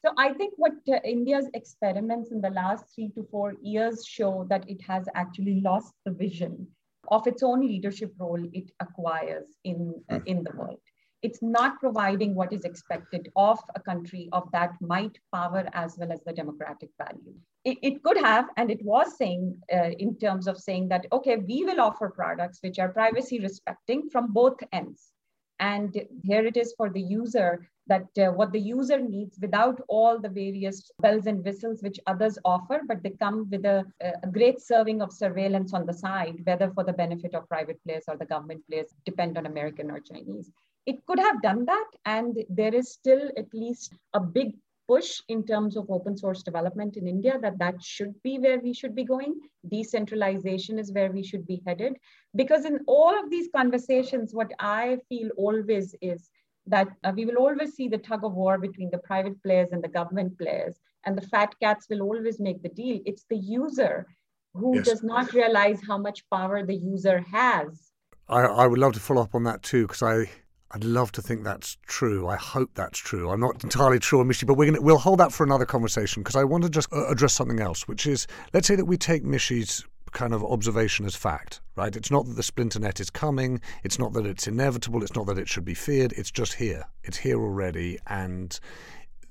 So 0.04 0.12
I 0.16 0.34
think 0.34 0.54
what 0.56 0.74
uh, 0.88 1.00
India's 1.04 1.48
experiments 1.52 2.30
in 2.30 2.40
the 2.40 2.50
last 2.50 2.84
three 2.94 3.10
to 3.16 3.26
four 3.28 3.54
years 3.60 4.06
show 4.06 4.46
that 4.50 4.70
it 4.70 4.80
has 4.82 5.08
actually 5.16 5.60
lost 5.62 5.92
the 6.04 6.12
vision 6.12 6.68
of 7.10 7.26
its 7.26 7.42
own 7.42 7.66
leadership 7.66 8.12
role 8.20 8.48
it 8.52 8.70
acquires 8.78 9.48
in, 9.64 10.00
uh, 10.12 10.20
in 10.26 10.44
the 10.44 10.52
world 10.56 10.78
it's 11.26 11.42
not 11.42 11.80
providing 11.80 12.36
what 12.36 12.52
is 12.52 12.64
expected 12.64 13.28
of 13.34 13.58
a 13.74 13.80
country 13.80 14.28
of 14.32 14.48
that 14.52 14.72
might, 14.80 15.18
power, 15.34 15.68
as 15.72 15.96
well 15.98 16.12
as 16.12 16.20
the 16.24 16.32
democratic 16.32 16.90
value. 17.02 17.34
It, 17.64 17.78
it 17.82 18.02
could 18.04 18.18
have, 18.18 18.48
and 18.56 18.70
it 18.70 18.82
was 18.84 19.16
saying 19.16 19.60
uh, 19.74 19.90
in 20.04 20.16
terms 20.18 20.46
of 20.46 20.56
saying 20.56 20.88
that, 20.90 21.06
okay, 21.10 21.36
we 21.36 21.64
will 21.64 21.80
offer 21.80 22.08
products 22.10 22.60
which 22.62 22.78
are 22.78 22.90
privacy 22.90 23.40
respecting 23.40 24.08
from 24.08 24.32
both 24.32 24.58
ends. 24.72 25.10
And 25.58 25.90
here 26.22 26.46
it 26.46 26.56
is 26.56 26.74
for 26.76 26.90
the 26.90 27.00
user 27.00 27.68
that 27.88 28.06
uh, 28.18 28.30
what 28.38 28.52
the 28.52 28.60
user 28.60 29.00
needs 29.00 29.38
without 29.40 29.80
all 29.88 30.20
the 30.20 30.28
various 30.28 30.90
bells 31.00 31.26
and 31.26 31.44
whistles 31.44 31.82
which 31.82 31.98
others 32.06 32.38
offer, 32.44 32.82
but 32.86 33.02
they 33.02 33.10
come 33.10 33.48
with 33.50 33.64
a, 33.64 33.84
a, 34.00 34.28
great 34.28 34.60
serving 34.60 35.00
of 35.02 35.12
surveillance 35.12 35.72
on 35.72 35.86
the 35.86 35.92
side, 35.92 36.36
whether 36.44 36.70
for 36.72 36.84
the 36.84 36.92
benefit 36.92 37.34
of 37.34 37.48
private 37.48 37.80
players 37.84 38.04
or 38.08 38.16
the 38.16 38.26
government 38.26 38.62
players, 38.68 38.88
depend 39.04 39.38
on 39.38 39.46
American 39.46 39.90
or 39.90 40.00
Chinese 40.00 40.50
it 40.86 41.04
could 41.06 41.18
have 41.18 41.42
done 41.42 41.64
that. 41.66 41.86
And 42.04 42.38
there 42.48 42.74
is 42.74 42.92
still 42.92 43.30
at 43.36 43.52
least 43.52 43.94
a 44.14 44.20
big 44.20 44.54
push 44.88 45.20
in 45.28 45.44
terms 45.44 45.76
of 45.76 45.90
open 45.90 46.16
source 46.16 46.44
development 46.44 46.96
in 46.96 47.08
India 47.08 47.38
that 47.42 47.58
that 47.58 47.82
should 47.82 48.14
be 48.22 48.38
where 48.38 48.60
we 48.60 48.72
should 48.72 48.94
be 48.94 49.04
going. 49.04 49.34
Decentralization 49.68 50.78
is 50.78 50.92
where 50.92 51.10
we 51.10 51.24
should 51.24 51.44
be 51.46 51.60
headed. 51.66 51.96
Because 52.36 52.64
in 52.64 52.78
all 52.86 53.18
of 53.18 53.28
these 53.28 53.48
conversations, 53.54 54.32
what 54.32 54.52
I 54.60 54.98
feel 55.08 55.30
always 55.36 55.94
is 56.00 56.30
that 56.68 56.88
uh, 57.02 57.12
we 57.14 57.24
will 57.24 57.36
always 57.36 57.74
see 57.74 57.88
the 57.88 57.98
tug 57.98 58.24
of 58.24 58.34
war 58.34 58.58
between 58.58 58.90
the 58.90 58.98
private 58.98 59.42
players 59.42 59.70
and 59.72 59.82
the 59.82 59.88
government 59.88 60.38
players. 60.38 60.78
And 61.04 61.18
the 61.18 61.26
fat 61.26 61.54
cats 61.60 61.86
will 61.90 62.02
always 62.02 62.38
make 62.38 62.62
the 62.62 62.68
deal. 62.68 63.00
It's 63.04 63.24
the 63.28 63.36
user 63.36 64.06
who 64.54 64.76
yes. 64.76 64.86
does 64.86 65.02
not 65.02 65.32
realize 65.32 65.80
how 65.86 65.98
much 65.98 66.24
power 66.32 66.64
the 66.64 66.74
user 66.74 67.24
has. 67.32 67.90
I, 68.28 68.42
I 68.42 68.66
would 68.66 68.78
love 68.78 68.94
to 68.94 69.00
follow 69.00 69.22
up 69.22 69.34
on 69.34 69.44
that 69.44 69.62
too, 69.62 69.86
because 69.86 70.02
I 70.02 70.30
I'd 70.72 70.84
love 70.84 71.12
to 71.12 71.22
think 71.22 71.44
that's 71.44 71.76
true. 71.86 72.26
I 72.26 72.36
hope 72.36 72.70
that's 72.74 72.98
true. 72.98 73.30
I'm 73.30 73.40
not 73.40 73.62
entirely 73.62 74.00
sure, 74.00 74.24
Mishi, 74.24 74.46
but 74.46 74.54
we're 74.54 74.66
gonna, 74.66 74.82
we'll 74.82 74.98
hold 74.98 75.20
that 75.20 75.32
for 75.32 75.44
another 75.44 75.64
conversation 75.64 76.22
because 76.22 76.36
I 76.36 76.44
want 76.44 76.64
to 76.64 76.70
just 76.70 76.92
uh, 76.92 77.06
address 77.06 77.34
something 77.34 77.60
else, 77.60 77.86
which 77.86 78.06
is 78.06 78.26
let's 78.52 78.66
say 78.66 78.74
that 78.74 78.84
we 78.84 78.96
take 78.96 79.22
Mishi's 79.24 79.84
kind 80.12 80.34
of 80.34 80.42
observation 80.44 81.06
as 81.06 81.14
fact, 81.14 81.60
right? 81.76 81.94
It's 81.94 82.10
not 82.10 82.26
that 82.26 82.34
the 82.34 82.42
splinter 82.42 82.80
net 82.80 83.00
is 83.00 83.10
coming. 83.10 83.60
It's 83.84 83.98
not 83.98 84.12
that 84.14 84.26
it's 84.26 84.48
inevitable. 84.48 85.02
It's 85.02 85.14
not 85.14 85.26
that 85.26 85.38
it 85.38 85.48
should 85.48 85.64
be 85.64 85.74
feared. 85.74 86.12
It's 86.12 86.30
just 86.30 86.54
here. 86.54 86.84
It's 87.04 87.18
here 87.18 87.40
already. 87.40 87.98
And 88.06 88.58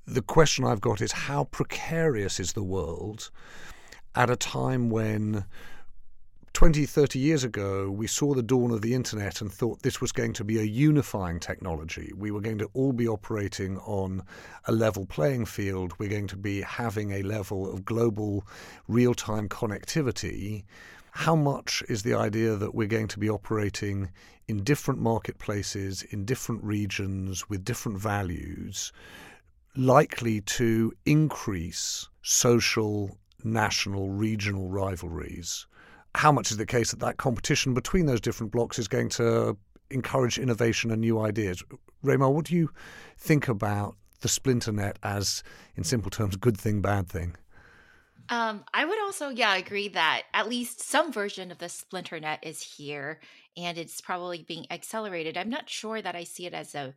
the 0.05 0.21
question 0.21 0.63
I've 0.63 0.81
got 0.81 1.01
is 1.01 1.11
how 1.11 1.45
precarious 1.45 2.39
is 2.39 2.53
the 2.53 2.63
world 2.63 3.31
at 4.13 4.29
a 4.29 4.35
time 4.35 4.89
when 4.89 5.45
20, 6.55 6.85
30 6.85 7.19
years 7.19 7.43
ago, 7.43 7.91
we 7.91 8.07
saw 8.07 8.33
the 8.33 8.41
dawn 8.41 8.71
of 8.71 8.81
the 8.81 8.93
internet 8.93 9.41
and 9.41 9.51
thought 9.51 9.81
this 9.81 9.99
was 9.99 10.13
going 10.13 10.31
to 10.31 10.45
be 10.45 10.57
a 10.57 10.63
unifying 10.63 11.37
technology. 11.37 12.13
We 12.15 12.31
were 12.31 12.39
going 12.39 12.59
to 12.59 12.69
all 12.73 12.93
be 12.93 13.09
operating 13.09 13.77
on 13.79 14.23
a 14.63 14.71
level 14.71 15.05
playing 15.05 15.47
field. 15.47 15.91
We're 15.99 16.07
going 16.07 16.27
to 16.27 16.37
be 16.37 16.61
having 16.61 17.11
a 17.11 17.23
level 17.23 17.69
of 17.69 17.83
global 17.83 18.47
real 18.87 19.13
time 19.13 19.49
connectivity. 19.49 20.63
How 21.11 21.35
much 21.35 21.83
is 21.89 22.03
the 22.03 22.13
idea 22.13 22.55
that 22.55 22.73
we're 22.73 22.87
going 22.87 23.09
to 23.09 23.19
be 23.19 23.29
operating 23.29 24.09
in 24.47 24.63
different 24.63 25.01
marketplaces, 25.01 26.03
in 26.03 26.23
different 26.23 26.63
regions, 26.63 27.49
with 27.49 27.65
different 27.65 27.99
values, 27.99 28.93
likely 29.75 30.39
to 30.39 30.93
increase 31.05 32.07
social, 32.21 33.17
national, 33.43 34.11
regional 34.11 34.69
rivalries? 34.69 35.67
How 36.15 36.31
much 36.31 36.49
is 36.49 36.57
the 36.57 36.65
case 36.65 36.91
that 36.91 37.01
that 37.01 37.17
competition 37.17 37.73
between 37.73 38.05
those 38.05 38.21
different 38.21 38.51
blocks 38.51 38.79
is 38.79 38.87
going 38.87 39.09
to 39.09 39.57
encourage 39.91 40.39
innovation 40.39 40.89
and 40.89 41.01
new 41.01 41.19
ideas? 41.19 41.61
Rui 42.01 42.17
Ma, 42.17 42.29
what 42.29 42.45
do 42.45 42.55
you 42.55 42.69
think 43.17 43.47
about 43.47 43.95
the 44.21 44.29
splinter 44.29 44.71
net 44.71 44.97
as, 45.03 45.43
in 45.75 45.83
simple 45.83 46.09
terms, 46.09 46.37
good 46.37 46.57
thing, 46.57 46.81
bad 46.81 47.09
thing? 47.09 47.35
Um, 48.29 48.63
I 48.73 48.85
would 48.85 48.99
also, 49.01 49.29
yeah, 49.29 49.55
agree 49.55 49.89
that 49.89 50.23
at 50.33 50.49
least 50.49 50.81
some 50.81 51.11
version 51.11 51.51
of 51.51 51.59
the 51.59 51.69
splinter 51.69 52.19
net 52.19 52.39
is 52.41 52.61
here 52.61 53.19
and 53.57 53.77
it's 53.77 54.01
probably 54.01 54.43
being 54.47 54.65
accelerated. 54.71 55.37
I'm 55.37 55.49
not 55.49 55.69
sure 55.69 56.01
that 56.01 56.15
I 56.15 56.23
see 56.23 56.45
it 56.45 56.53
as 56.53 56.73
a 56.73 56.95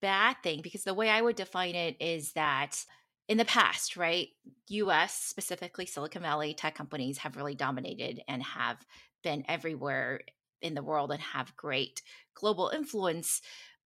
bad 0.00 0.36
thing 0.42 0.60
because 0.62 0.84
the 0.84 0.94
way 0.94 1.08
I 1.08 1.22
would 1.22 1.36
define 1.36 1.74
it 1.74 1.96
is 1.98 2.32
that 2.32 2.84
in 3.28 3.36
the 3.36 3.44
past, 3.44 3.96
right, 3.96 4.28
US, 4.68 5.14
specifically 5.14 5.86
Silicon 5.86 6.22
Valley 6.22 6.54
tech 6.54 6.74
companies 6.74 7.18
have 7.18 7.36
really 7.36 7.54
dominated 7.54 8.22
and 8.26 8.42
have 8.42 8.78
been 9.22 9.44
everywhere 9.48 10.20
in 10.62 10.74
the 10.74 10.82
world 10.82 11.12
and 11.12 11.20
have 11.20 11.56
great 11.56 12.02
global 12.34 12.70
influence. 12.74 13.42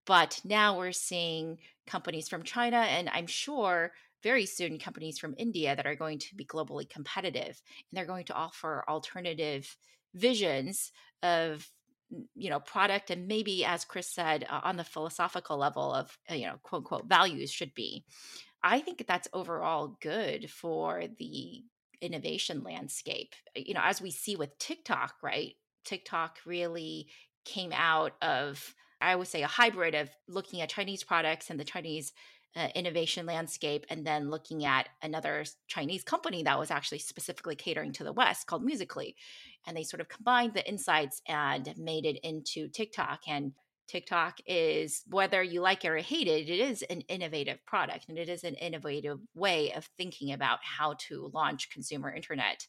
But 0.05 0.39
now 0.43 0.77
we're 0.77 0.91
seeing 0.91 1.57
companies 1.87 2.29
from 2.29 2.43
China, 2.43 2.77
and 2.77 3.09
I'm 3.09 3.27
sure 3.27 3.91
very 4.23 4.45
soon 4.45 4.77
companies 4.77 5.17
from 5.17 5.35
India 5.37 5.75
that 5.75 5.87
are 5.87 5.95
going 5.95 6.19
to 6.19 6.35
be 6.35 6.45
globally 6.45 6.87
competitive 6.87 7.61
and 7.67 7.93
they're 7.93 8.05
going 8.05 8.25
to 8.25 8.35
offer 8.35 8.85
alternative 8.87 9.75
visions 10.13 10.91
of 11.23 11.67
you 12.35 12.49
know 12.49 12.59
product 12.59 13.09
and 13.09 13.25
maybe 13.25 13.63
as 13.63 13.85
chris 13.85 14.13
said 14.13 14.45
uh, 14.49 14.59
on 14.63 14.75
the 14.75 14.83
philosophical 14.83 15.57
level 15.57 15.93
of 15.93 16.17
uh, 16.29 16.33
you 16.33 16.45
know 16.45 16.55
quote 16.61 16.81
unquote 16.81 17.05
values 17.05 17.49
should 17.49 17.73
be 17.73 18.03
i 18.63 18.79
think 18.79 19.03
that's 19.07 19.27
overall 19.33 19.97
good 20.01 20.49
for 20.49 21.03
the 21.19 21.63
innovation 22.01 22.63
landscape 22.63 23.33
you 23.55 23.73
know 23.73 23.81
as 23.83 24.01
we 24.01 24.11
see 24.11 24.35
with 24.35 24.57
tiktok 24.57 25.15
right 25.21 25.53
tiktok 25.85 26.37
really 26.45 27.07
came 27.45 27.71
out 27.73 28.13
of 28.21 28.73
i 28.99 29.15
would 29.15 29.27
say 29.27 29.43
a 29.43 29.47
hybrid 29.47 29.95
of 29.95 30.09
looking 30.27 30.61
at 30.61 30.69
chinese 30.69 31.03
products 31.03 31.49
and 31.49 31.59
the 31.59 31.63
chinese 31.63 32.13
uh, 32.55 32.67
innovation 32.75 33.25
landscape 33.25 33.85
and 33.89 34.05
then 34.05 34.29
looking 34.29 34.65
at 34.65 34.89
another 35.01 35.45
Chinese 35.67 36.03
company 36.03 36.43
that 36.43 36.59
was 36.59 36.69
actually 36.69 36.99
specifically 36.99 37.55
catering 37.55 37.93
to 37.93 38.03
the 38.03 38.11
West 38.11 38.47
called 38.47 38.63
Musical.ly. 38.63 39.13
And 39.65 39.77
they 39.77 39.83
sort 39.83 40.01
of 40.01 40.09
combined 40.09 40.53
the 40.53 40.67
insights 40.67 41.21
and 41.27 41.73
made 41.77 42.05
it 42.05 42.19
into 42.23 42.67
TikTok. 42.67 43.21
And 43.27 43.53
TikTok 43.91 44.37
is, 44.47 45.03
whether 45.09 45.43
you 45.43 45.59
like 45.59 45.83
it 45.83 45.89
or 45.89 45.97
hate 45.97 46.27
it, 46.27 46.49
it 46.49 46.59
is 46.59 46.81
an 46.83 47.01
innovative 47.01 47.63
product 47.65 48.05
and 48.07 48.17
it 48.17 48.29
is 48.29 48.45
an 48.45 48.55
innovative 48.55 49.19
way 49.35 49.73
of 49.73 49.89
thinking 49.97 50.31
about 50.31 50.59
how 50.63 50.95
to 51.07 51.29
launch 51.33 51.69
consumer 51.69 52.13
internet 52.13 52.65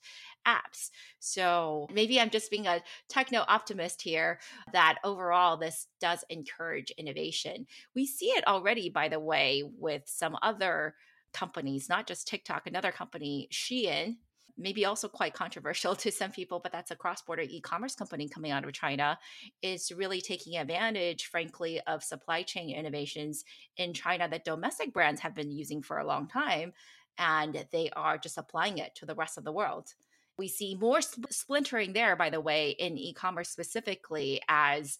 apps. 0.47 0.91
So 1.21 1.87
maybe 1.93 2.21
I'm 2.21 2.31
just 2.31 2.51
being 2.51 2.67
a 2.67 2.83
techno 3.09 3.45
optimist 3.47 4.03
here 4.03 4.41
that 4.73 4.99
overall 5.05 5.57
this 5.57 5.87
does 6.01 6.25
encourage 6.29 6.91
innovation. 6.99 7.67
We 7.95 8.05
see 8.05 8.27
it 8.27 8.47
already, 8.49 8.91
by 8.91 9.09
the 9.09 9.21
way, 9.21 9.63
with 9.79 10.03
some 10.07 10.37
other 10.43 10.97
companies, 11.33 11.89
not 11.89 12.09
just 12.09 12.27
TikTok, 12.27 12.67
another 12.67 12.91
company, 12.91 13.49
Shein, 13.53 14.17
maybe 14.57 14.85
also 14.85 15.09
quite 15.09 15.35
controversial 15.35 15.95
to 15.97 16.11
some 16.11 16.31
people, 16.31 16.61
but 16.61 16.73
that's 16.73 16.91
a 16.91 16.97
cross 16.97 17.23
border 17.23 17.43
e 17.43 17.61
commerce 17.61 17.95
company 17.95 18.29
coming 18.29 18.51
out 18.51 18.65
of 18.65 18.73
China, 18.73 19.19
is 19.63 19.93
really 19.93 20.21
taking 20.21 20.57
advantage, 20.57 21.27
frankly, 21.27 21.81
of 21.87 22.03
supply 22.03 22.43
chain 22.43 22.71
innovations 22.71 23.45
in 23.77 23.93
China 23.93 24.29
that 24.29 24.45
domestic 24.45 24.93
brands 24.93 25.21
have 25.21 25.35
been 25.35 25.51
using 25.51 25.83
for 25.83 25.99
a 25.99 26.07
long 26.07 26.29
time. 26.29 26.73
And 27.19 27.67
they 27.73 27.91
are 27.95 28.17
just 28.17 28.39
applying 28.39 28.79
it 28.79 28.95
to 28.97 29.07
the 29.07 29.15
rest 29.15 29.37
of 29.37 29.45
the 29.45 29.53
world. 29.53 29.93
We 30.39 30.49
see 30.49 30.75
more 30.75 31.01
splintering 31.03 31.93
there, 31.93 32.17
by 32.17 32.31
the 32.31 32.41
way, 32.41 32.71
in 32.71 32.97
e 32.97 33.13
commerce 33.13 33.51
specifically, 33.51 34.41
as 34.49 34.99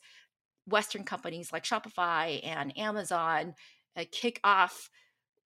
Western 0.67 1.05
companies 1.05 1.53
like 1.53 1.65
Shopify 1.65 2.47
and 2.47 2.77
Amazon 2.79 3.55
uh, 3.97 4.05
kick 4.11 4.41
off 4.45 4.91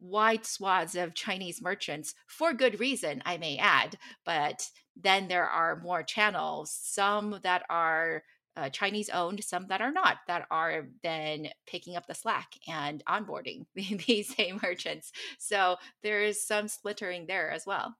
wide 0.00 0.44
swaths 0.44 0.94
of 0.94 1.14
Chinese 1.14 1.62
merchants 1.62 2.14
for 2.26 2.52
good 2.52 2.80
reason, 2.80 3.22
I 3.24 3.36
may 3.38 3.56
add. 3.58 3.96
But 4.24 4.68
then 4.96 5.28
there 5.28 5.48
are 5.48 5.80
more 5.80 6.02
channels, 6.02 6.76
some 6.82 7.38
that 7.42 7.64
are 7.68 8.22
uh, 8.56 8.70
Chinese 8.70 9.10
owned, 9.10 9.44
some 9.44 9.66
that 9.68 9.82
are 9.82 9.92
not, 9.92 10.18
that 10.28 10.46
are 10.50 10.88
then 11.02 11.48
picking 11.66 11.96
up 11.96 12.06
the 12.06 12.14
slack 12.14 12.52
and 12.66 13.04
onboarding 13.06 13.66
these 13.74 14.34
same 14.34 14.58
merchants. 14.62 15.12
So 15.38 15.76
there 16.02 16.22
is 16.22 16.46
some 16.46 16.68
splittering 16.68 17.26
there 17.26 17.50
as 17.50 17.66
well. 17.66 17.96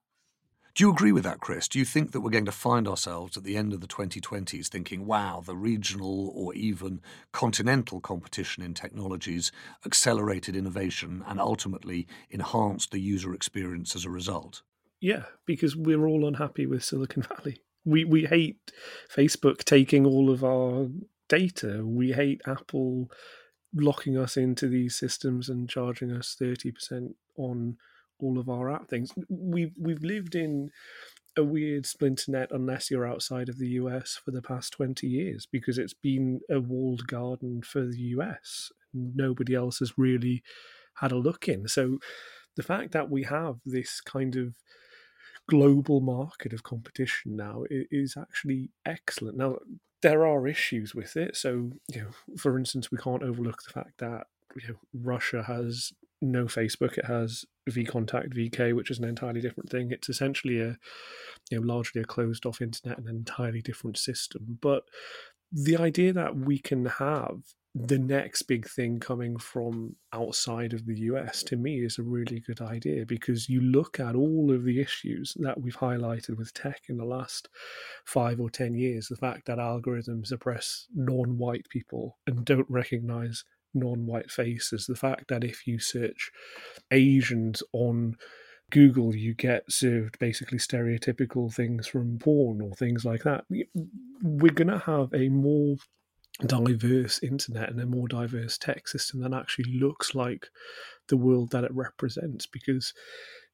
Do 0.77 0.83
you 0.83 0.91
agree 0.91 1.11
with 1.11 1.23
that, 1.23 1.39
Chris? 1.39 1.67
Do 1.67 1.79
you 1.79 1.85
think 1.85 2.11
that 2.11 2.21
we're 2.21 2.29
going 2.29 2.45
to 2.45 2.51
find 2.51 2.87
ourselves 2.87 3.35
at 3.35 3.43
the 3.43 3.57
end 3.57 3.73
of 3.73 3.81
the 3.81 3.87
2020s 3.87 4.67
thinking, 4.67 5.07
wow, 5.07 5.41
the 5.43 5.55
regional 5.55 6.31
or 6.35 6.53
even 6.53 7.01
continental 7.31 7.99
competition 7.99 8.61
in 8.61 8.75
technologies 8.75 9.51
accelerated 9.87 10.55
innovation 10.55 11.23
and 11.25 11.41
ultimately 11.41 12.07
enhanced 12.29 12.91
the 12.91 12.99
user 12.99 13.33
experience 13.33 13.95
as 13.95 14.05
a 14.05 14.11
result? 14.11 14.61
Yeah, 15.01 15.23
because 15.47 15.75
we're 15.75 16.05
all 16.05 16.27
unhappy 16.27 16.67
with 16.67 16.83
Silicon 16.83 17.23
Valley. 17.37 17.63
We, 17.83 18.05
we 18.05 18.25
hate 18.25 18.71
Facebook 19.11 19.63
taking 19.63 20.05
all 20.05 20.29
of 20.29 20.43
our 20.43 20.89
data. 21.27 21.81
We 21.83 22.11
hate 22.11 22.41
Apple 22.45 23.09
locking 23.73 24.15
us 24.15 24.37
into 24.37 24.67
these 24.67 24.95
systems 24.95 25.49
and 25.49 25.67
charging 25.67 26.11
us 26.11 26.37
30% 26.39 27.15
on 27.35 27.77
all 28.19 28.39
of 28.39 28.49
our 28.49 28.69
app 28.69 28.89
things. 28.89 29.11
We've 29.29 29.73
we've 29.77 30.03
lived 30.03 30.35
in 30.35 30.71
a 31.37 31.43
weird 31.43 31.85
splinter 31.85 32.31
net 32.31 32.49
unless 32.51 32.89
you're 32.89 33.07
outside 33.07 33.47
of 33.47 33.59
the 33.59 33.69
US 33.69 34.19
for 34.23 34.31
the 34.31 34.41
past 34.41 34.73
20 34.73 35.05
years 35.07 35.47
because 35.49 35.77
it's 35.77 35.93
been 35.93 36.41
a 36.49 36.59
walled 36.59 37.07
garden 37.07 37.61
for 37.61 37.85
the 37.85 37.99
US. 38.15 38.71
Nobody 38.93 39.53
else 39.53 39.79
has 39.79 39.97
really 39.97 40.41
had 40.95 41.11
a 41.11 41.17
look 41.17 41.47
in. 41.47 41.67
So 41.67 41.99
the 42.55 42.63
fact 42.63 42.91
that 42.93 43.09
we 43.09 43.23
have 43.23 43.57
this 43.65 44.01
kind 44.01 44.35
of 44.35 44.55
global 45.47 46.01
market 46.01 46.53
of 46.53 46.63
competition 46.63 47.35
now 47.35 47.63
is 47.69 48.17
actually 48.17 48.71
excellent. 48.85 49.37
Now 49.37 49.57
there 50.01 50.25
are 50.25 50.47
issues 50.47 50.93
with 50.93 51.15
it. 51.15 51.35
So, 51.35 51.71
you 51.93 52.01
know, 52.01 52.35
for 52.37 52.57
instance, 52.57 52.91
we 52.91 52.97
can't 52.97 53.23
overlook 53.23 53.61
the 53.63 53.73
fact 53.73 53.99
that 53.99 54.25
you 54.55 54.69
know, 54.69 54.75
Russia 54.93 55.43
has 55.43 55.93
no 56.21 56.45
Facebook. 56.45 56.97
It 56.97 57.05
has 57.05 57.45
VKontakte 57.69 58.33
VK, 58.33 58.75
which 58.75 58.91
is 58.91 58.99
an 58.99 59.05
entirely 59.05 59.41
different 59.41 59.69
thing. 59.69 59.91
It's 59.91 60.09
essentially 60.09 60.61
a 60.61 60.77
you 61.51 61.59
know 61.59 61.61
largely 61.61 62.01
a 62.01 62.05
closed 62.05 62.45
off 62.45 62.61
internet 62.61 62.97
an 62.97 63.07
entirely 63.07 63.61
different 63.61 63.97
system. 63.97 64.57
But 64.61 64.83
the 65.51 65.77
idea 65.77 66.13
that 66.13 66.35
we 66.35 66.59
can 66.59 66.85
have 66.85 67.39
the 67.85 67.99
next 67.99 68.43
big 68.43 68.67
thing 68.67 68.99
coming 68.99 69.37
from 69.37 69.95
outside 70.11 70.73
of 70.73 70.85
the 70.85 70.97
US 71.01 71.43
to 71.43 71.55
me 71.55 71.85
is 71.85 71.99
a 71.99 72.03
really 72.03 72.39
good 72.39 72.59
idea 72.59 73.05
because 73.05 73.49
you 73.49 73.61
look 73.61 73.99
at 73.99 74.15
all 74.15 74.51
of 74.51 74.63
the 74.63 74.79
issues 74.79 75.35
that 75.39 75.61
we've 75.61 75.77
highlighted 75.77 76.37
with 76.37 76.53
tech 76.53 76.81
in 76.89 76.97
the 76.97 77.05
last 77.05 77.49
five 78.05 78.39
or 78.39 78.49
ten 78.49 78.73
years 78.73 79.07
the 79.07 79.15
fact 79.15 79.45
that 79.45 79.59
algorithms 79.59 80.31
oppress 80.31 80.87
non 80.95 81.37
white 81.37 81.67
people 81.69 82.17
and 82.25 82.45
don't 82.45 82.69
recognize 82.69 83.43
non-white 83.79 84.31
faces. 84.31 84.85
The 84.85 84.95
fact 84.95 85.29
that 85.29 85.43
if 85.43 85.67
you 85.67 85.79
search 85.79 86.31
Asians 86.91 87.63
on 87.73 88.17
Google, 88.69 89.15
you 89.15 89.33
get 89.33 89.71
served 89.71 90.19
basically 90.19 90.57
stereotypical 90.57 91.53
things 91.53 91.87
from 91.87 92.19
porn 92.19 92.61
or 92.61 92.71
things 92.75 93.05
like 93.05 93.23
that. 93.23 93.45
We're 94.21 94.51
going 94.51 94.67
to 94.67 94.79
have 94.79 95.13
a 95.13 95.29
more 95.29 95.77
diverse 96.45 97.23
internet 97.23 97.69
and 97.69 97.79
a 97.79 97.85
more 97.85 98.07
diverse 98.07 98.57
tech 98.57 98.87
system 98.87 99.21
that 99.21 99.33
actually 99.33 99.73
looks 99.73 100.13
like 100.13 100.49
the 101.07 101.17
world 101.17 101.51
that 101.51 101.63
it 101.63 101.73
represents 101.73 102.45
because 102.45 102.93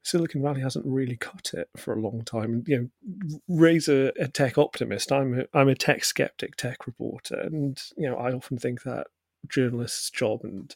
Silicon 0.04 0.42
Valley 0.42 0.62
hasn't 0.62 0.86
really 0.86 1.16
cut 1.16 1.52
it 1.54 1.70
for 1.78 1.94
a 1.94 2.02
long 2.02 2.24
time. 2.26 2.54
And 2.54 2.68
you 2.68 2.78
know, 2.78 3.38
Rui's 3.48 3.88
a, 3.88 4.12
a 4.20 4.28
tech 4.28 4.58
optimist. 4.58 5.12
I'm 5.12 5.40
a 5.40 5.46
I'm 5.54 5.70
a 5.70 5.76
tech 5.76 6.04
skeptic, 6.04 6.58
tech 6.58 6.86
reporter, 6.86 7.40
and 7.40 7.82
you 7.96 8.10
know, 8.10 8.18
I 8.18 8.34
often 8.34 8.58
think 8.58 8.84
that 8.84 9.08
journalists' 9.48 10.10
job 10.10 10.42
and 10.44 10.76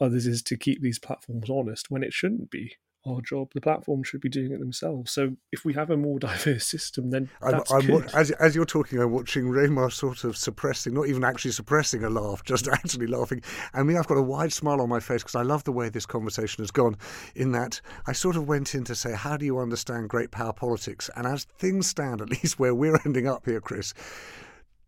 others 0.00 0.26
is 0.26 0.42
to 0.42 0.56
keep 0.56 0.80
these 0.80 0.98
platforms 0.98 1.50
honest 1.50 1.90
when 1.90 2.02
it 2.02 2.12
shouldn't 2.12 2.50
be 2.50 2.76
our 3.06 3.20
job. 3.20 3.50
The 3.54 3.60
platform 3.60 4.02
should 4.02 4.20
be 4.20 4.28
doing 4.28 4.52
it 4.52 4.58
themselves. 4.58 5.12
So 5.12 5.36
if 5.52 5.64
we 5.64 5.74
have 5.74 5.90
a 5.90 5.96
more 5.96 6.18
diverse 6.20 6.66
system, 6.66 7.10
then 7.10 7.30
I'm, 7.42 7.62
I'm. 7.70 7.90
As, 8.14 8.30
as 8.32 8.54
you're 8.54 8.64
talking, 8.64 9.00
I'm 9.00 9.12
watching 9.12 9.48
Rui 9.48 9.68
Ma 9.68 9.88
sort 9.88 10.24
of 10.24 10.36
suppressing, 10.36 10.94
not 10.94 11.08
even 11.08 11.24
actually 11.24 11.52
suppressing 11.52 12.04
a 12.04 12.10
laugh, 12.10 12.42
just 12.44 12.68
actually 12.68 13.06
laughing. 13.06 13.42
And 13.72 13.88
me, 13.88 13.96
I've 13.96 14.06
got 14.06 14.18
a 14.18 14.22
wide 14.22 14.52
smile 14.52 14.80
on 14.80 14.88
my 14.88 15.00
face 15.00 15.22
because 15.22 15.36
I 15.36 15.42
love 15.42 15.64
the 15.64 15.72
way 15.72 15.88
this 15.88 16.06
conversation 16.06 16.62
has 16.62 16.70
gone. 16.70 16.96
In 17.34 17.52
that 17.52 17.80
I 18.06 18.12
sort 18.12 18.36
of 18.36 18.48
went 18.48 18.74
in 18.74 18.84
to 18.84 18.94
say, 18.94 19.12
how 19.12 19.36
do 19.36 19.44
you 19.44 19.58
understand 19.58 20.08
great 20.08 20.30
power 20.30 20.52
politics? 20.52 21.08
And 21.16 21.26
as 21.26 21.44
things 21.58 21.86
stand, 21.86 22.20
at 22.20 22.30
least 22.30 22.58
where 22.58 22.74
we're 22.74 22.98
ending 23.04 23.28
up 23.28 23.46
here, 23.46 23.60
Chris, 23.60 23.94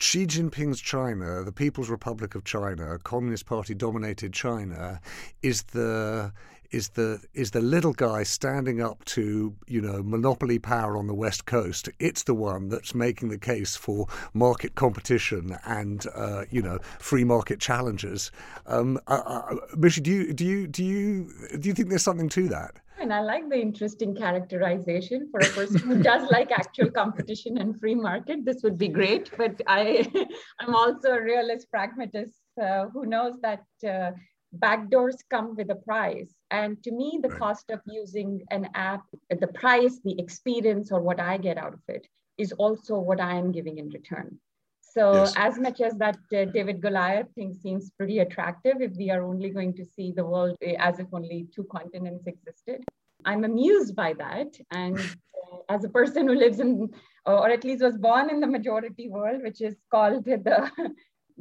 Xi 0.01 0.27
Jinping's 0.27 0.81
China, 0.81 1.43
the 1.43 1.53
People's 1.53 1.91
Republic 1.91 2.37
of 2.37 2.45
China, 2.45 2.99
Communist 3.03 3.47
Party 3.47 3.75
dominated 3.75 4.33
China, 4.33 5.01
is 5.43 5.63
the 5.65 6.33
is 6.71 6.91
the 6.91 7.21
is 7.35 7.51
the 7.53 7.61
little 7.61 7.93
guy 7.93 8.23
standing 8.23 8.81
up 8.81 9.05
to 9.07 9.57
you 9.67 9.81
know 9.81 10.03
monopoly 10.03 10.61
power 10.61 10.97
on 10.97 11.09
the 11.09 11.15
west 11.15 11.47
coast. 11.47 11.89
It's 11.99 12.23
the 12.23 12.35
one 12.35 12.69
that's 12.69 12.95
making 12.95 13.31
the 13.31 13.39
case 13.39 13.75
for 13.75 14.07
market 14.35 14.77
competition 14.77 15.57
and 15.65 16.07
uh, 16.15 16.45
you 16.51 16.63
know 16.63 16.79
free 17.01 17.25
market 17.25 17.59
challenges. 17.59 18.31
Um, 18.67 19.01
uh, 19.09 19.23
uh, 19.25 19.57
do 19.77 20.11
you 20.13 20.33
do 20.33 20.45
you 20.45 20.67
do 20.69 20.85
you 20.85 21.33
do 21.59 21.69
you 21.69 21.75
think 21.75 21.89
there's 21.89 22.05
something 22.05 22.29
to 22.31 22.49
that? 22.49 22.77
And 23.01 23.13
I 23.13 23.21
like 23.21 23.49
the 23.49 23.61
interesting 23.61 24.15
characterization 24.15 25.29
for 25.31 25.39
a 25.41 25.49
person 25.51 25.79
who 25.81 26.03
does 26.03 26.29
like 26.33 26.51
actual 26.51 26.91
competition 26.91 27.59
and 27.59 27.79
free 27.79 27.95
market. 27.95 28.45
This 28.45 28.63
would 28.65 28.77
be 28.77 28.89
great, 28.89 29.31
but 29.37 29.61
I, 29.67 30.11
I'm 30.61 30.75
also 30.75 31.13
a 31.13 31.23
realist 31.23 31.71
pragmatist 31.71 32.33
uh, 32.61 32.87
who 32.89 33.07
knows 33.07 33.35
that 33.43 33.65
uh, 33.87 34.13
backdoors 34.57 35.17
come 35.31 35.55
with 35.55 35.71
a 35.71 35.77
price. 35.77 36.35
And 36.51 36.83
to 36.83 36.91
me, 36.91 37.21
the 37.23 37.29
right. 37.29 37.39
cost 37.39 37.71
of 37.71 37.81
using 37.87 38.43
an 38.51 38.69
app, 38.75 39.03
the 39.31 39.47
price, 39.47 40.01
the 40.03 40.19
experience, 40.19 40.91
or 40.91 41.01
what 41.01 41.21
I 41.21 41.37
get 41.37 41.57
out 41.57 41.75
of 41.75 41.83
it 41.89 42.07
is 42.37 42.53
also 42.53 42.99
what 42.99 43.21
I 43.21 43.35
am 43.35 43.53
giving 43.53 43.79
in 43.79 43.91
return. 43.91 44.39
So 44.99 45.15
yes. 45.15 45.33
as 45.37 45.59
much 45.61 45.81
as 45.81 45.95
that 45.99 46.19
uh, 46.35 46.47
David 46.47 46.81
Goliath 46.81 47.29
thing 47.37 47.55
seems 47.55 47.91
pretty 47.91 48.19
attractive, 48.19 48.81
if 48.81 48.97
we 48.97 49.11
are 49.11 49.23
only 49.23 49.49
going 49.51 49.73
to 49.75 49.85
see 49.85 50.11
the 50.11 50.25
world 50.25 50.57
eh, 50.61 50.75
as 50.81 50.99
if 50.99 51.07
only 51.13 51.47
two 51.55 51.65
continents 51.71 52.27
existed, 52.27 52.83
I'm 53.25 53.45
amused 53.45 53.95
by 53.95 54.15
that. 54.15 54.49
And 54.73 54.99
uh, 54.99 55.59
as 55.69 55.85
a 55.85 55.89
person 55.89 56.27
who 56.27 56.35
lives 56.35 56.59
in, 56.59 56.89
or 57.27 57.49
at 57.49 57.63
least 57.63 57.85
was 57.85 57.97
born 57.97 58.29
in 58.29 58.41
the 58.41 58.49
majority 58.49 59.09
world, 59.09 59.43
which 59.45 59.61
is 59.61 59.77
called 59.89 60.25
the 60.25 60.69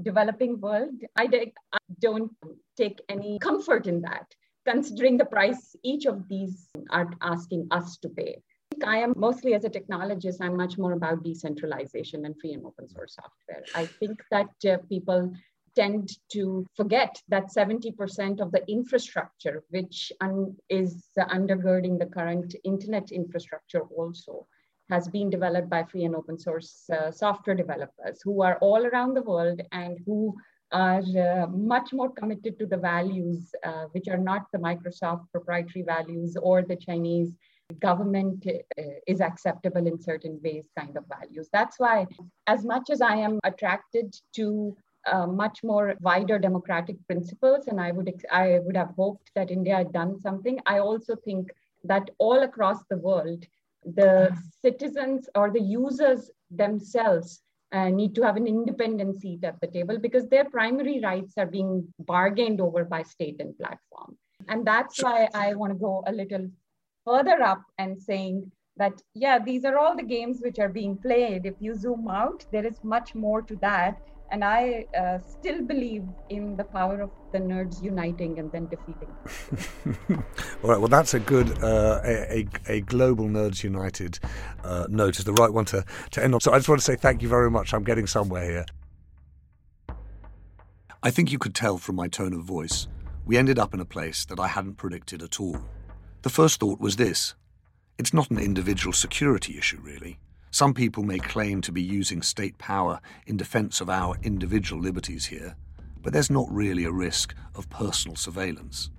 developing 0.04 0.62
world, 0.62 0.94
I, 1.18 1.28
I 1.74 1.80
don't 2.00 2.32
take 2.78 3.02
any 3.10 3.40
comfort 3.40 3.88
in 3.88 4.02
that, 4.02 4.28
considering 4.68 5.18
the 5.18 5.26
price 5.26 5.76
each 5.84 6.06
of 6.06 6.28
these 6.28 6.68
are 6.92 7.10
asking 7.22 7.70
us 7.72 7.98
to 8.04 8.10
pay. 8.10 8.38
I 8.86 8.98
am 8.98 9.14
mostly 9.16 9.54
as 9.54 9.66
a 9.66 9.70
technologist, 9.70 10.38
I'm 10.42 10.56
much 10.56 10.78
more 10.78 10.94
about 10.94 11.24
decentralization 11.24 12.26
and 12.26 12.36
free 12.40 12.54
and 12.54 12.66
open 12.66 12.88
source 12.90 13.16
software. 13.16 13.64
I 13.76 13.86
think 13.86 14.22
that 14.32 14.50
uh, 14.68 14.78
people 14.90 15.34
tend 15.76 16.18
to 16.32 16.66
forget 16.76 17.22
that 17.28 17.52
70% 17.56 18.40
of 18.40 18.52
the 18.52 18.64
infrastructure, 18.68 19.64
which 19.70 20.12
un- 20.22 20.56
is 20.70 21.10
undergirding 21.18 22.00
the 22.00 22.08
current 22.08 22.56
internet 22.64 23.12
infrastructure, 23.12 23.82
also 23.96 24.48
has 24.90 25.08
been 25.08 25.30
developed 25.30 25.70
by 25.70 25.84
free 25.84 26.06
and 26.06 26.16
open 26.16 26.40
source 26.40 26.90
uh, 26.90 27.12
software 27.12 27.56
developers 27.56 28.22
who 28.24 28.42
are 28.42 28.58
all 28.62 28.86
around 28.86 29.14
the 29.14 29.22
world 29.22 29.62
and 29.72 30.00
who 30.06 30.36
are 30.72 31.02
uh, 31.02 31.48
much 31.48 31.94
more 31.94 32.10
committed 32.10 32.58
to 32.60 32.66
the 32.66 32.78
values, 32.78 33.52
uh, 33.66 33.86
which 33.92 34.08
are 34.08 34.18
not 34.18 34.48
the 34.52 34.58
Microsoft 34.58 35.26
proprietary 35.32 35.84
values 35.84 36.38
or 36.42 36.62
the 36.62 36.76
Chinese 36.76 37.34
government 37.80 38.46
uh, 38.48 38.82
is 39.08 39.22
acceptable 39.22 39.86
in 39.88 40.00
certain 40.02 40.40
ways 40.44 40.70
kind 40.78 40.96
of 40.98 41.06
values. 41.08 41.50
That's 41.52 41.80
why, 41.80 42.08
as 42.48 42.66
much 42.66 42.90
as 42.90 43.02
I 43.02 43.16
am 43.16 43.40
attracted 43.44 44.16
to 44.36 44.76
uh, 45.12 45.28
much 45.28 45.64
more 45.64 45.96
wider 46.02 46.40
democratic 46.40 46.96
principles, 47.08 47.68
and 47.68 47.80
I 47.80 47.92
would 47.92 48.12
I 48.32 48.60
would 48.60 48.78
have 48.78 48.94
hoped 48.96 49.32
that 49.36 49.52
India 49.52 49.76
had 49.78 49.94
done 49.94 50.20
something. 50.20 50.60
I 50.66 50.80
also 50.80 51.16
think 51.16 51.50
that 51.84 52.10
all 52.18 52.44
across 52.44 52.84
the 52.90 52.98
world, 52.98 53.46
the 53.86 54.36
citizens 54.62 55.30
or 55.36 55.52
the 55.52 55.62
users 55.62 56.32
themselves 56.52 57.42
uh, 57.72 57.90
need 57.90 58.16
to 58.16 58.22
have 58.22 58.38
an 58.38 58.48
independent 58.48 59.20
seat 59.20 59.44
at 59.44 59.60
the 59.62 59.68
table 59.68 59.98
because 59.98 60.28
their 60.28 60.46
primary 60.46 61.00
rights 61.02 61.34
are 61.38 61.46
being 61.46 61.88
bargained 62.00 62.62
over 62.62 62.86
by 62.86 63.04
state 63.04 63.40
and 63.40 63.58
platform. 63.58 64.18
And 64.48 64.66
that's 64.66 65.04
why 65.04 65.28
I 65.34 65.54
want 65.56 65.74
to 65.74 65.80
go 65.80 66.04
a 66.08 66.12
little 66.12 66.50
further 67.08 67.42
up 67.42 67.62
and 67.78 68.02
saying 68.02 68.52
that, 68.76 69.02
yeah, 69.14 69.40
these 69.40 69.64
are 69.64 69.78
all 69.78 69.96
the 69.96 70.04
games 70.04 70.40
which 70.42 70.60
are 70.60 70.70
being 70.70 70.98
played. 70.98 71.46
If 71.46 71.56
you 71.60 71.76
zoom 71.76 72.08
out, 72.10 72.46
there 72.52 72.66
is 72.66 72.84
much 72.84 73.16
more 73.16 73.42
to 73.44 73.56
that. 73.58 74.02
And 74.30 74.44
I 74.44 74.86
uh, 75.00 75.20
still 75.20 75.64
believe 75.64 76.04
in 76.30 76.58
the 76.58 76.66
power 76.66 77.00
of 77.02 77.12
the 77.32 77.40
nerds 77.40 77.82
uniting 77.82 78.40
and 78.40 78.52
then 78.52 78.68
defeating. 78.68 79.08
All 80.64 80.70
right, 80.70 80.80
well, 80.80 80.90
that's 80.90 81.14
a 81.14 81.20
good, 81.20 81.64
uh, 81.64 82.02
a, 82.04 82.46
a, 82.68 82.82
global 82.82 83.26
Nerds 83.26 83.64
United 83.64 84.20
uh, 84.66 84.86
note 84.90 85.18
is 85.18 85.24
the 85.24 85.32
right 85.32 85.52
one 85.52 85.64
to, 85.66 85.86
to 86.12 86.22
end 86.22 86.34
on. 86.34 86.42
So 86.42 86.52
I 86.52 86.58
just 86.58 86.68
want 86.68 86.82
to 86.82 86.86
say 86.86 86.98
thank 86.98 87.22
you 87.22 87.30
very 87.30 87.50
much. 87.50 87.74
I'm 87.74 87.86
getting 87.86 88.06
somewhere 88.06 88.44
here. 88.44 88.66
I 91.02 91.10
think 91.10 91.32
you 91.32 91.40
could 91.40 91.56
tell 91.56 91.78
from 91.78 91.96
my 91.96 92.10
tone 92.10 92.34
of 92.34 92.42
voice, 92.42 92.88
we 93.26 93.38
ended 93.38 93.58
up 93.58 93.74
in 93.74 93.80
a 93.80 93.86
place 93.86 94.26
that 94.26 94.42
I 94.42 94.50
hadn't 94.50 94.76
predicted 94.76 95.24
at 95.24 95.40
all. 95.40 95.58
The 96.28 96.34
first 96.34 96.60
thought 96.60 96.82
was 96.82 96.98
this 96.98 97.36
it's 97.98 98.14
not 98.14 98.30
an 98.30 98.38
individual 98.38 98.92
security 98.92 99.58
issue, 99.58 99.80
really. 99.82 100.20
Some 100.52 100.74
people 100.74 101.04
may 101.04 101.20
claim 101.20 101.62
to 101.62 101.72
be 101.72 101.82
using 101.82 102.22
state 102.22 102.58
power 102.58 103.00
in 103.26 103.38
defense 103.38 103.80
of 103.80 103.90
our 103.90 104.18
individual 104.24 104.82
liberties 104.82 105.28
here, 105.28 105.56
but 106.02 106.12
there's 106.12 106.30
not 106.30 106.52
really 106.52 106.84
a 106.84 106.92
risk 106.92 107.34
of 107.56 107.70
personal 107.70 108.18
surveillance. 108.18 108.90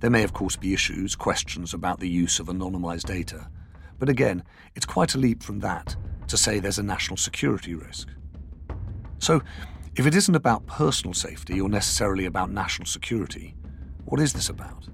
There 0.00 0.10
may, 0.10 0.24
of 0.24 0.32
course, 0.32 0.56
be 0.56 0.74
issues, 0.74 1.14
questions 1.14 1.72
about 1.72 2.00
the 2.00 2.08
use 2.08 2.40
of 2.40 2.48
anonymized 2.48 3.04
data, 3.06 3.48
but 4.00 4.08
again, 4.08 4.42
it's 4.74 4.84
quite 4.84 5.14
a 5.14 5.18
leap 5.18 5.44
from 5.44 5.60
that 5.60 5.94
to 6.26 6.36
say 6.36 6.58
there's 6.58 6.80
a 6.80 6.82
national 6.82 7.16
security 7.16 7.76
risk. 7.76 8.08
So, 9.20 9.40
if 9.94 10.04
it 10.04 10.16
isn't 10.16 10.34
about 10.34 10.66
personal 10.66 11.14
safety 11.14 11.60
or 11.60 11.68
necessarily 11.68 12.26
about 12.26 12.50
national 12.50 12.86
security, 12.86 13.54
what 14.04 14.20
is 14.20 14.32
this 14.32 14.48
about? 14.48 14.88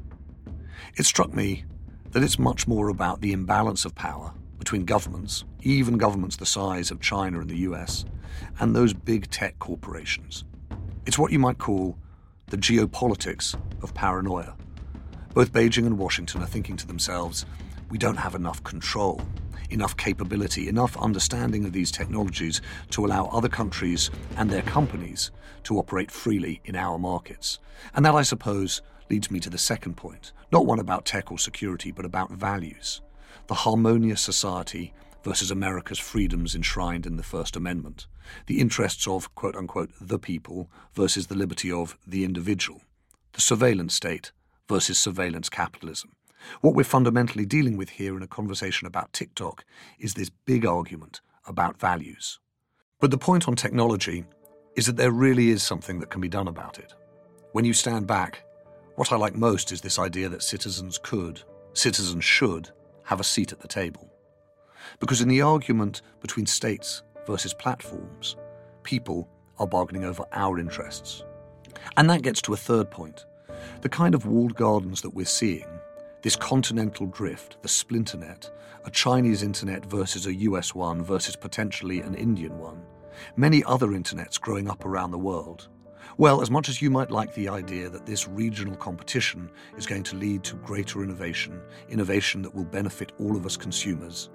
It 0.95 1.07
struck 1.07 1.33
me 1.33 1.65
that 2.13 2.23
it's 2.23 2.39
much 2.39 2.67
more 2.67 2.89
about 2.89 3.21
the 3.21 3.33
imbalance 3.33 3.85
of 3.85 3.95
power 3.95 4.33
between 4.59 4.85
governments, 4.85 5.45
even 5.63 5.99
governments 5.99 6.37
the 6.37 6.47
size 6.47 6.91
of 6.91 7.01
China 7.01 7.41
and 7.41 7.51
the 7.51 7.59
US, 7.59 8.05
and 8.59 8.75
those 8.75 8.93
big 8.93 9.31
tech 9.31 9.59
corporations. 9.59 10.45
It's 11.07 11.19
what 11.19 11.33
you 11.33 11.39
might 11.39 11.59
call 11.59 11.97
the 12.47 12.57
geopolitics 12.57 13.55
of 13.83 13.95
paranoia. 13.95 14.57
Both 15.35 15.53
Beijing 15.53 15.87
and 15.87 15.99
Washington 15.99 16.43
are 16.43 16.47
thinking 16.47 16.77
to 16.77 16.87
themselves, 16.87 17.47
we 17.91 17.99
don't 17.99 18.17
have 18.17 18.35
enough 18.35 18.63
control, 18.65 19.21
enough 19.71 19.97
capability, 19.97 20.69
enough 20.69 20.97
understanding 20.97 21.65
of 21.65 21.73
these 21.73 21.91
technologies 21.91 22.61
to 22.91 23.05
allow 23.05 23.27
other 23.27 23.49
countries 23.49 24.11
and 24.37 24.51
their 24.51 24.63
companies 24.63 25.31
to 25.65 25.79
operate 25.79 26.11
freely 26.11 26.61
in 26.65 26.75
our 26.75 26.99
markets. 26.99 27.59
And 27.95 28.05
that, 28.05 28.15
I 28.15 28.23
suppose, 28.23 28.83
leads 29.11 29.31
me 29.31 29.41
to 29.41 29.51
the 29.51 29.59
second 29.59 29.97
point 29.97 30.33
not 30.51 30.67
one 30.67 30.79
about 30.79 31.05
tech 31.05 31.31
or 31.31 31.39
security, 31.39 31.91
but 31.91 32.05
about 32.05 32.31
values. 32.31 33.03
The 33.49 33.55
harmonious 33.55 34.21
society 34.21 34.95
versus 35.23 35.51
America's 35.51 35.99
freedoms 35.99 36.55
enshrined 36.55 37.05
in 37.05 37.17
the 37.17 37.23
First 37.23 37.57
Amendment. 37.57 38.07
The 38.47 38.61
interests 38.61 39.07
of, 39.07 39.35
quote 39.35 39.57
unquote, 39.57 39.91
the 40.01 40.19
people 40.19 40.71
versus 40.95 41.27
the 41.27 41.35
liberty 41.35 41.71
of 41.71 41.99
the 42.07 42.25
individual. 42.25 42.81
The 43.33 43.41
surveillance 43.41 43.95
state 43.95 44.33
versus 44.69 44.99
surveillance 44.99 45.49
capitalism. 45.49 46.13
What 46.61 46.75
we're 46.75 46.85
fundamentally 46.85 47.45
dealing 47.45 47.77
with 47.77 47.91
here 47.91 48.17
in 48.17 48.23
a 48.23 48.29
conversation 48.29 48.87
about 48.87 49.13
TikTok 49.13 49.65
is 49.99 50.15
this 50.15 50.31
big 50.31 50.65
argument 50.65 51.21
about 51.47 51.79
values. 51.81 52.39
But 53.01 53.11
the 53.11 53.19
point 53.19 53.49
on 53.49 53.57
technology 53.57 54.25
is 54.77 54.87
that 54.87 54.97
there 54.97 55.11
really 55.11 55.51
is 55.51 55.63
something 55.63 55.99
that 56.01 56.11
can 56.11 56.21
be 56.21 56.29
done 56.29 56.49
about 56.49 56.79
it. 56.79 56.95
When 57.53 57.65
you 57.65 57.73
stand 57.73 58.07
back 58.07 58.45
what 58.99 59.13
I 59.13 59.17
like 59.17 59.37
most 59.37 59.71
is 59.71 59.81
this 59.81 59.97
idea 60.01 60.29
that 60.29 60.43
citizens 60.43 60.99
could, 61.01 61.41
citizens 61.73 62.25
should, 62.25 62.71
have 63.05 63.21
a 63.21 63.25
seat 63.25 63.53
at 63.53 63.61
the 63.61 63.69
table. 63.69 64.13
Because 64.99 65.21
in 65.21 65.29
the 65.29 65.41
argument 65.41 66.03
between 66.21 66.47
states 66.47 67.05
versus 67.25 67.55
platforms, 67.55 68.35
people 68.83 69.29
are 69.61 69.69
bargaining 69.69 70.05
over 70.05 70.25
our 70.33 70.59
interests. 70.59 71.23
And 71.97 72.11
that 72.11 72.23
gets 72.23 72.43
to 72.43 72.55
a 72.55 72.57
third 72.57 72.91
point. 72.91 73.25
The 73.83 73.89
kind 73.89 74.17
of 74.17 74.27
walled 74.27 74.57
gardens 74.57 75.01
that 75.03 75.15
we're 75.15 75.27
seeing, 75.27 75.69
this 76.23 76.35
continental 76.35 77.07
drift, 77.07 77.63
the 77.63 77.69
splinternet, 77.69 78.51
a 78.85 78.91
Chinese 78.91 79.45
internet 79.45 79.87
versus 79.87 80.27
a 80.27 80.35
US 80.35 80.75
one 80.75 81.05
versus 81.05 81.37
potentially 81.37 82.01
an 82.01 82.17
Indian 82.17 82.59
one, 82.59 82.83
many 83.37 83.63
other 83.63 83.91
internets 83.91 84.41
growing 84.41 84.69
up 84.69 84.85
around 84.85 85.13
the 85.13 85.19
world, 85.19 85.69
well, 86.19 86.43
as 86.43 86.51
much 86.51 86.69
as 86.69 86.83
you 86.83 86.91
might 86.91 87.13
like 87.13 87.33
the 87.35 87.49
idea 87.49 87.89
that 87.89 88.05
this 88.05 88.27
regional 88.27 88.75
competition 88.75 89.49
is 89.77 89.87
going 89.87 90.03
to 90.03 90.17
lead 90.17 90.43
to 90.43 90.57
greater 90.57 91.05
innovation, 91.05 91.61
innovation 91.89 92.43
that 92.43 92.53
will 92.53 92.65
benefit 92.65 93.13
all 93.21 93.37
of 93.37 93.47
us 93.47 93.57
consumers, 93.57 94.29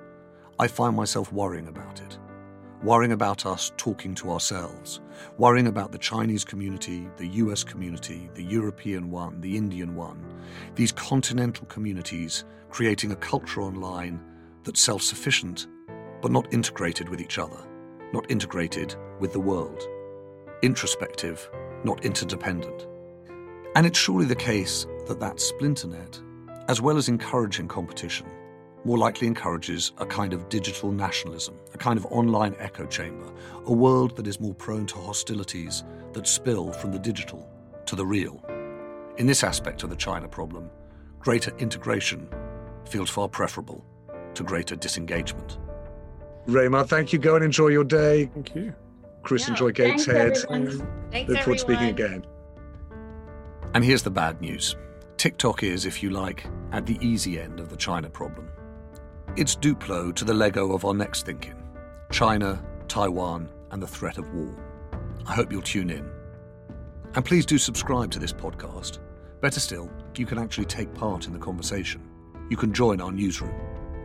I 0.60 0.68
find 0.68 0.96
myself 0.96 1.34
worrying 1.34 1.68
about 1.68 2.00
it. 2.00 2.18
Worrying 2.84 3.12
about 3.12 3.46
us 3.46 3.74
talking 3.76 4.16
to 4.16 4.32
ourselves, 4.32 5.02
worrying 5.38 5.68
about 5.68 5.92
the 5.92 5.98
Chinese 5.98 6.46
community, 6.46 7.06
the 7.18 7.28
US 7.28 7.66
community, 7.66 8.30
the 8.34 8.44
European 8.44 9.12
one, 9.12 9.42
the 9.42 9.58
Indian 9.58 9.94
one, 9.94 10.24
these 10.76 10.94
continental 10.94 11.66
communities 11.66 12.46
creating 12.70 13.12
a 13.12 13.18
culture 13.18 13.62
online 13.62 14.22
that's 14.64 14.80
self 14.80 15.02
sufficient, 15.02 15.68
but 16.22 16.32
not 16.32 16.54
integrated 16.54 17.10
with 17.10 17.20
each 17.20 17.38
other, 17.40 17.60
not 18.14 18.30
integrated 18.32 18.96
with 19.20 19.34
the 19.34 19.40
world. 19.40 19.82
Introspective, 20.62 21.50
not 21.84 22.06
interdependent. 22.06 22.88
And 23.76 23.86
it's 23.86 24.00
surely 24.00 24.26
the 24.26 24.36
case 24.36 24.86
that 25.08 25.20
that 25.20 25.40
splinter 25.40 25.88
net, 25.88 26.20
as 26.68 26.82
well 26.82 26.98
as 26.98 27.10
encouraging 27.10 27.68
competition, 27.68 28.28
more 28.86 28.98
likely 28.98 29.28
encourages 29.28 29.94
a 29.98 30.06
kind 30.06 30.34
of 30.34 30.50
digital 30.50 30.92
nationalism, 30.92 31.56
a 31.74 31.78
kind 31.78 31.98
of 31.98 32.06
online 32.08 32.56
echo 32.60 32.86
chamber, 32.86 33.32
a 33.66 33.74
world 33.74 34.16
that 34.18 34.28
is 34.28 34.40
more 34.40 34.54
prone 34.54 34.86
to 34.86 34.96
hostilities 34.96 35.84
that 36.12 36.28
spill 36.28 36.72
from 36.72 36.92
the 36.92 37.00
digital 37.00 37.50
to 37.86 37.96
the 37.96 38.06
real. 38.06 38.44
In 39.18 39.26
this 39.26 39.44
aspect 39.44 39.84
of 39.84 39.90
the 39.90 39.96
China 39.96 40.28
problem, 40.28 40.70
greater 41.20 41.56
integration 41.58 42.28
feels 42.86 43.10
far 43.10 43.30
preferable 43.30 43.86
to 44.36 44.44
greater 44.44 44.76
disengagement. 44.76 45.58
Rui 46.48 46.68
Ma, 46.68 46.84
thank 46.84 47.14
you. 47.14 47.20
Go 47.20 47.36
and 47.36 47.46
enjoy 47.46 47.70
your 47.70 47.86
day. 47.86 48.26
Thank 48.34 48.56
you. 48.56 48.76
Chris, 49.24 49.44
yeah. 49.44 49.52
enjoy 49.52 49.72
Gateshead. 49.72 50.38
Look 50.50 51.40
forward 51.40 51.44
to 51.46 51.58
speaking 51.58 51.88
again. 51.88 52.26
And 53.74 53.84
here's 53.84 54.04
the 54.04 54.12
bad 54.12 54.40
news 54.42 54.76
TikTok 55.18 55.64
is, 55.64 55.86
if 55.86 56.04
you 56.04 56.10
like, 56.12 56.46
at 56.72 56.86
the 56.86 56.98
easy 57.02 57.40
end 57.40 57.60
of 57.60 57.70
the 57.70 57.78
China 57.78 58.10
problem. 58.10 58.50
It's 59.36 59.56
Duplo 59.56 60.14
to 60.16 60.26
the 60.26 60.34
Lego 60.34 60.74
of 60.74 60.86
our 60.86 60.94
next 60.94 61.26
ThinkIn 61.26 61.60
China, 62.12 62.64
Taiwan, 62.88 63.50
and 63.72 63.82
the 63.82 63.88
threat 63.88 64.18
of 64.18 64.32
war. 64.34 64.54
I 65.26 65.34
hope 65.34 65.52
you'll 65.52 65.62
tune 65.62 65.90
in. 65.90 66.08
And 67.16 67.26
please 67.26 67.46
do 67.46 67.58
subscribe 67.58 68.12
to 68.12 68.20
this 68.20 68.34
podcast. 68.34 69.00
Better 69.42 69.60
still, 69.60 69.90
you 70.16 70.26
can 70.26 70.38
actually 70.38 70.66
take 70.66 70.94
part 70.94 71.28
in 71.28 71.34
the 71.34 71.40
conversation. 71.40 72.02
you 72.50 72.58
can 72.58 72.74
join 72.74 73.02
our 73.02 73.12
newsroom. 73.12 73.56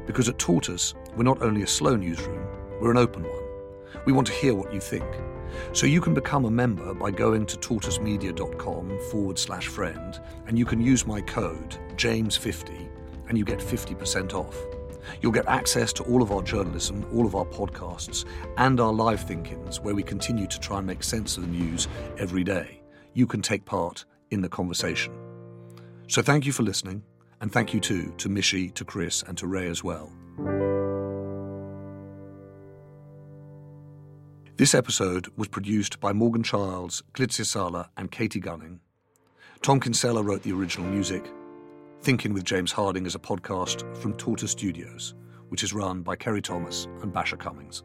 Because 0.07 0.29
at 0.29 0.39
Tortoise, 0.39 0.95
we're 1.17 1.25
not 1.25 1.43
only 1.43 1.63
a 1.63 1.67
slow 1.67 1.97
newsroom, 1.97 2.47
we're 2.81 2.91
an 2.91 2.97
open 2.97 3.25
one. 3.25 3.48
We 4.05 4.13
want 4.13 4.27
to 4.29 4.33
hear 4.33 4.55
what 4.55 4.73
you 4.73 4.81
think. 4.81 5.07
So 5.73 5.87
you 5.87 6.01
can 6.01 6.15
become 6.15 6.45
a 6.45 6.51
member 6.51 6.95
by 6.95 7.11
going 7.11 7.47
to 7.47 7.57
tortoisemedia.com 7.57 8.99
forward 9.11 9.39
slash 9.39 9.67
friend, 9.67 10.21
and 10.47 10.59
you 10.59 10.65
can 10.65 10.81
use 10.81 11.07
my 11.07 11.21
code, 11.21 11.77
James50, 11.97 12.89
and 13.29 13.39
you 13.39 13.45
get 13.45 13.59
50% 13.59 14.35
off. 14.35 14.57
You'll 15.23 15.33
get 15.33 15.47
access 15.49 15.93
to 15.95 16.03
all 16.05 16.23
of 16.23 16.33
our 16.33 16.43
journalism, 16.43 17.07
all 17.15 17.27
of 17.27 17.35
our 17.35 17.47
podcasts, 17.47 18.25
and 18.57 18.79
our 18.81 18.93
live 18.93 19.25
ThinkIns, 19.27 19.81
where 19.81 19.95
we 19.95 20.03
continue 20.03 20.47
to 20.47 20.61
try 20.61 20.79
and 20.79 20.87
make 20.87 21.03
sense 21.03 21.37
of 21.37 21.45
the 21.45 21.49
news 21.49 21.89
every 22.19 22.45
day. 22.45 22.83
You 23.15 23.27
can 23.27 23.43
take 23.43 23.65
part 23.65 24.05
in 24.31 24.43
the 24.43 24.49
conversation. 24.49 25.15
So 26.09 26.23
thank 26.23 26.47
you 26.47 26.53
for 26.53 26.63
listening, 26.63 27.03
and 27.41 27.53
thank 27.53 27.73
you 27.73 27.81
too 27.81 28.13
to 28.19 28.29
Mishi, 28.29 28.73
to 28.75 28.85
Chris, 28.85 29.23
and 29.23 29.37
to 29.39 29.47
Rui 29.47 29.69
as 29.69 29.83
well. 29.83 30.13
This 34.59 34.75
episode 34.75 35.29
was 35.37 35.47
produced 35.47 36.01
by 36.01 36.13
Morgan 36.13 36.43
Childs, 36.43 37.05
Glitzia 37.15 37.47
Sala, 37.47 37.91
and 37.97 38.11
Katie 38.11 38.41
Gunning. 38.41 38.81
Tom 39.63 39.79
Kinsella 39.79 40.21
wrote 40.21 40.43
the 40.43 40.51
original 40.51 40.91
music. 40.91 41.25
ThinkIn 42.03 42.35
with 42.35 42.43
James 42.43 42.73
Harding 42.73 43.07
is 43.07 43.15
a 43.15 43.21
podcast 43.21 43.85
from 43.99 44.15
Tortoise 44.15 44.51
Studios, 44.51 45.15
which 45.49 45.63
is 45.63 45.73
run 45.73 46.03
by 46.03 46.17
Kerry 46.17 46.43
Thomas 46.43 46.89
and 47.03 47.13
Basia 47.13 47.39
Cummings. 47.39 47.85